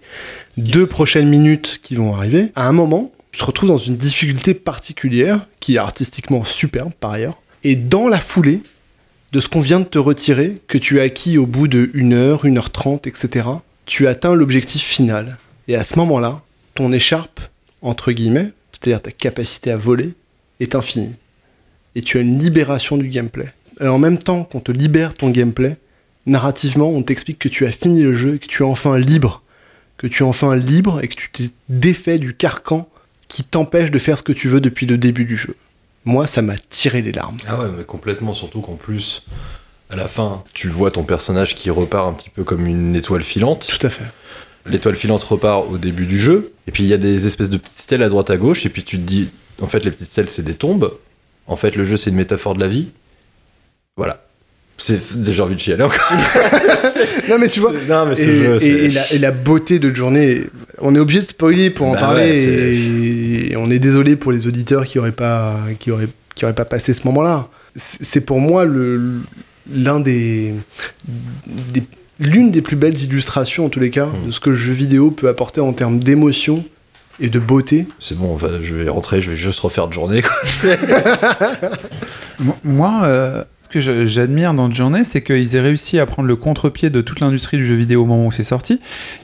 [0.57, 2.53] deux prochaines minutes qui vont arriver.
[2.55, 7.13] À un moment, tu te retrouves dans une difficulté particulière, qui est artistiquement superbe par
[7.13, 8.61] ailleurs, et dans la foulée
[9.33, 12.13] de ce qu'on vient de te retirer, que tu as acquis au bout de 1
[12.13, 13.49] heure, 1 heure 30, etc.,
[13.87, 15.39] tu atteins l'objectif final.
[15.71, 16.43] Et à ce moment-là,
[16.75, 17.41] ton écharpe,
[17.81, 20.15] entre guillemets, c'est-à-dire ta capacité à voler,
[20.59, 21.15] est infinie.
[21.95, 23.53] Et tu as une libération du gameplay.
[23.81, 25.77] Et en même temps qu'on te libère ton gameplay,
[26.27, 29.43] narrativement, on t'explique que tu as fini le jeu et que tu es enfin libre.
[29.97, 32.89] Que tu es enfin libre et que tu t'es défait du carcan
[33.29, 35.55] qui t'empêche de faire ce que tu veux depuis le début du jeu.
[36.05, 37.37] Moi, ça m'a tiré les larmes.
[37.47, 39.25] Ah ouais, mais complètement, surtout qu'en plus,
[39.89, 43.23] à la fin, tu vois ton personnage qui repart un petit peu comme une étoile
[43.23, 43.69] filante.
[43.79, 44.07] Tout à fait.
[44.67, 47.57] L'étoile filante repart au début du jeu, et puis il y a des espèces de
[47.57, 49.31] petites stèles à droite à gauche, et puis tu te dis,
[49.61, 50.93] en fait, les petites stèles, c'est des tombes.
[51.47, 52.89] En fait, le jeu, c'est une métaphore de la vie.
[53.97, 54.23] Voilà.
[54.79, 54.99] C'est,
[55.31, 56.11] j'ai envie de chialer encore.
[57.29, 59.19] non mais tu vois, C'est- non, mais ce et, jeu, et- c'est- et la, et
[59.19, 60.43] la beauté de journée,
[60.79, 64.33] on est obligé de spoiler pour en Bah parler ouais, et, on est désolé pour
[64.33, 67.49] les auditeurs qui auraient pas qui auraient qui auraient pas passé ce moment-là.
[67.77, 69.21] C'est c'est pour moi le
[69.71, 70.55] l'un des,
[71.47, 71.83] des-
[72.21, 74.29] l'une des plus belles illustrations en tous les cas Hmm.
[74.29, 76.63] de ce que le jeu vidéo peut apporter en termes d'émotion
[77.19, 77.87] et de beauté.
[77.99, 80.23] C'est bon, enfin, je vais rentrer, je vais juste refaire de journée.
[80.23, 80.33] quoi.
[82.39, 86.91] Mo- Moi, euh, que j'admire dans Journey, c'est qu'ils aient réussi à prendre le contre-pied
[86.91, 88.81] de toute l'industrie du jeu vidéo au moment où c'est sorti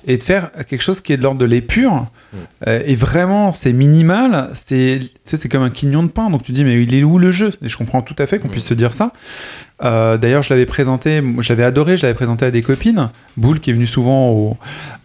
[0.06, 2.06] et de faire quelque chose qui est de l'ordre de l'épure.
[2.66, 4.50] Euh, et vraiment, c'est minimal.
[4.54, 6.30] C'est c'est comme un quignon de pain.
[6.30, 7.52] Donc tu dis, mais il est où le jeu?
[7.62, 9.12] Et je comprends tout à fait qu'on puisse se dire ça.
[9.82, 13.10] Euh, D'ailleurs, je l'avais présenté, je l'avais adoré, je l'avais présenté à des copines.
[13.36, 14.56] Boule qui est venu souvent au,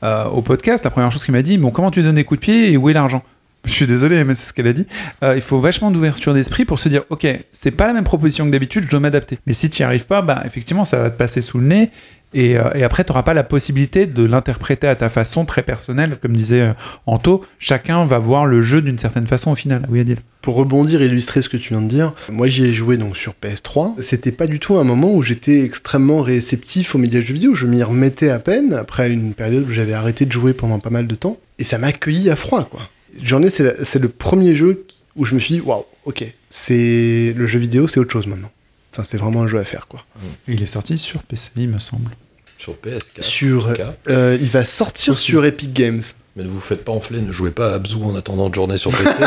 [0.03, 0.83] euh, au podcast.
[0.83, 2.77] La première chose qu'il m'a dit, bon, comment tu donnes des coups de pied et
[2.77, 3.23] où est l'argent?
[3.65, 4.87] Je suis désolé, mais c'est ce qu'elle a dit.
[5.23, 8.45] Euh, il faut vachement d'ouverture d'esprit pour se dire, ok, c'est pas la même proposition
[8.45, 9.39] que d'habitude, je dois m'adapter.
[9.45, 11.91] Mais si tu n'y arrives pas, bah effectivement, ça va te passer sous le nez.
[12.33, 16.17] Et, euh, après, tu n'auras pas la possibilité de l'interpréter à ta façon très personnelle,
[16.21, 16.73] comme disait euh,
[17.05, 17.43] Anto.
[17.59, 19.85] Chacun va voir le jeu d'une certaine façon au final.
[19.89, 20.17] Oui, Adil.
[20.41, 23.15] Pour rebondir et illustrer ce que tu viens de dire, moi j'y ai joué donc
[23.15, 24.01] sur PS3.
[24.01, 27.53] C'était pas du tout un moment où j'étais extrêmement réceptif aux médias jeux vidéo.
[27.53, 30.89] Je m'y remettais à peine après une période où j'avais arrêté de jouer pendant pas
[30.89, 31.37] mal de temps.
[31.59, 32.81] Et ça m'a accueilli à froid, quoi.
[33.21, 34.85] J'en ai, c'est le premier jeu
[35.15, 38.51] où je me suis dit, waouh, ok, c'est le jeu vidéo, c'est autre chose maintenant.
[38.93, 40.03] Enfin, c'est vraiment un jeu à faire, quoi.
[40.47, 42.09] Il est sorti sur PC, il me semble.
[42.57, 43.21] Sur PS4.
[43.21, 43.73] Sur,
[44.09, 45.23] euh, il va sortir Aussi.
[45.25, 46.01] sur Epic Games.
[46.35, 48.77] Mais ne vous faites pas enfler, ne jouez pas à Abzu en attendant de journée
[48.77, 49.09] sur PC.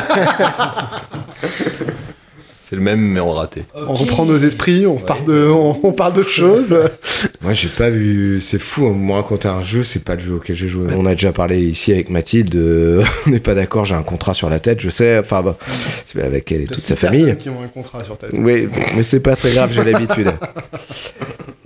[2.68, 3.64] c'est le même, mais en raté.
[3.74, 6.74] On reprend nos esprits, on, parle de, on, on parle d'autre chose.
[7.42, 8.40] Moi, j'ai pas vu.
[8.40, 10.88] C'est fou, hein, me raconter un jeu, c'est pas le jeu auquel j'ai joué.
[10.96, 12.54] On a déjà parlé ici avec Mathilde.
[12.54, 15.18] euh, on n'est pas d'accord, j'ai un contrat sur la tête, je sais.
[15.18, 15.58] Enfin, bah,
[16.06, 17.36] c'est avec elle et toute sa famille.
[17.38, 18.40] qui ont un contrat sur ta tête.
[18.40, 20.32] Oui, mais c'est pas très grave, j'ai l'habitude.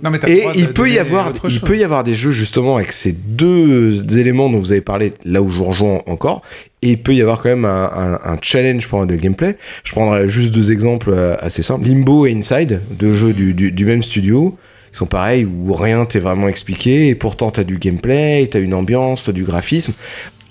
[0.01, 2.93] Non, mais Et il peut y avoir, il peut y avoir des jeux justement avec
[2.93, 6.41] ces deux éléments dont vous avez parlé, là où je vous rejoins encore.
[6.81, 9.57] Et il peut y avoir quand même un, un- un challenge pour de gameplay.
[9.83, 11.85] Je prendrai juste deux exemples euh, assez simples.
[11.87, 14.57] Limbo et Inside, deux jeux du, du, du même studio,
[14.91, 18.73] qui sont pareils où rien t'est vraiment expliqué et pourtant t'as du gameplay, t'as une
[18.73, 19.91] ambiance, t'as du graphisme.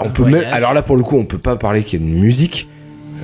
[0.00, 2.04] On Un peut même, alors là pour le coup, on peut pas parler qu'il y
[2.04, 2.68] a une musique.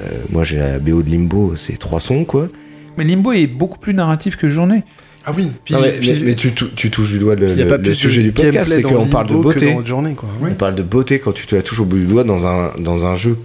[0.02, 2.48] Euh, moi j'ai la BO de Limbo, c'est trois sons quoi.
[2.96, 4.82] Mais Limbo est beaucoup plus narratif que Journée.
[5.26, 7.48] Ah oui, puis, Non, mais, puis- mais- mais tu, tou- tu touches du doigt le,
[7.94, 9.72] sujet de du podcast, c'est qu'on parle de beauté.
[10.16, 10.28] quoi.
[10.42, 12.72] On parle de beauté quand tu te la touches au bout du doigt dans un,
[12.78, 13.38] dans un jeu,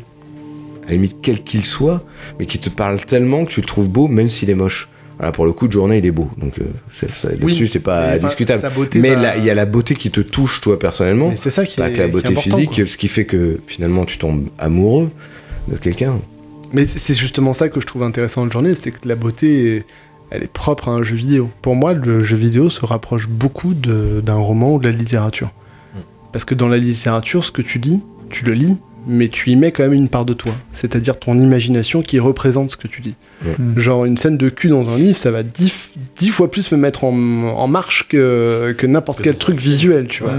[0.86, 2.04] à la limite quel qu'il soit,
[2.38, 4.90] mais qui te parle tellement que tu le trouves beau même s'il est moche.
[5.18, 6.30] Voilà, pour le coup, de journée, il est beau.
[6.38, 6.64] Donc euh,
[6.94, 7.70] c'est- ça- là-dessus, Oui.
[7.70, 8.62] c'est pas discutable.
[8.62, 11.34] sa beauté mais va- il y a la beauté qui te touche, toi, personnellement.
[11.36, 12.88] C'est ça qui Pas est, que la est beauté physique, quoi.
[12.88, 15.10] ce qui fait que finalement, tu tombes amoureux
[15.70, 16.14] de quelqu'un.
[16.72, 19.78] Mais c'est c'est justement ça que je trouve intéressant de journée, c'est que la beauté,
[19.78, 19.86] est-
[20.32, 21.50] elle est propre à un jeu vidéo.
[21.62, 25.52] Pour moi, le jeu vidéo se rapproche beaucoup de- d'un roman ou de la littérature.
[26.32, 28.78] Parce que dans la littérature, ce que tu lis, tu le lis,
[29.10, 30.54] mais tu y mets quand même une part de toi.
[30.72, 33.16] C'est-à-dire ton imagination qui représente ce que tu lis.
[33.44, 33.80] Mm.
[33.80, 35.74] Genre une scène de cul dans un livre, ça va dix,
[36.18, 40.24] dix fois plus me mettre en, en marche que, que n'importe quel truc visuel, tu
[40.24, 40.34] vois.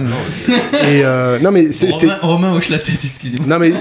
[0.89, 1.93] Et euh, non mais c'est...
[1.93, 3.47] c'est- Romain, Romain hoche la tête, excusez-moi.
[3.49, 3.73] Non mais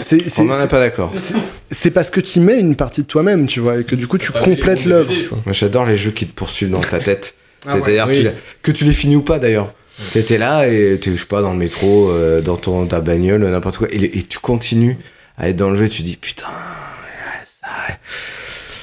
[0.00, 0.28] c'est...
[0.28, 1.12] c'est- On n'en est pas d'accord.
[1.70, 4.18] c'est- parce que tu mets une partie de toi-même, tu vois, et que du coup
[4.18, 5.12] tu complètes l'œuvre.
[5.46, 7.34] Moi, j'adore les jeux qui te poursuivent dans ta tête.
[7.66, 7.80] Ah ouais.
[7.82, 8.26] C'est-à-dire Oui.
[8.62, 9.72] que tu les finis ou pas d'ailleurs.
[10.12, 13.42] T'étais là et t'es, je sais pas, dans le métro, euh, dans ton, ta bagnole,
[13.42, 14.96] n'importe quoi, et, et tu continues
[15.38, 17.94] à être dans le jeu et tu dis putain, ouais,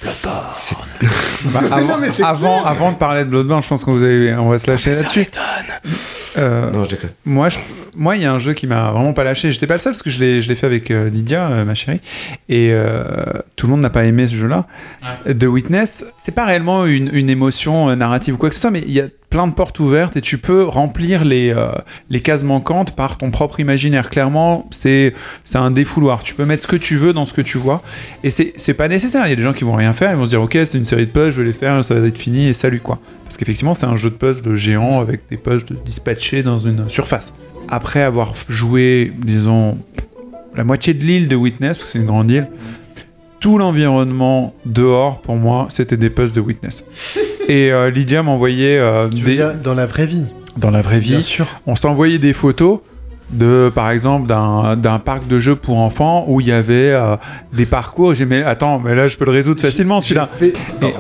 [0.02, 0.76] ça, c'est-
[1.54, 4.50] Bah, avant, mais avant, avant de parler de Bloodborne, je pense qu'on vous avez- on
[4.50, 5.26] va se lâcher ça là-dessus.
[6.38, 7.12] Euh, Non, je déconne.
[7.26, 7.60] Moi, je-
[7.96, 9.52] moi, il y a un jeu qui m'a vraiment pas lâché.
[9.52, 11.66] J'étais pas le seul parce que je l'ai, je l'ai fait avec euh, Lydia, euh,
[11.66, 12.02] ma chérie,
[12.50, 13.04] et euh,
[13.56, 14.68] tout le monde n'a pas aimé ce jeu-là.
[15.38, 18.72] The Witness, c'est pas réellement une, une émotion euh, narrative ou quoi que ce soit,
[18.72, 21.70] mais il y a plein de portes ouvertes et tu peux remplir les, euh,
[22.10, 24.10] les cases manquantes par ton propre imaginaire.
[24.10, 25.14] Clairement, c'est,
[25.54, 26.24] un défouloir.
[26.24, 27.82] Tu peux mettre ce que tu veux dans ce que tu vois,
[28.24, 29.28] et c'est pas nécessaire.
[29.28, 30.78] Il y a des gens qui vont rien faire, ils vont se dire ok, c'est
[30.78, 33.00] une série de puzzles, je vais les faire, ça va être fini et salut quoi.
[33.26, 37.34] Parce qu'effectivement, c'est un jeu de puzzle géant avec des puzzles dispatchés dans une surface.
[37.68, 39.78] Après avoir joué, disons,
[40.56, 42.48] la moitié de l'île de Witness, parce que c'est une grande île,
[43.40, 46.84] tout l'environnement dehors, pour moi, c'était des puzzles de Witness.
[47.50, 49.36] Et euh, Lydia m'envoyait euh, veux des...
[49.36, 50.28] dire dans la vraie vie,
[50.58, 51.48] Dans la vraie vie, bien sûr.
[51.68, 52.80] on s'envoyait des photos
[53.32, 57.16] de par exemple d'un parc de jeux pour enfants où il y avait euh,
[57.54, 58.16] des parcours.
[58.16, 60.28] J'ai mais attends mais là je peux le résoudre facilement celui-là.
[60.32, 60.54] fait-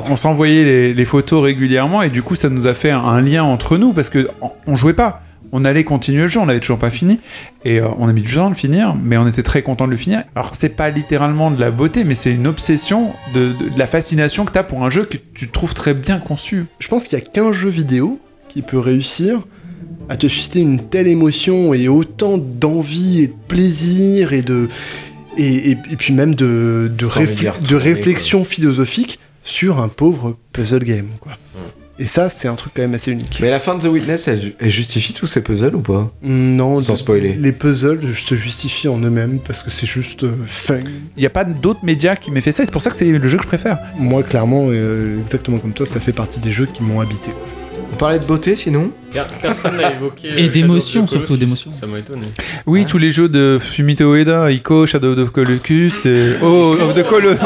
[0.09, 3.21] on s'envoyait les, les photos régulièrement et du coup ça nous a fait un, un
[3.21, 5.21] lien entre nous parce que on, on jouait pas
[5.51, 7.19] on allait continuer le jeu on l'avait toujours pas fini
[7.65, 9.85] et euh, on a mis du temps à le finir mais on était très content
[9.85, 13.53] de le finir alors c'est pas littéralement de la beauté mais c'est une obsession de,
[13.53, 16.65] de- de la fascination que t'as pour un jeu que tu trouves très bien conçu
[16.79, 19.39] Je pense qu'il y a qu'un jeu vidéo qui peut réussir
[20.07, 24.69] à te susciter une telle émotion et autant d'envie et de plaisir et de
[25.37, 27.43] et, et- et puis même de, de, réfl-
[27.77, 31.07] réflexion philosophique sur un pauvre puzzle game.
[31.21, 31.33] Quoi.
[32.01, 33.39] Et ça, c'est un truc quand même assez unique.
[33.41, 36.09] Mais la fin de The Witness, elle, elle justifie tous ces puzzles ou pas?
[36.23, 37.33] Non, Sans spoiler.
[37.33, 40.77] Les puzzles se justifient en eux-mêmes parce que c'est juste euh, fun.
[41.17, 42.95] il n'y a pas d'autres médias qui m'aient fait ça et c'est pour ça que
[42.95, 46.39] c'est le jeu que je préfère Moi, clairement, euh, exactement comme toi, ça fait partie
[46.39, 47.31] des jeux qui m'ont habité.
[47.91, 48.91] On parlait de beauté sinon?
[49.11, 50.29] Per- Personne n'a évoqué.
[50.37, 51.71] Et euh, d'émotion, surtout, d'émotion.
[51.73, 52.27] Ça m'a étonné.
[52.65, 56.35] Oui, tous les jeux de Fumito Ueda, Ico, Shadow of the Colossus, et...
[56.41, 57.31] Oh, of the Colo...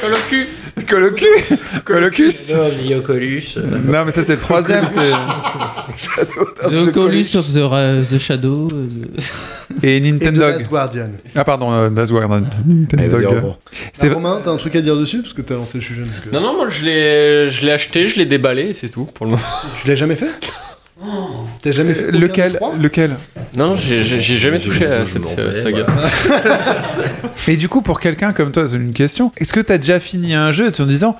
[0.00, 0.46] Colocus
[0.90, 2.52] Colocus
[2.96, 3.58] Oculus.
[3.86, 5.00] Non, mais ça, c'est le troisième, c'est...
[6.70, 8.66] The Colus of the, Ra- the Shadow.
[8.68, 10.40] the- Et Nintendo.
[10.40, 11.10] Last Guardian.
[11.34, 12.44] Ah, pardon, euh, Last Guardian.
[12.92, 13.30] Allez, vas-y, au Nintendo.
[13.30, 13.58] revoir.
[13.92, 16.02] C'est- Ah, Romain, t'as un truc à dire dessus Parce que t'as lancé le sujet.
[16.02, 19.04] donc, euh, Non, non, moi je l'ai, je l'ai acheté, je l'ai déballé, c'est tout
[19.06, 19.42] pour le moment.
[19.82, 20.30] Tu l'as jamais fait?
[21.62, 23.16] T'as jamais fait des Lequel Lequel?
[23.56, 25.86] Non, non, j'ai, jamais touché à cette euh, saga.
[27.48, 29.32] Et du coup, pour quelqu'un comme toi, c'est une question.
[29.36, 31.16] Est-ce que t'as déjà fini un jeu en disant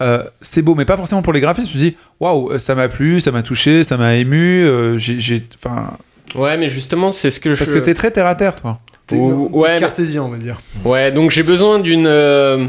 [0.00, 1.70] euh, c'est beau, mais pas forcément pour les graphismes.
[1.70, 4.64] Tu te dis waouh, ça m'a plu, ça m'a touché, ça m'a ému.
[4.64, 5.96] euh, j'ai, j'ai- enfin,
[6.34, 7.58] Ouais, mais justement, c'est ce que je.
[7.58, 8.78] parce que t'es très terre à terre, toi.
[9.06, 10.60] T'es- ouais, mais- cartésien, on va dire.
[10.84, 12.66] Ouais, donc j'ai besoin d'une euh,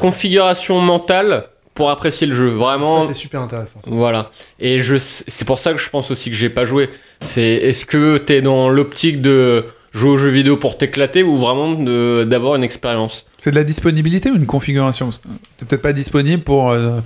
[0.00, 1.44] configuration mentale
[1.74, 2.48] pour apprécier le jeu.
[2.48, 3.02] Vraiment.
[3.02, 3.80] Ça, c'est super intéressant.
[3.84, 3.90] ça.
[3.90, 4.30] Voilà.
[4.60, 6.90] Et je, c'est pour ça que je pense aussi que j'ai pas joué.
[7.20, 11.72] C'est est-ce que t'es dans l'optique de jouer aux jeux vidéo pour t'éclater ou vraiment
[11.72, 13.26] de- d'avoir une expérience?
[13.38, 15.10] C'est de la disponibilité ou une configuration?
[15.56, 16.70] T'es peut-être pas disponible pour.
[16.72, 17.00] euh,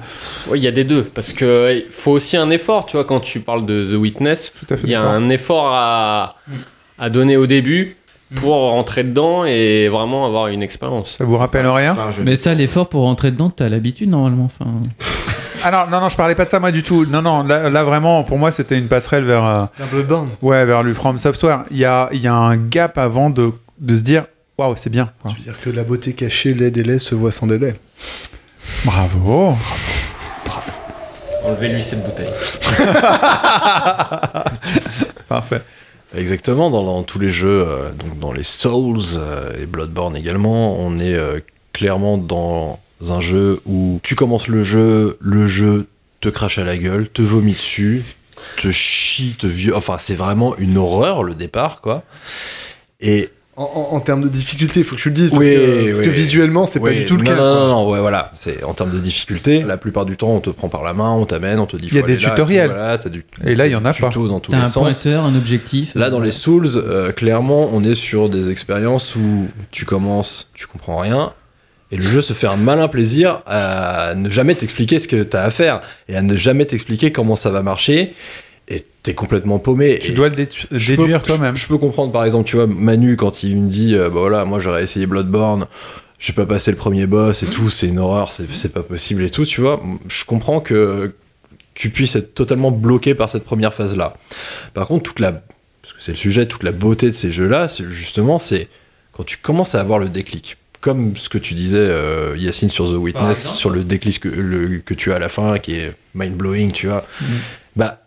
[0.49, 1.03] Oui, il y a des deux.
[1.03, 2.87] Parce que faut aussi un effort.
[2.87, 5.29] Tu vois, quand tu parles de The Witness, Tout à fait il y a un
[5.31, 6.37] effort à,
[6.99, 7.97] à donner au début
[8.35, 11.17] pour rentrer dedans et vraiment avoir une expérience.
[11.19, 11.97] Ça vous rappelle rien.
[12.25, 14.47] Mais ça, l'effort pour rentrer dedans, t'as l'habitude normalement.
[14.47, 14.71] Enfin,
[15.65, 17.07] Ah non, non, non, je parlais pas de ça moi du tout.
[17.07, 19.45] Non, non, là, là, vraiment, pour moi, c'était une passerelle vers.
[19.45, 20.29] euh, Un Bloodborne.
[20.43, 21.65] ouais, vers le From Software.
[21.71, 24.27] Il y a, il y a un gap avant de, de se dire,
[24.59, 25.11] waouh, c'est bien.
[25.23, 25.33] quoi.
[25.33, 27.75] Je veux dire que la beauté cachée, les délais se voit sans délai.
[28.85, 29.55] Bravo.
[31.45, 32.29] Enlevez-lui cette bouteille.
[35.29, 35.63] Parfait.
[36.15, 40.99] Exactement, dans, tous les jeux, euh, donc dans les Souls euh, et Bloodborne également, on
[40.99, 41.41] est euh,
[41.73, 45.89] clairement dans un jeu où tu commences le jeu, le jeu
[46.21, 48.05] te crache à la gueule, te vomit dessus,
[48.63, 49.75] te chie, te vieux.
[49.77, 52.05] Enfin, c'est vraiment une horreur le départ, quoi.
[53.01, 55.31] Et En, en- en termes de difficulté, il faut que tu le dises.
[55.31, 56.05] Parce, Oui, que, parce oui.
[56.05, 57.37] que visuellement, c'est pas du tout le non, cas.
[57.37, 58.31] Non, non, non, ouais, voilà.
[58.35, 59.63] C'est en termes de difficulté.
[59.63, 61.89] La plupart du temps, on te prend par la main, on t'amène, on te dit.
[61.91, 62.65] Il y a des là, tutoriels.
[62.67, 64.09] et voilà, t'as du, Et là, il y en a pas.
[64.09, 64.83] tuto dans tous T'as les un sens.
[64.83, 65.93] pointeur, un objectif.
[65.95, 70.67] Là, dans les Souls, euh, clairement, on est sur des expériences où tu commences, tu
[70.67, 71.33] comprends rien,
[71.93, 75.45] et le jeu se fait un malin plaisir à ne jamais t'expliquer ce que t'as
[75.45, 75.81] à faire,
[76.11, 78.13] et à ne jamais t'expliquer comment ça va marcher,
[79.07, 80.01] t'es complètement paumé.
[80.03, 81.57] Tu dois le déduire toi-même.
[81.57, 84.45] Je, peux comprendre, par exemple, tu vois, Manu, quand il me dit, euh, bah voilà,
[84.45, 85.67] moi j'aurais essayé Bloodborne,
[86.19, 89.23] j'ai pas passé le premier boss et tout, c'est une horreur, c'est c'est pas possible
[89.23, 91.15] et tout, tu vois, je comprends que
[91.75, 94.17] tu puisses être totalement bloqué par cette première phase-là.
[94.75, 95.31] Par contre, toute la,
[95.83, 98.67] parce que c'est le sujet, toute la beauté de ces jeux-là, c'est justement, c'est
[99.13, 100.57] quand tu commences à avoir le déclic.
[100.81, 104.79] Comme ce que tu disais, euh, Yacine, sur The Witness, sur le déclic que, le-
[104.79, 107.05] que tu as à la fin, qui est mind-blowing, tu vois.
[107.21, 107.25] Mm.
[107.77, 108.06] Bah,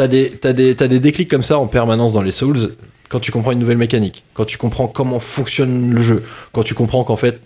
[0.00, 2.74] t'as des, t'as des, t'as des déclics comme ça en permanence dans les Souls,
[3.10, 6.72] quand tu comprends une nouvelle mécanique, quand tu comprends comment fonctionne le jeu, quand tu
[6.72, 7.38] comprends qu'en fait,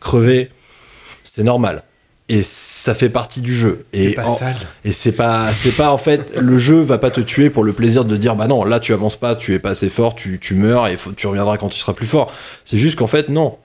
[0.00, 0.48] crever,
[1.22, 1.82] c'est normal.
[2.30, 3.84] Et ça fait partie du jeu.
[3.92, 4.56] Et pas en- sale.
[4.86, 7.74] et c'est pas, c'est pas en fait, le jeu va pas te tuer pour le
[7.74, 10.38] plaisir de dire bah non, là tu avances pas, tu es pas assez fort, tu,
[10.40, 12.32] tu meurs et faut, tu reviendras quand tu seras plus fort.
[12.64, 13.58] C'est juste qu'en fait, non.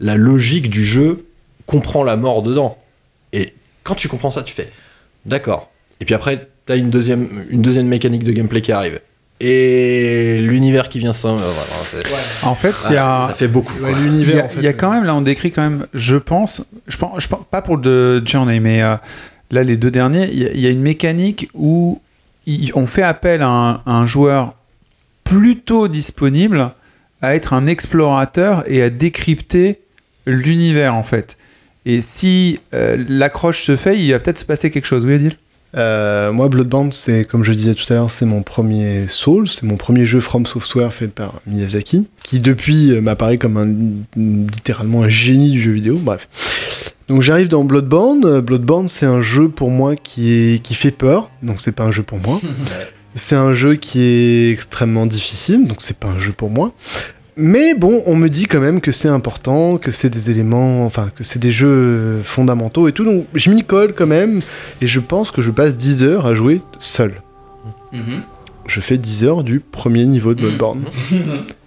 [0.00, 1.26] La logique du jeu
[1.66, 2.78] comprend la mort dedans.
[3.34, 3.52] Et
[3.84, 4.70] quand tu comprends ça, tu fais
[5.26, 5.70] d'accord.
[6.00, 9.00] Et puis après, t'as une deuxième, une deuxième mécanique de gameplay qui arrive.
[9.40, 11.36] Et l'univers qui vient sans.
[11.38, 13.26] euh, voilà, En fait, il y a.
[13.28, 13.72] Ça fait beaucoup.
[13.80, 13.98] Ouais, quoi.
[13.98, 14.56] Il y, l'univers, a, en fait.
[14.58, 17.28] il y a quand même, là, on décrit quand même, je pense, je pense, je
[17.28, 18.96] pense pas pour le Journey, mais euh,
[19.50, 22.00] là, les deux derniers, il y, a- y une mécanique où
[22.46, 24.54] il- on fait appel à un, à un joueur
[25.24, 26.70] plutôt disponible
[27.22, 29.80] à être un explorateur et à décrypter
[30.26, 31.36] l'univers, en fait.
[31.86, 35.04] Et si euh, l'accroche se fait, il va peut-être se passer quelque chose.
[35.06, 35.36] Oui, Adil
[35.76, 39.64] Euh, moi, Bloodborne, c'est comme je disais tout à l'heure, c'est mon premier Soul, c'est
[39.64, 45.02] mon premier jeu From Software fait par Miyazaki, qui depuis euh, m'apparaît comme un, littéralement
[45.02, 45.98] un génie du jeu vidéo.
[46.00, 46.28] Bref.
[47.08, 48.24] Donc j'arrive dans Bloodborne.
[48.24, 51.84] Euh, Bloodborne, c'est un jeu pour moi qui est qui fait peur, donc c'est pas
[51.84, 52.40] un jeu pour moi.
[53.14, 56.72] C'est un jeu qui est extrêmement difficile, donc c'est pas un jeu pour moi.
[57.40, 61.08] Mais bon, on me dit quand même que c'est important, que c'est des éléments, enfin,
[61.14, 64.40] que c'est des jeux fondamentaux et tout, donc je m'y colle quand même,
[64.82, 67.14] et je pense que je passe 10 heures à jouer seul.
[68.66, 70.82] Je fais 10 heures du premier niveau de Bloodborne.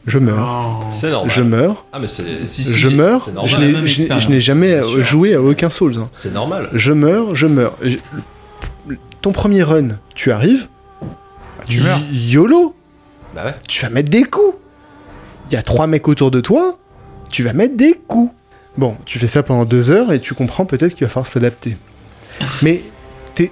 [0.07, 0.80] Je meurs.
[0.89, 1.30] C'est normal.
[1.31, 1.85] Je meurs.
[1.93, 2.43] Ah, mais c'est.
[2.43, 3.22] Si, si, Je j'ai- meurs.
[3.23, 3.52] c'est normal.
[3.52, 5.93] Je n'ai- même je n'ai- je expérience, n'ai jamais joué à aucun Souls.
[5.99, 6.10] hein.
[6.11, 6.69] C'est normal.
[6.73, 7.77] Je meurs, je meurs.
[7.84, 7.98] Je-
[9.22, 10.68] Ton premier run, tu arrives.
[11.68, 11.99] tu meurs.
[12.11, 12.73] YOLO
[13.35, 13.56] Bah ouais.
[13.68, 14.56] tu vas mettre des coups.
[15.52, 16.78] Il y a trois mecs autour de toi,
[17.30, 18.34] tu vas mettre des coups.
[18.78, 21.76] Bon, tu fais ça pendant deux heures et tu comprends peut-être qu'il va falloir s'adapter.
[22.61, 22.82] Mais
[23.36, 23.52] t'es-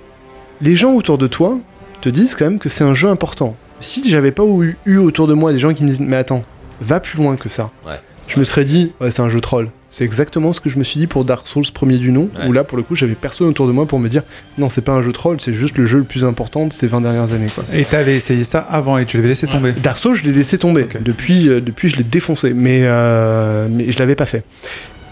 [0.61, 1.59] les gens autour de toi
[2.01, 3.57] te disent quand même que c'est un jeu important.
[3.81, 6.43] Si j'avais pas eu, eu autour de moi des gens qui me disent mais attends,
[6.79, 7.69] va plus loin que ça.
[7.85, 7.99] Ouais.
[8.27, 9.69] Je me serais dit ouais c'est un jeu troll.
[9.91, 12.45] C'est exactement ce que je me suis dit pour Dark Souls premier du nom, Ouais.
[12.47, 14.21] où là pour le coup j'avais personne autour de moi pour me dire
[14.59, 16.87] non c'est pas un jeu troll, c'est juste le jeu le plus important de ces
[16.87, 17.47] 20 dernières années.
[17.53, 17.63] Quoi.
[17.73, 19.71] Et t'avais essayé ça avant et tu l'avais laissé tomber.
[19.71, 20.85] Dark Souls, je l'ai laissé tomber.
[21.01, 22.53] Depuis, euh, depuis, je l'ai défoncé.
[22.53, 24.43] Mais, euh, mais je l'avais pas fait.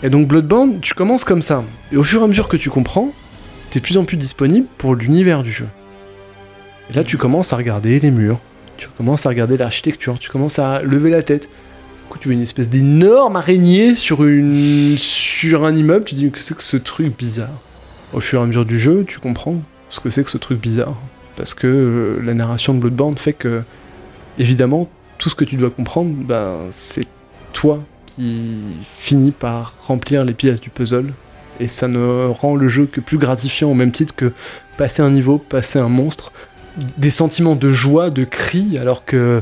[0.03, 1.63] Et donc, Bloodborne, tu commences comme ça.
[1.91, 3.11] Et au fur et à mesure que tu comprends,
[3.71, 5.65] t'es de plus en plus disponible pour l'univers du jeu.
[6.91, 8.39] Et là, tu commences à regarder les murs.
[8.77, 10.19] Tu commences à regarder l'architecture.
[10.19, 11.49] Tu commences à lever la tête.
[12.09, 16.05] Coup, tu vois une espèce d'énorme araignée sur, une, sur un immeuble.
[16.05, 17.61] Tu dis, que c'est que ce truc bizarre
[18.13, 20.59] Au fur et à mesure du jeu, tu comprends ce que c'est que ce truc
[20.59, 20.95] bizarre.
[21.35, 23.61] Parce que euh, la narration de Bloodborne fait que
[24.39, 27.07] évidemment, tout ce que tu dois comprendre, ben, c'est
[27.53, 28.57] toi qui
[28.97, 31.13] finis par remplir les pièces du puzzle.
[31.59, 34.31] Et ça ne rend le jeu que plus gratifiant au même titre que
[34.77, 36.31] passer un niveau, passer un monstre.
[36.97, 39.41] Des sentiments de joie, de cri, alors que,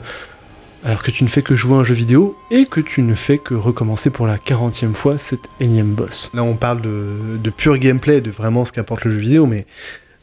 [0.85, 3.15] alors que tu ne fais que jouer à un jeu vidéo et que tu ne
[3.15, 6.29] fais que recommencer pour la 40e fois cet énième boss.
[6.33, 9.65] Là, on parle de, de pur gameplay, de vraiment ce qu'apporte le jeu vidéo, mais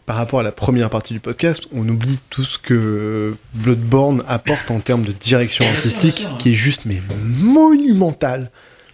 [0.07, 4.71] par rapport à la première partie du podcast, on oublie tout ce que Bloodborne apporte
[4.71, 7.01] en termes de direction artistique, qui est juste mais
[7.37, 8.51] monumental.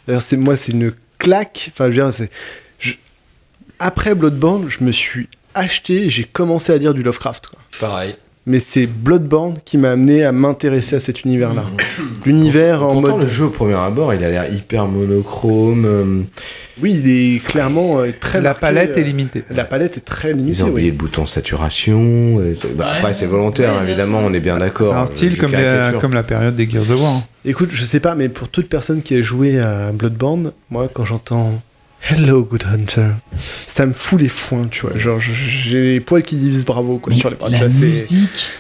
[0.07, 1.71] D'ailleurs, c'est moi, c'est une claque.
[1.73, 2.31] Enfin, je veux dire, c'est
[2.79, 2.95] je-
[3.79, 7.49] après Bloodborne, je me suis acheté et j'ai commencé à lire du Lovecraft.
[7.49, 7.59] quoi.
[7.81, 8.17] Pareil.
[8.51, 11.65] Mais c'est Bloodborne qui m'a amené à m'intéresser à cet univers-là.
[12.25, 13.21] L'univers en mode.
[13.23, 15.85] le jeu au premier abord, il a l'air hyper monochrome.
[15.85, 16.21] euh,
[16.83, 19.45] Oui, il est clairement euh, très La marqué, palette euh, est limitée.
[19.51, 20.59] La palette est très limitée.
[20.61, 20.93] Ils ont oublié oui.
[20.93, 22.41] le bouton saturation.
[22.61, 24.89] c'est- bah, après, c'est volontaire, évidemment, on est bien d'accord.
[24.89, 26.01] C'est un style Je comme, les- caricature.
[26.01, 27.13] comme la période des Gears of War.
[27.17, 27.23] hein.
[27.45, 31.05] Écoute, je sais pas, mais pour toute personne qui a joué à Bloodborne, moi, quand
[31.05, 31.53] j'entends
[32.01, 33.09] Hello, Good Hunter,
[33.67, 34.97] ça me fout les foins, tu vois.
[34.97, 37.51] Genre, j'ai les poils qui disent bravo, quoi, Mais sur les bras.
[37.51, 38.51] la vois, musique,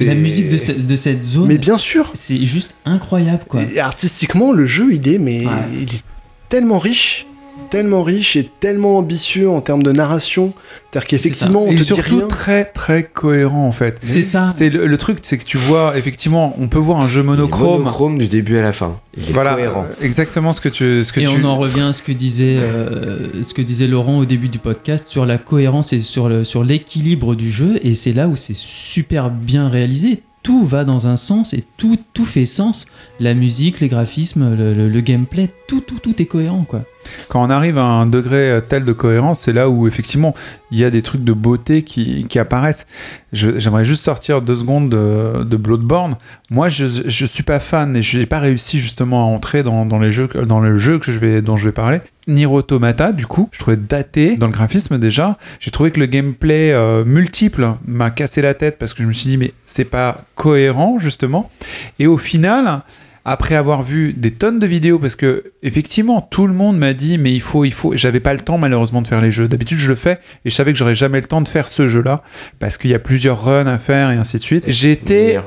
[0.00, 3.62] la musique de, ce- de cette zone, Mais bien sûr c'est juste incroyable quoi.
[3.62, 5.52] Et artistiquement, le jeu, il est, mais Ouais.
[5.80, 6.02] il est
[6.48, 7.26] tellement riche,
[7.70, 10.52] tellement riche et tellement ambitieux en termes de narration.
[10.90, 12.26] C'est-à-dire qu'effectivement, on Et te dit surtout rien.
[12.28, 13.98] très très cohérent en fait.
[14.04, 14.48] C'est ça.
[14.56, 17.78] C'est le, le truc, c'est que tu vois effectivement, on peut voir un jeu monochrome.
[17.80, 18.98] monochrome du début à la fin.
[19.16, 19.84] Il est Voilà, cohérent.
[20.00, 21.28] exactement ce que tu, ce que Et tu.
[21.28, 24.58] on en revient à ce que disait, euh, ce que disait Laurent au début du
[24.58, 27.78] podcast sur la cohérence et sur le- sur l'équilibre du jeu.
[27.82, 30.22] Et c'est là où c'est super bien réalisé.
[30.44, 32.86] Tout va dans un sens et tout, tout fait sens.
[33.20, 36.84] La musique, les graphismes, le, le- le gameplay, tout, tout, tout est cohérent quoi.
[37.28, 40.34] Quand on arrive à un degré tel de cohérence, c'est là où effectivement
[40.70, 42.86] il y a des trucs de beauté qui, qui apparaissent.
[43.32, 46.16] J'aimerais juste sortir deux secondes de, Bloodborne.
[46.50, 49.84] Moi, je, je suis pas fan et je n'ai pas réussi justement à entrer dans,
[49.86, 52.00] dans les jeux, dans le jeu que je vais, dont je vais parler.
[52.28, 55.38] Nier Automata, du coup, je trouvais daté dans le graphisme déjà.
[55.60, 59.12] J'ai trouvé que le gameplay euh, multiple m'a cassé la tête parce que je me
[59.12, 61.50] suis dit mais c'est pas cohérent justement.
[61.98, 62.82] Et au final,
[63.28, 67.18] après avoir vu des tonnes de vidéos, parce que effectivement tout le monde m'a dit
[67.18, 67.94] mais il faut, il faut.
[67.94, 69.48] J'avais pas le temps malheureusement de faire les jeux.
[69.48, 71.88] D'habitude je le fais et je savais que j'aurais jamais le temps de faire ce
[71.88, 72.22] jeu-là
[72.58, 74.64] parce qu'il y a plusieurs runs à faire et ainsi de suite.
[74.66, 75.40] J'ai été Nier.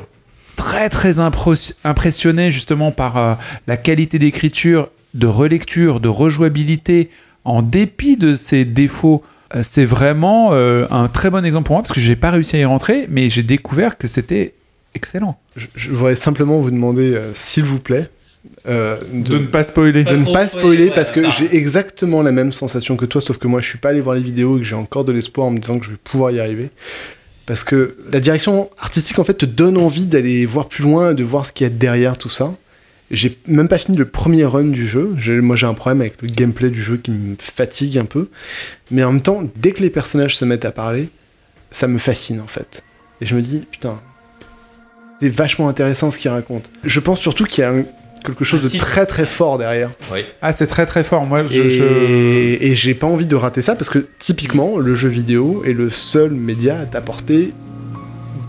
[0.56, 3.34] très très impressionné justement par euh,
[3.68, 7.10] la qualité d'écriture, de relecture, de rejouabilité,
[7.46, 9.24] en dépit de ses défauts.
[9.56, 12.58] Euh, C'est vraiment euh, un très bon exemple pour moi parce que j'ai pas réussi
[12.58, 14.54] à y rentrer, mais j'ai découvert que c'était
[14.96, 15.40] excellent.
[15.56, 18.10] Je, je voudrais simplement vous demander, euh, s'il vous plaît,
[18.68, 20.04] euh, De ne pas spoiler.
[20.04, 23.38] de ne pas spoiler, ouais, parce que j'ai exactement la même sensation que toi, sauf
[23.38, 25.48] que moi je suis pas allé voir les vidéos et que j'ai encore de l'espoir
[25.48, 26.70] en me disant que je vais pouvoir y arriver.
[27.46, 31.24] Parce que la direction artistique en fait te donne envie d'aller voir plus loin, de
[31.24, 32.54] voir ce qu'il y a derrière tout ça.
[33.10, 35.16] J'ai même pas fini le premier run du jeu.
[35.42, 38.30] Moi j'ai un problème avec le gameplay du jeu qui me fatigue un peu.
[38.90, 41.10] Mais en même temps, dès que les personnages se mettent à parler,
[41.72, 42.84] ça me fascine en fait.
[43.20, 44.00] Et je me dis, putain,
[45.22, 46.70] c'est vachement intéressant ce qu'ils racontent.
[46.84, 47.84] Je pense surtout qu'il y a un-
[48.26, 49.90] quelque chose de très très fort derrière.
[50.42, 51.26] Ah, c'est très très fort.
[51.26, 54.94] Moi, je, Et, je- et j'ai pas envie de rater ça parce que typiquement, le
[54.96, 57.54] jeu vidéo est le seul média à t'apporter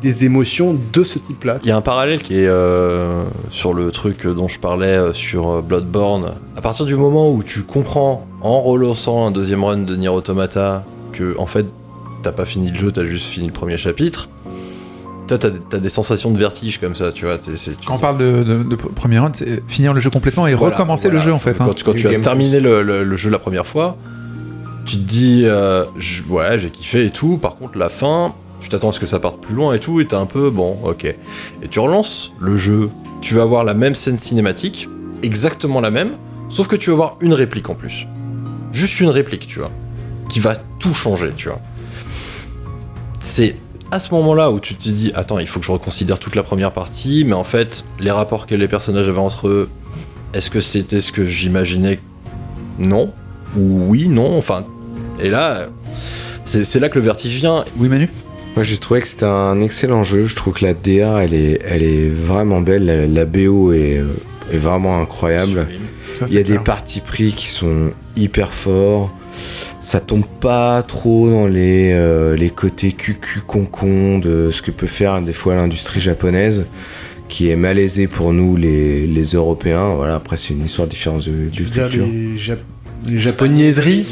[0.03, 1.59] des émotions de ce type-là.
[1.63, 5.13] Il y a un parallèle qui est euh, sur le truc dont je parlais euh,
[5.13, 6.33] sur euh, Bloodborne.
[6.57, 10.85] À partir du moment où tu comprends, en relançant un deuxième run de Nier Automata,
[11.13, 11.67] que en fait
[12.25, 14.29] t'as pas fini le jeu, t'as juste fini le premier chapitre,
[15.39, 17.39] toi t'as des, t'as des sensations de vertige comme ça, tu vois.
[17.39, 20.11] t'es- c'est- tu- Quand on parle de, de, de premier round, c'est finir le jeu
[20.11, 21.19] complètement et Voilà, recommencer voilà.
[21.19, 21.55] le jeu en fait.
[21.55, 21.75] Quand, hein.
[21.75, 23.97] tu- quand Du tu as terminé le, le- le jeu la première fois,
[24.87, 27.39] tu te dis, euh, je- ouais, j'ai kiffé et tout.
[27.39, 30.01] Par contre, la fin, tu t'attends à ce que ça parte plus loin et tout,
[30.01, 31.05] et t'es un peu bon, ok.
[31.05, 31.17] Et
[31.71, 32.91] tu relances le jeu,
[33.21, 34.89] tu vas avoir la même scène cinématique,
[35.23, 36.13] exactement la même,
[36.49, 38.07] sauf que tu vas avoir une réplique en plus.
[38.73, 39.71] Juste une réplique, tu vois,
[40.29, 41.61] qui va tout changer, tu vois.
[43.21, 43.55] C'est
[43.93, 46.43] à ce moment-là où tu te dis, attends, il faut que je reconsidère toute la
[46.43, 49.69] première partie, mais en fait, les rapports que les personnages avaient entre eux,
[50.33, 51.99] est-ce que c'était ce que j'imaginais?
[52.79, 53.13] Non.
[53.55, 54.65] Ou oui, non, enfin.
[55.21, 55.69] Et là,
[56.47, 57.67] c'est là que le vertige vient.
[57.77, 58.09] Oui, Manu?
[58.57, 60.25] Moi, j'ai trouvé que c'était un excellent jeu.
[60.25, 62.87] Je trouve que la DA, elle est, elle est vraiment belle.
[62.87, 64.07] La, la BO est, euh,
[64.51, 65.69] est vraiment incroyable.
[66.15, 69.13] Ça, Il y a des partis pris qui sont hyper forts.
[69.81, 74.87] Ça tombe pas trop dans les, euh, les côtés cucu concon de ce que peut
[74.87, 76.67] faire des fois l'industrie japonaise,
[77.29, 79.95] qui est malaisée pour nous les, les Européens.
[79.95, 82.07] Voilà, après c'est une histoire de différence de, dire culture.
[82.07, 82.59] les, Jap-
[83.09, 84.07] les japonaiseries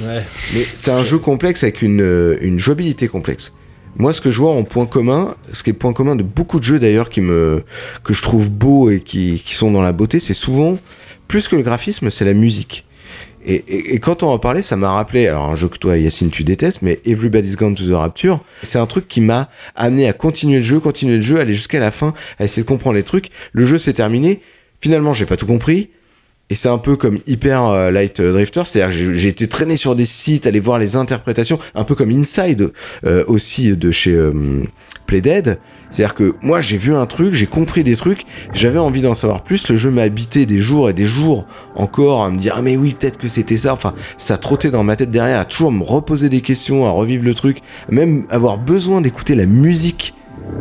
[0.55, 3.53] Mais c'est un jeu complexe avec une, euh, une jouabilité complexe.
[3.97, 6.23] Moi, ce que je vois en point commun, ce qui est le point commun de
[6.23, 7.65] beaucoup de jeux d'ailleurs qui me,
[8.05, 10.79] que je trouve beaux et qui, qui sont dans la beauté, c'est souvent,
[11.29, 12.87] plus que le graphisme, c'est la musique.
[13.45, 16.45] Et, quand on en parlait, ça m'a rappelé, alors un jeu que toi, Yacine, tu
[16.45, 20.59] détestes, mais Everybody's Gone to the Rapture, c'est un truc qui m'a amené à continuer
[20.59, 23.31] le jeu, continuer le jeu, aller jusqu'à la fin, à essayer de comprendre les trucs.
[23.53, 24.41] Le jeu s'est terminé.
[24.81, 25.91] Finalement, j'ai pas tout compris.
[26.51, 30.05] Et c'est un peu comme Hyper euh, Light Drifter, c'est-à-dire j'ai été traîné sur des
[30.05, 32.73] sites, aller voir les interprétations, un peu comme Inside
[33.07, 34.33] euh, aussi de chez euh,
[35.07, 35.61] Playdead.
[35.91, 39.43] C'est-à-dire que moi j'ai vu un truc, j'ai compris des trucs, j'avais envie d'en savoir
[39.43, 42.63] plus, le jeu m'a habité des jours et des jours encore à me dire ah
[42.63, 45.73] mais oui peut-être que c'était ça, enfin ça trottait dans ma tête derrière, à toujours
[45.73, 47.59] me reposer des questions, à revivre le truc,
[47.91, 50.15] même avoir besoin d'écouter la musique,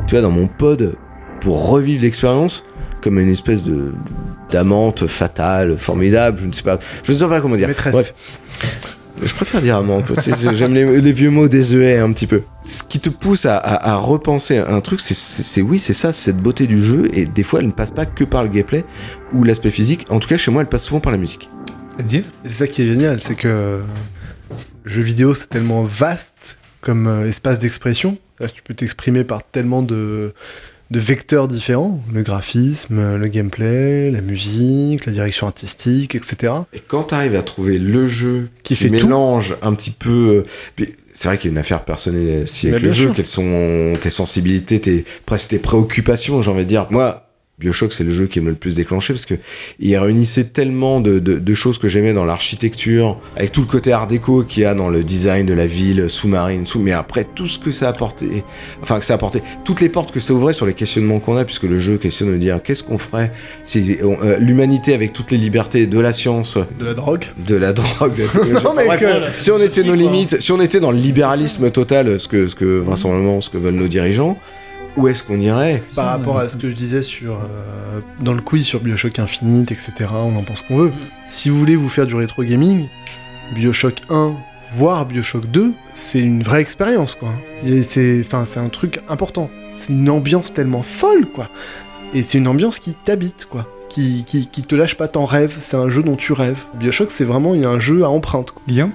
[0.07, 0.95] tu vois, dans mon pod
[1.41, 2.63] pour revivre l'expérience
[3.01, 3.93] comme une espèce de
[4.51, 7.67] d'amante fatale, formidable, je ne sais pas, je ne sais pas comment dire.
[7.67, 7.93] Maîtresse.
[7.93, 8.13] Bref.
[9.21, 12.41] Je préfère dire amante, tu sais, j'aime les, les vieux mots désuets un petit peu.
[12.63, 16.31] Ce qui te pousse à, à- à repenser un truc, c'est- oui, c'est ça, c'est
[16.31, 18.85] cette beauté du jeu, et des fois elle ne passe pas que par le gameplay
[19.33, 20.05] ou l'aspect physique.
[20.09, 21.49] En tout cas, chez moi, elle passe souvent par la musique.
[22.45, 23.81] C'est ça qui est génial, c'est que
[24.83, 28.17] le jeu vidéo c'est tellement vaste comme euh, espace d'expression.
[28.55, 30.33] Tu peux t'exprimer par tellement de,
[30.91, 36.53] de vecteurs différents le graphisme, le gameplay, la musique, la direction artistique, etc.
[36.73, 39.05] Et quand tu arrives à trouver le jeu Qui qui, fait tout.
[39.05, 40.43] mélange un petit peu.
[40.79, 43.05] euh, C'est vrai qu'il y a une affaire personnelle aussi avec Bah, le jeu.
[43.07, 43.13] sûr.
[43.15, 46.87] Quelles sont tes sensibilités, tes, presque tes préoccupations, j'ai envie de dire.
[46.89, 47.28] Moi,
[47.59, 49.35] Bioshock, c'est le jeu qui me le plus déclenché parce que
[49.79, 53.91] il réunissait tellement de, de- de choses que j'aimais dans l'architecture, avec tout le côté
[53.91, 57.25] art déco qu'il y a dans le design de la ville sous-marine, sous, mais après
[57.25, 58.43] tout ce que ça apportait,
[58.81, 61.45] enfin que ça apportait, toutes les portes que ça ouvrait sur les questionnements qu'on a,
[61.45, 63.31] puisque le jeu questionne de dire qu'est-ce qu'on ferait
[63.63, 67.25] si euh, l'humanité avec toutes les libertés de la science, De la drogue.
[67.45, 70.61] de la drogue, de Non, mais Bref, que- si on était nos limites, si on
[70.61, 74.37] était dans le libéralisme total, ce que, ce que vraisemblablement ce que veulent nos dirigeants,
[74.99, 78.41] où est-ce qu'on irait Par rapport à ce que je disais sur euh, dans le
[78.41, 80.91] quiz sur Bioshock Infinite, etc., on en pense qu'on veut.
[81.29, 82.87] Si vous voulez vous faire du rétro gaming,
[83.55, 84.33] Bioshock 1,
[84.75, 87.29] voire Bioshock 2, c'est une vraie expérience, quoi.
[87.83, 89.49] C'est, enfin, c'est un truc important.
[89.69, 91.49] C'est une ambiance tellement folle, quoi.
[92.13, 93.67] Et c'est une ambiance qui t'habite, quoi.
[93.87, 95.57] Qui, qui, qui te lâche pas, t'en rêves.
[95.61, 96.65] C'est un jeu dont tu rêves.
[96.75, 98.51] Bioshock, c'est vraiment il y a un jeu à empreinte.
[98.51, 98.61] Quoi.
[98.67, 98.91] Guillaume?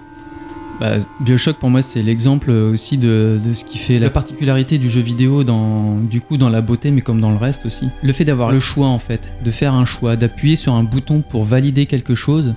[0.81, 5.01] Bah, Bioshock pour moi c'est l'exemple aussi de, ce qui fait la particularité du jeu
[5.01, 7.89] vidéo dans du coup dans la beauté mais comme dans le reste aussi.
[8.03, 11.21] Le fait d'avoir le choix en fait, de faire un choix, d'appuyer sur un bouton
[11.21, 12.55] pour valider quelque chose.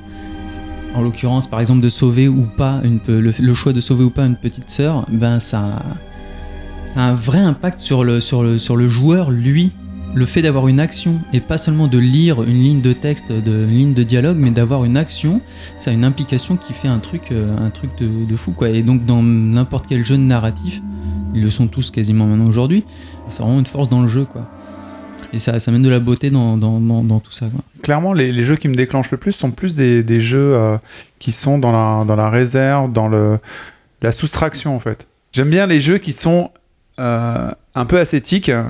[0.96, 4.26] En l'occurrence par exemple de sauver ou pas une le choix de sauver ou pas
[4.26, 5.84] une petite sœur, ben ça
[6.86, 9.72] ça a un vrai impact sur le sur le sur le joueur lui.
[10.14, 13.52] Le fait d'avoir une action et pas seulement de lire une ligne de texte, de,
[13.52, 15.42] une ligne de dialogue, mais d'avoir une action,
[15.78, 18.70] ça a une implication qui fait un truc, euh, un truc de, de fou quoi.
[18.70, 20.82] Et donc dans n'importe quel jeu narratif,
[21.36, 22.84] ils le sont tous quasiment maintenant aujourd'hui,
[23.30, 24.50] c'est vraiment une force dans le jeu quoi.
[25.34, 26.58] Et ça, ça mène de la beauté dans,
[27.20, 27.48] tout ça.
[27.84, 30.78] Clairement, les, jeux qui me déclenchent le plus sont plus des, des jeux euh,
[31.20, 33.40] qui sont dans la, dans la réserve, dans le,
[34.02, 35.08] la soustraction en fait.
[35.34, 36.52] J'aime bien les jeux qui sont
[37.00, 38.64] euh, un peu ascétiques, euh,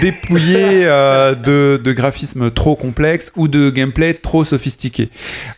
[0.00, 5.10] dépouillés euh, de, graphismes trop complexes ou de gameplay trop sophistiqué.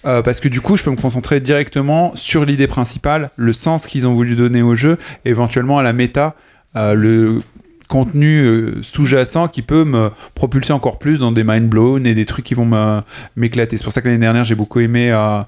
[0.04, 3.86] Euh, parce que du coup, je peux me concentrer directement sur l'idée principale, le sens
[3.86, 6.34] qu'ils ont voulu donner au jeu, éventuellement à la méta,
[6.74, 7.40] le
[7.86, 12.24] contenu euh, sous-jacent qui peut me propulser encore plus dans des mind blown et des
[12.24, 13.02] trucs qui vont
[13.36, 13.76] m'éclater.
[13.76, 15.42] C'est pour ça que l'année dernière j'ai beaucoup aimé euh,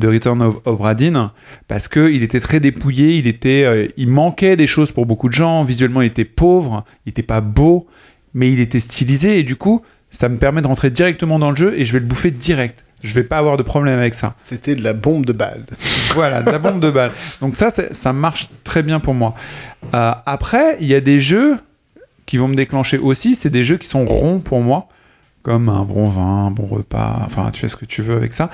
[0.00, 0.94] The Return of Obra
[1.68, 5.28] parce que il était très dépouillé, il était, euh, il manquait des choses pour beaucoup
[5.28, 5.64] de gens.
[5.64, 7.86] Visuellement, il était pauvre, il était pas beau,
[8.34, 11.56] mais il était stylisé et du coup, ça me permet de rentrer directement dans le
[11.56, 12.84] jeu et je vais le bouffer direct.
[13.02, 14.34] Je vais pas avoir de problème avec ça.
[14.38, 15.64] C'était de la bombe de balle.
[16.14, 17.12] Voilà, de la bombe de balle.
[17.40, 19.34] Donc ça, ça marche très bien pour moi.
[19.94, 21.56] Euh, après, il y a des jeux
[22.26, 23.34] qui vont me déclencher aussi.
[23.34, 24.88] C'est des jeux qui sont ronds pour moi,
[25.42, 27.22] comme un bon vin, un bon repas.
[27.26, 28.50] Enfin, tu fais ce que tu veux avec ça.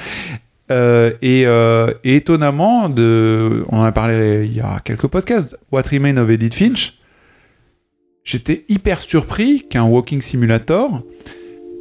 [0.70, 5.57] Euh, et, euh, et étonnamment, de, on en a parlé il y a quelques podcasts,
[5.73, 6.99] What Remains of Edith Finch,
[8.24, 11.03] j'étais hyper surpris qu'un walking simulator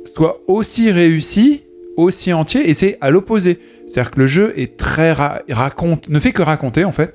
[0.05, 1.63] soit aussi réussi,
[1.97, 3.59] aussi entier, et c'est à l'opposé.
[3.87, 7.13] C'est-à-dire que le jeu est très ra- raconte, ne fait que raconter en fait.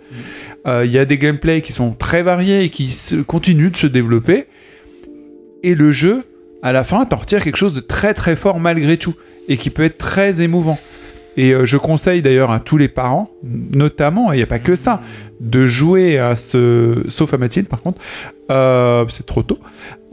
[0.67, 3.77] Euh, Il y a des gameplays qui sont très variés et qui se, continuent de
[3.77, 4.47] se développer.
[5.63, 6.25] Et le jeu,
[6.63, 9.15] à la fin, t'en retires quelque chose de très très fort malgré tout
[9.49, 10.79] et qui peut être très émouvant.
[11.37, 14.75] Et euh, je conseille d'ailleurs à tous les parents, notamment, il n'y a pas que
[14.75, 15.01] ça,
[15.41, 17.05] de jouer à ce.
[17.09, 17.99] Sauf à Mathilde par contre,
[18.51, 19.59] euh, c'est trop tôt,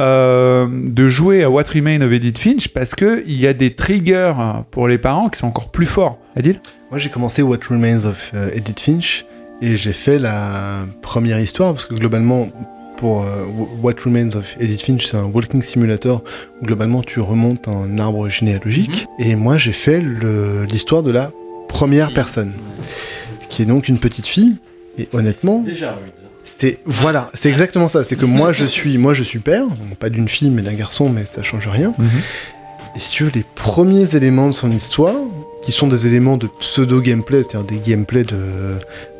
[0.01, 4.33] euh, de jouer à What Remains of Edith Finch parce qu'il y a des triggers
[4.71, 6.19] pour les parents qui sont encore plus forts.
[6.35, 6.61] Adil?
[6.89, 9.25] Moi, j'ai commencé What Remains of Edith Finch
[9.61, 12.47] et j'ai fait la première histoire parce que globalement,
[12.99, 13.45] pour euh,
[13.81, 16.21] What Remains of Edith Finch, c'est un walking simulator
[16.61, 19.07] où globalement tu remontes un arbre généalogique.
[19.17, 20.01] Et moi, j'ai fait
[20.69, 21.31] l'histoire de la
[21.69, 22.51] première personne,
[23.47, 24.57] qui est donc une petite fille.
[24.97, 25.97] Et honnêtement, Déjà,
[26.43, 28.03] c'était voilà, c'est exactement ça.
[28.03, 30.73] C'est que moi, je suis, moi, je suis père, donc pas d'une fille mais d'un
[30.73, 31.93] garçon, mais ça change rien.
[32.97, 35.15] Et si tu veux, les premiers éléments de son histoire,
[35.63, 38.37] qui sont des éléments de pseudo-gameplay, c'est-à-dire des gameplays de,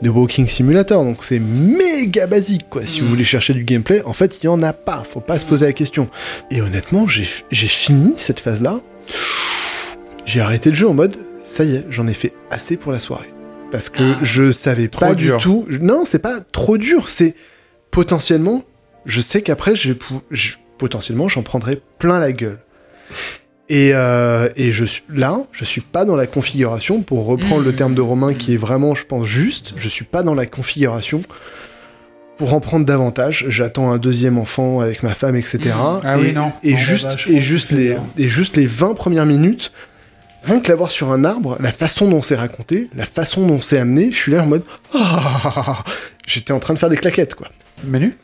[0.01, 1.03] de Walking Simulator.
[1.03, 2.85] Donc c'est méga basique, quoi.
[2.85, 5.03] Si vous voulez chercher du gameplay, en fait, il y en a pas.
[5.11, 6.09] Faut pas se poser la question.
[6.49, 7.23] Et honnêtement, j'ai
[7.67, 8.79] fini cette phase-là.
[10.25, 12.99] J'ai arrêté le jeu en mode, ça y est, j'en ai fait assez pour la
[12.99, 13.29] soirée.
[13.71, 15.37] Parce que je savais pas dur.
[15.37, 15.65] du tout.
[15.81, 17.09] Non, c'est pas trop dur.
[17.09, 17.35] C'est
[17.91, 18.63] potentiellement,
[19.05, 19.93] je sais qu'après, je-
[20.77, 22.59] potentiellement, j'en prendrai plein la gueule.
[23.69, 27.75] Et, euh, et je suis là, je suis pas dans la configuration, pour reprendre le
[27.75, 31.21] terme de Romain qui est vraiment, je pense, juste, je suis pas dans la configuration
[32.37, 33.45] pour en prendre davantage.
[33.49, 35.71] J'attends un deuxième enfant avec ma femme, etc.
[36.03, 36.51] Ah et, oui, non.
[36.63, 38.03] Et Non, juste, bah, et juste les, bien.
[38.17, 39.71] et juste les 20 premières minutes,
[40.45, 43.77] rien que l'avoir sur un arbre, la façon dont c'est raconté, la façon dont c'est
[43.77, 44.63] amené, je suis là en mode,
[44.95, 45.83] Ah
[46.25, 47.49] j'étais en train de faire des claquettes, quoi.
[47.83, 48.17] Menu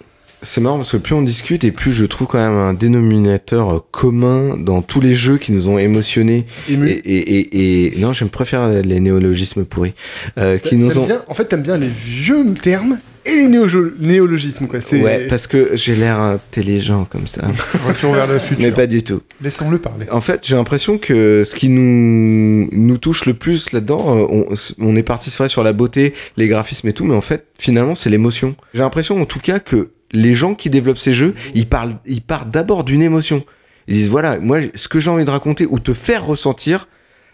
[0.46, 3.76] C'est marrant parce que plus on discute et plus je trouve quand même un dénominateur
[3.76, 6.46] euh, commun dans tous les jeux qui nous ont émotionnés.
[6.70, 6.90] Ému.
[6.90, 9.94] Et, et, et, et- non, je préfère les néologismes pourris.
[10.38, 11.06] Euh, qui nous ont.
[11.06, 14.80] bien- en fait, t'aimes bien les vieux termes et les néo- néologismes, quoi.
[14.92, 17.48] Ouais, parce que j'ai l'air intelligent comme ça.
[18.04, 18.64] Vers le futur.
[18.68, 19.22] Mais pas du tout.
[19.42, 20.06] Laissons-le parler.
[20.12, 24.46] En fait, j'ai l'impression que ce qui nous, nous touche le plus là-dedans, euh, on,
[24.80, 28.12] on est parti, sur la beauté, les graphismes et tout, mais en fait, finalement, c'est
[28.12, 28.56] l'émotion.
[28.76, 32.22] J'ai l'impression, en tout cas, que les gens qui développent ces jeux, ils parlent, ils
[32.22, 33.44] partent d'abord d'une émotion.
[33.88, 36.88] Ils disent, voilà, moi, ce que j'ai envie de raconter ou te faire ressentir,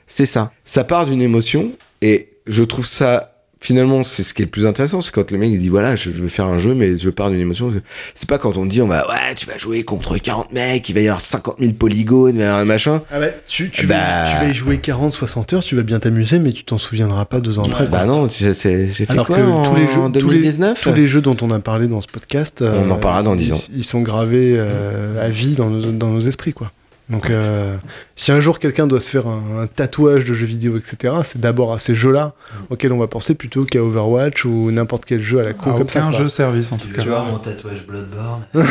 [0.07, 0.51] c'est ça.
[0.65, 1.71] Ça part d'une émotion,
[2.01, 3.30] et je trouve ça,
[3.63, 5.95] finalement, c'est ce qui est le plus intéressant, c'est quand le mec il dit, voilà,
[5.95, 7.71] je, je veux faire un jeu, mais je pars d'une émotion.
[8.15, 10.93] C'est pas quand on dit, on va, ouais, tu vas jouer contre 40 mecs, il
[10.93, 13.01] va y avoir 50 000 polygones, il va y avoir un machin.
[13.11, 13.95] Ah bah, tu, tu, Bah.
[14.25, 17.25] vas, tu vas y jouer 40-60 heures, tu vas bien t'amuser, mais tu t'en souviendras
[17.25, 17.87] pas deux ans après.
[17.87, 17.99] quoi.
[17.99, 20.29] Bah non, tu sais, c'est- j'ai fait Alors quoi que en tous les jeux, tous
[20.29, 23.21] les- 2019 tous les jeux dont on a parlé dans ce podcast, On en parlera
[23.23, 23.57] dans ils, 10 ans.
[23.75, 26.71] Ils sont gravés euh, à vie dans nos, dans nos esprits, quoi.
[27.11, 27.75] Donc, euh,
[28.15, 31.39] si un jour quelqu'un doit se faire un, un tatouage de jeux vidéo, etc., c'est
[31.41, 32.33] d'abord à ces jeux-là
[32.69, 35.77] auxquels on va penser plutôt qu'à Overwatch ou n'importe quel jeu à la con Ah,
[35.77, 35.99] comme ça.
[35.99, 36.19] aucun quoi.
[36.19, 37.01] jeu service en tout cas.
[37.03, 38.41] Tu vois mon tatouage Bloodborne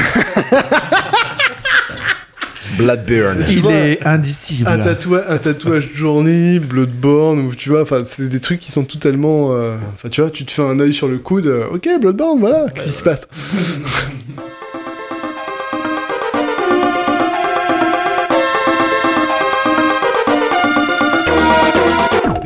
[2.79, 3.45] Bloodburn.
[3.51, 4.69] Il vois, est indicible.
[4.71, 8.85] un, tatouage, un tatouage Journey, Bloodborne, ou tu vois, enfin, c'est des trucs qui sont
[8.85, 9.53] totalement.
[9.53, 12.39] euh, Enfin, tu vois, tu te fais un œil sur le coude, euh, ok, Bloodborne,
[12.41, 13.29] voilà, qu'est-ce qui se passe?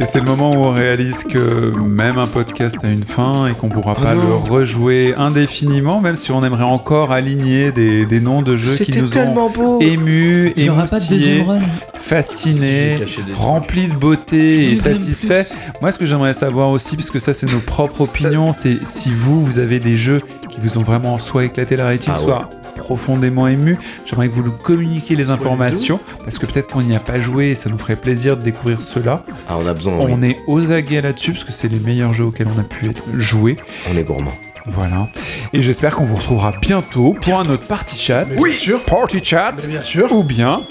[0.05, 3.53] Et c'est le moment où on réalise que même un podcast a une fin et
[3.55, 4.21] qu'on pourra pas non.
[4.23, 9.01] le rejouer indéfiniment, même si on aimerait encore aligner des, des noms de jeux qui
[9.01, 9.81] nous ont beau.
[9.81, 11.47] émus, Il n'y aura pas de émoustillés,
[11.95, 12.99] fascinés,
[13.35, 15.55] remplis de beauté et satisfaits.
[15.81, 19.09] Moi, ce que j'aimerais savoir aussi, parce que ça, c'est nos propres opinions, c'est si
[19.11, 20.21] vous, vous avez des jeux
[20.51, 22.27] qui vous ont vraiment soit éclaté la rétine, Ah ouais.
[22.27, 22.49] soit
[22.85, 23.79] profondément ému.
[24.07, 27.49] J'aimerais que vous nous communiquiez les informations, parce que peut-être qu'on n'y a pas joué
[27.51, 29.25] et ça nous ferait plaisir de découvrir cela.
[29.49, 30.13] Ah, on a besoin, oui.
[30.15, 32.91] On est aux aguets là-dessus, parce que c'est les meilleurs jeux auxquels on a pu
[32.91, 33.57] être- jouer.
[33.91, 34.33] On est gourmand.
[34.67, 35.09] Voilà.
[35.53, 38.25] Et j'espère qu'on vous retrouvera bientôt pour un autre party chat.
[38.39, 38.81] Oui, bien sûr.
[38.83, 39.53] Party chat.
[39.67, 40.13] bien sûr.
[40.13, 40.63] Ou bien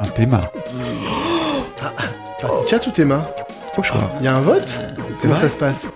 [0.00, 0.38] un thème.
[2.40, 3.26] Party chat ou Théma?
[3.76, 4.08] Au choix.
[4.20, 4.78] Il y a un vote?
[5.20, 5.88] Comment ça se passe?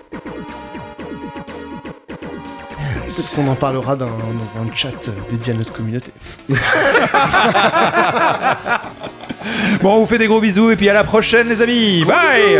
[3.15, 6.11] Peut-être qu'on en parlera dans, dans un chat euh, dédié à notre communauté.
[9.81, 12.03] Bon, on vous fait des gros bisous et puis à la prochaine, les amis.
[12.03, 12.59] Bye.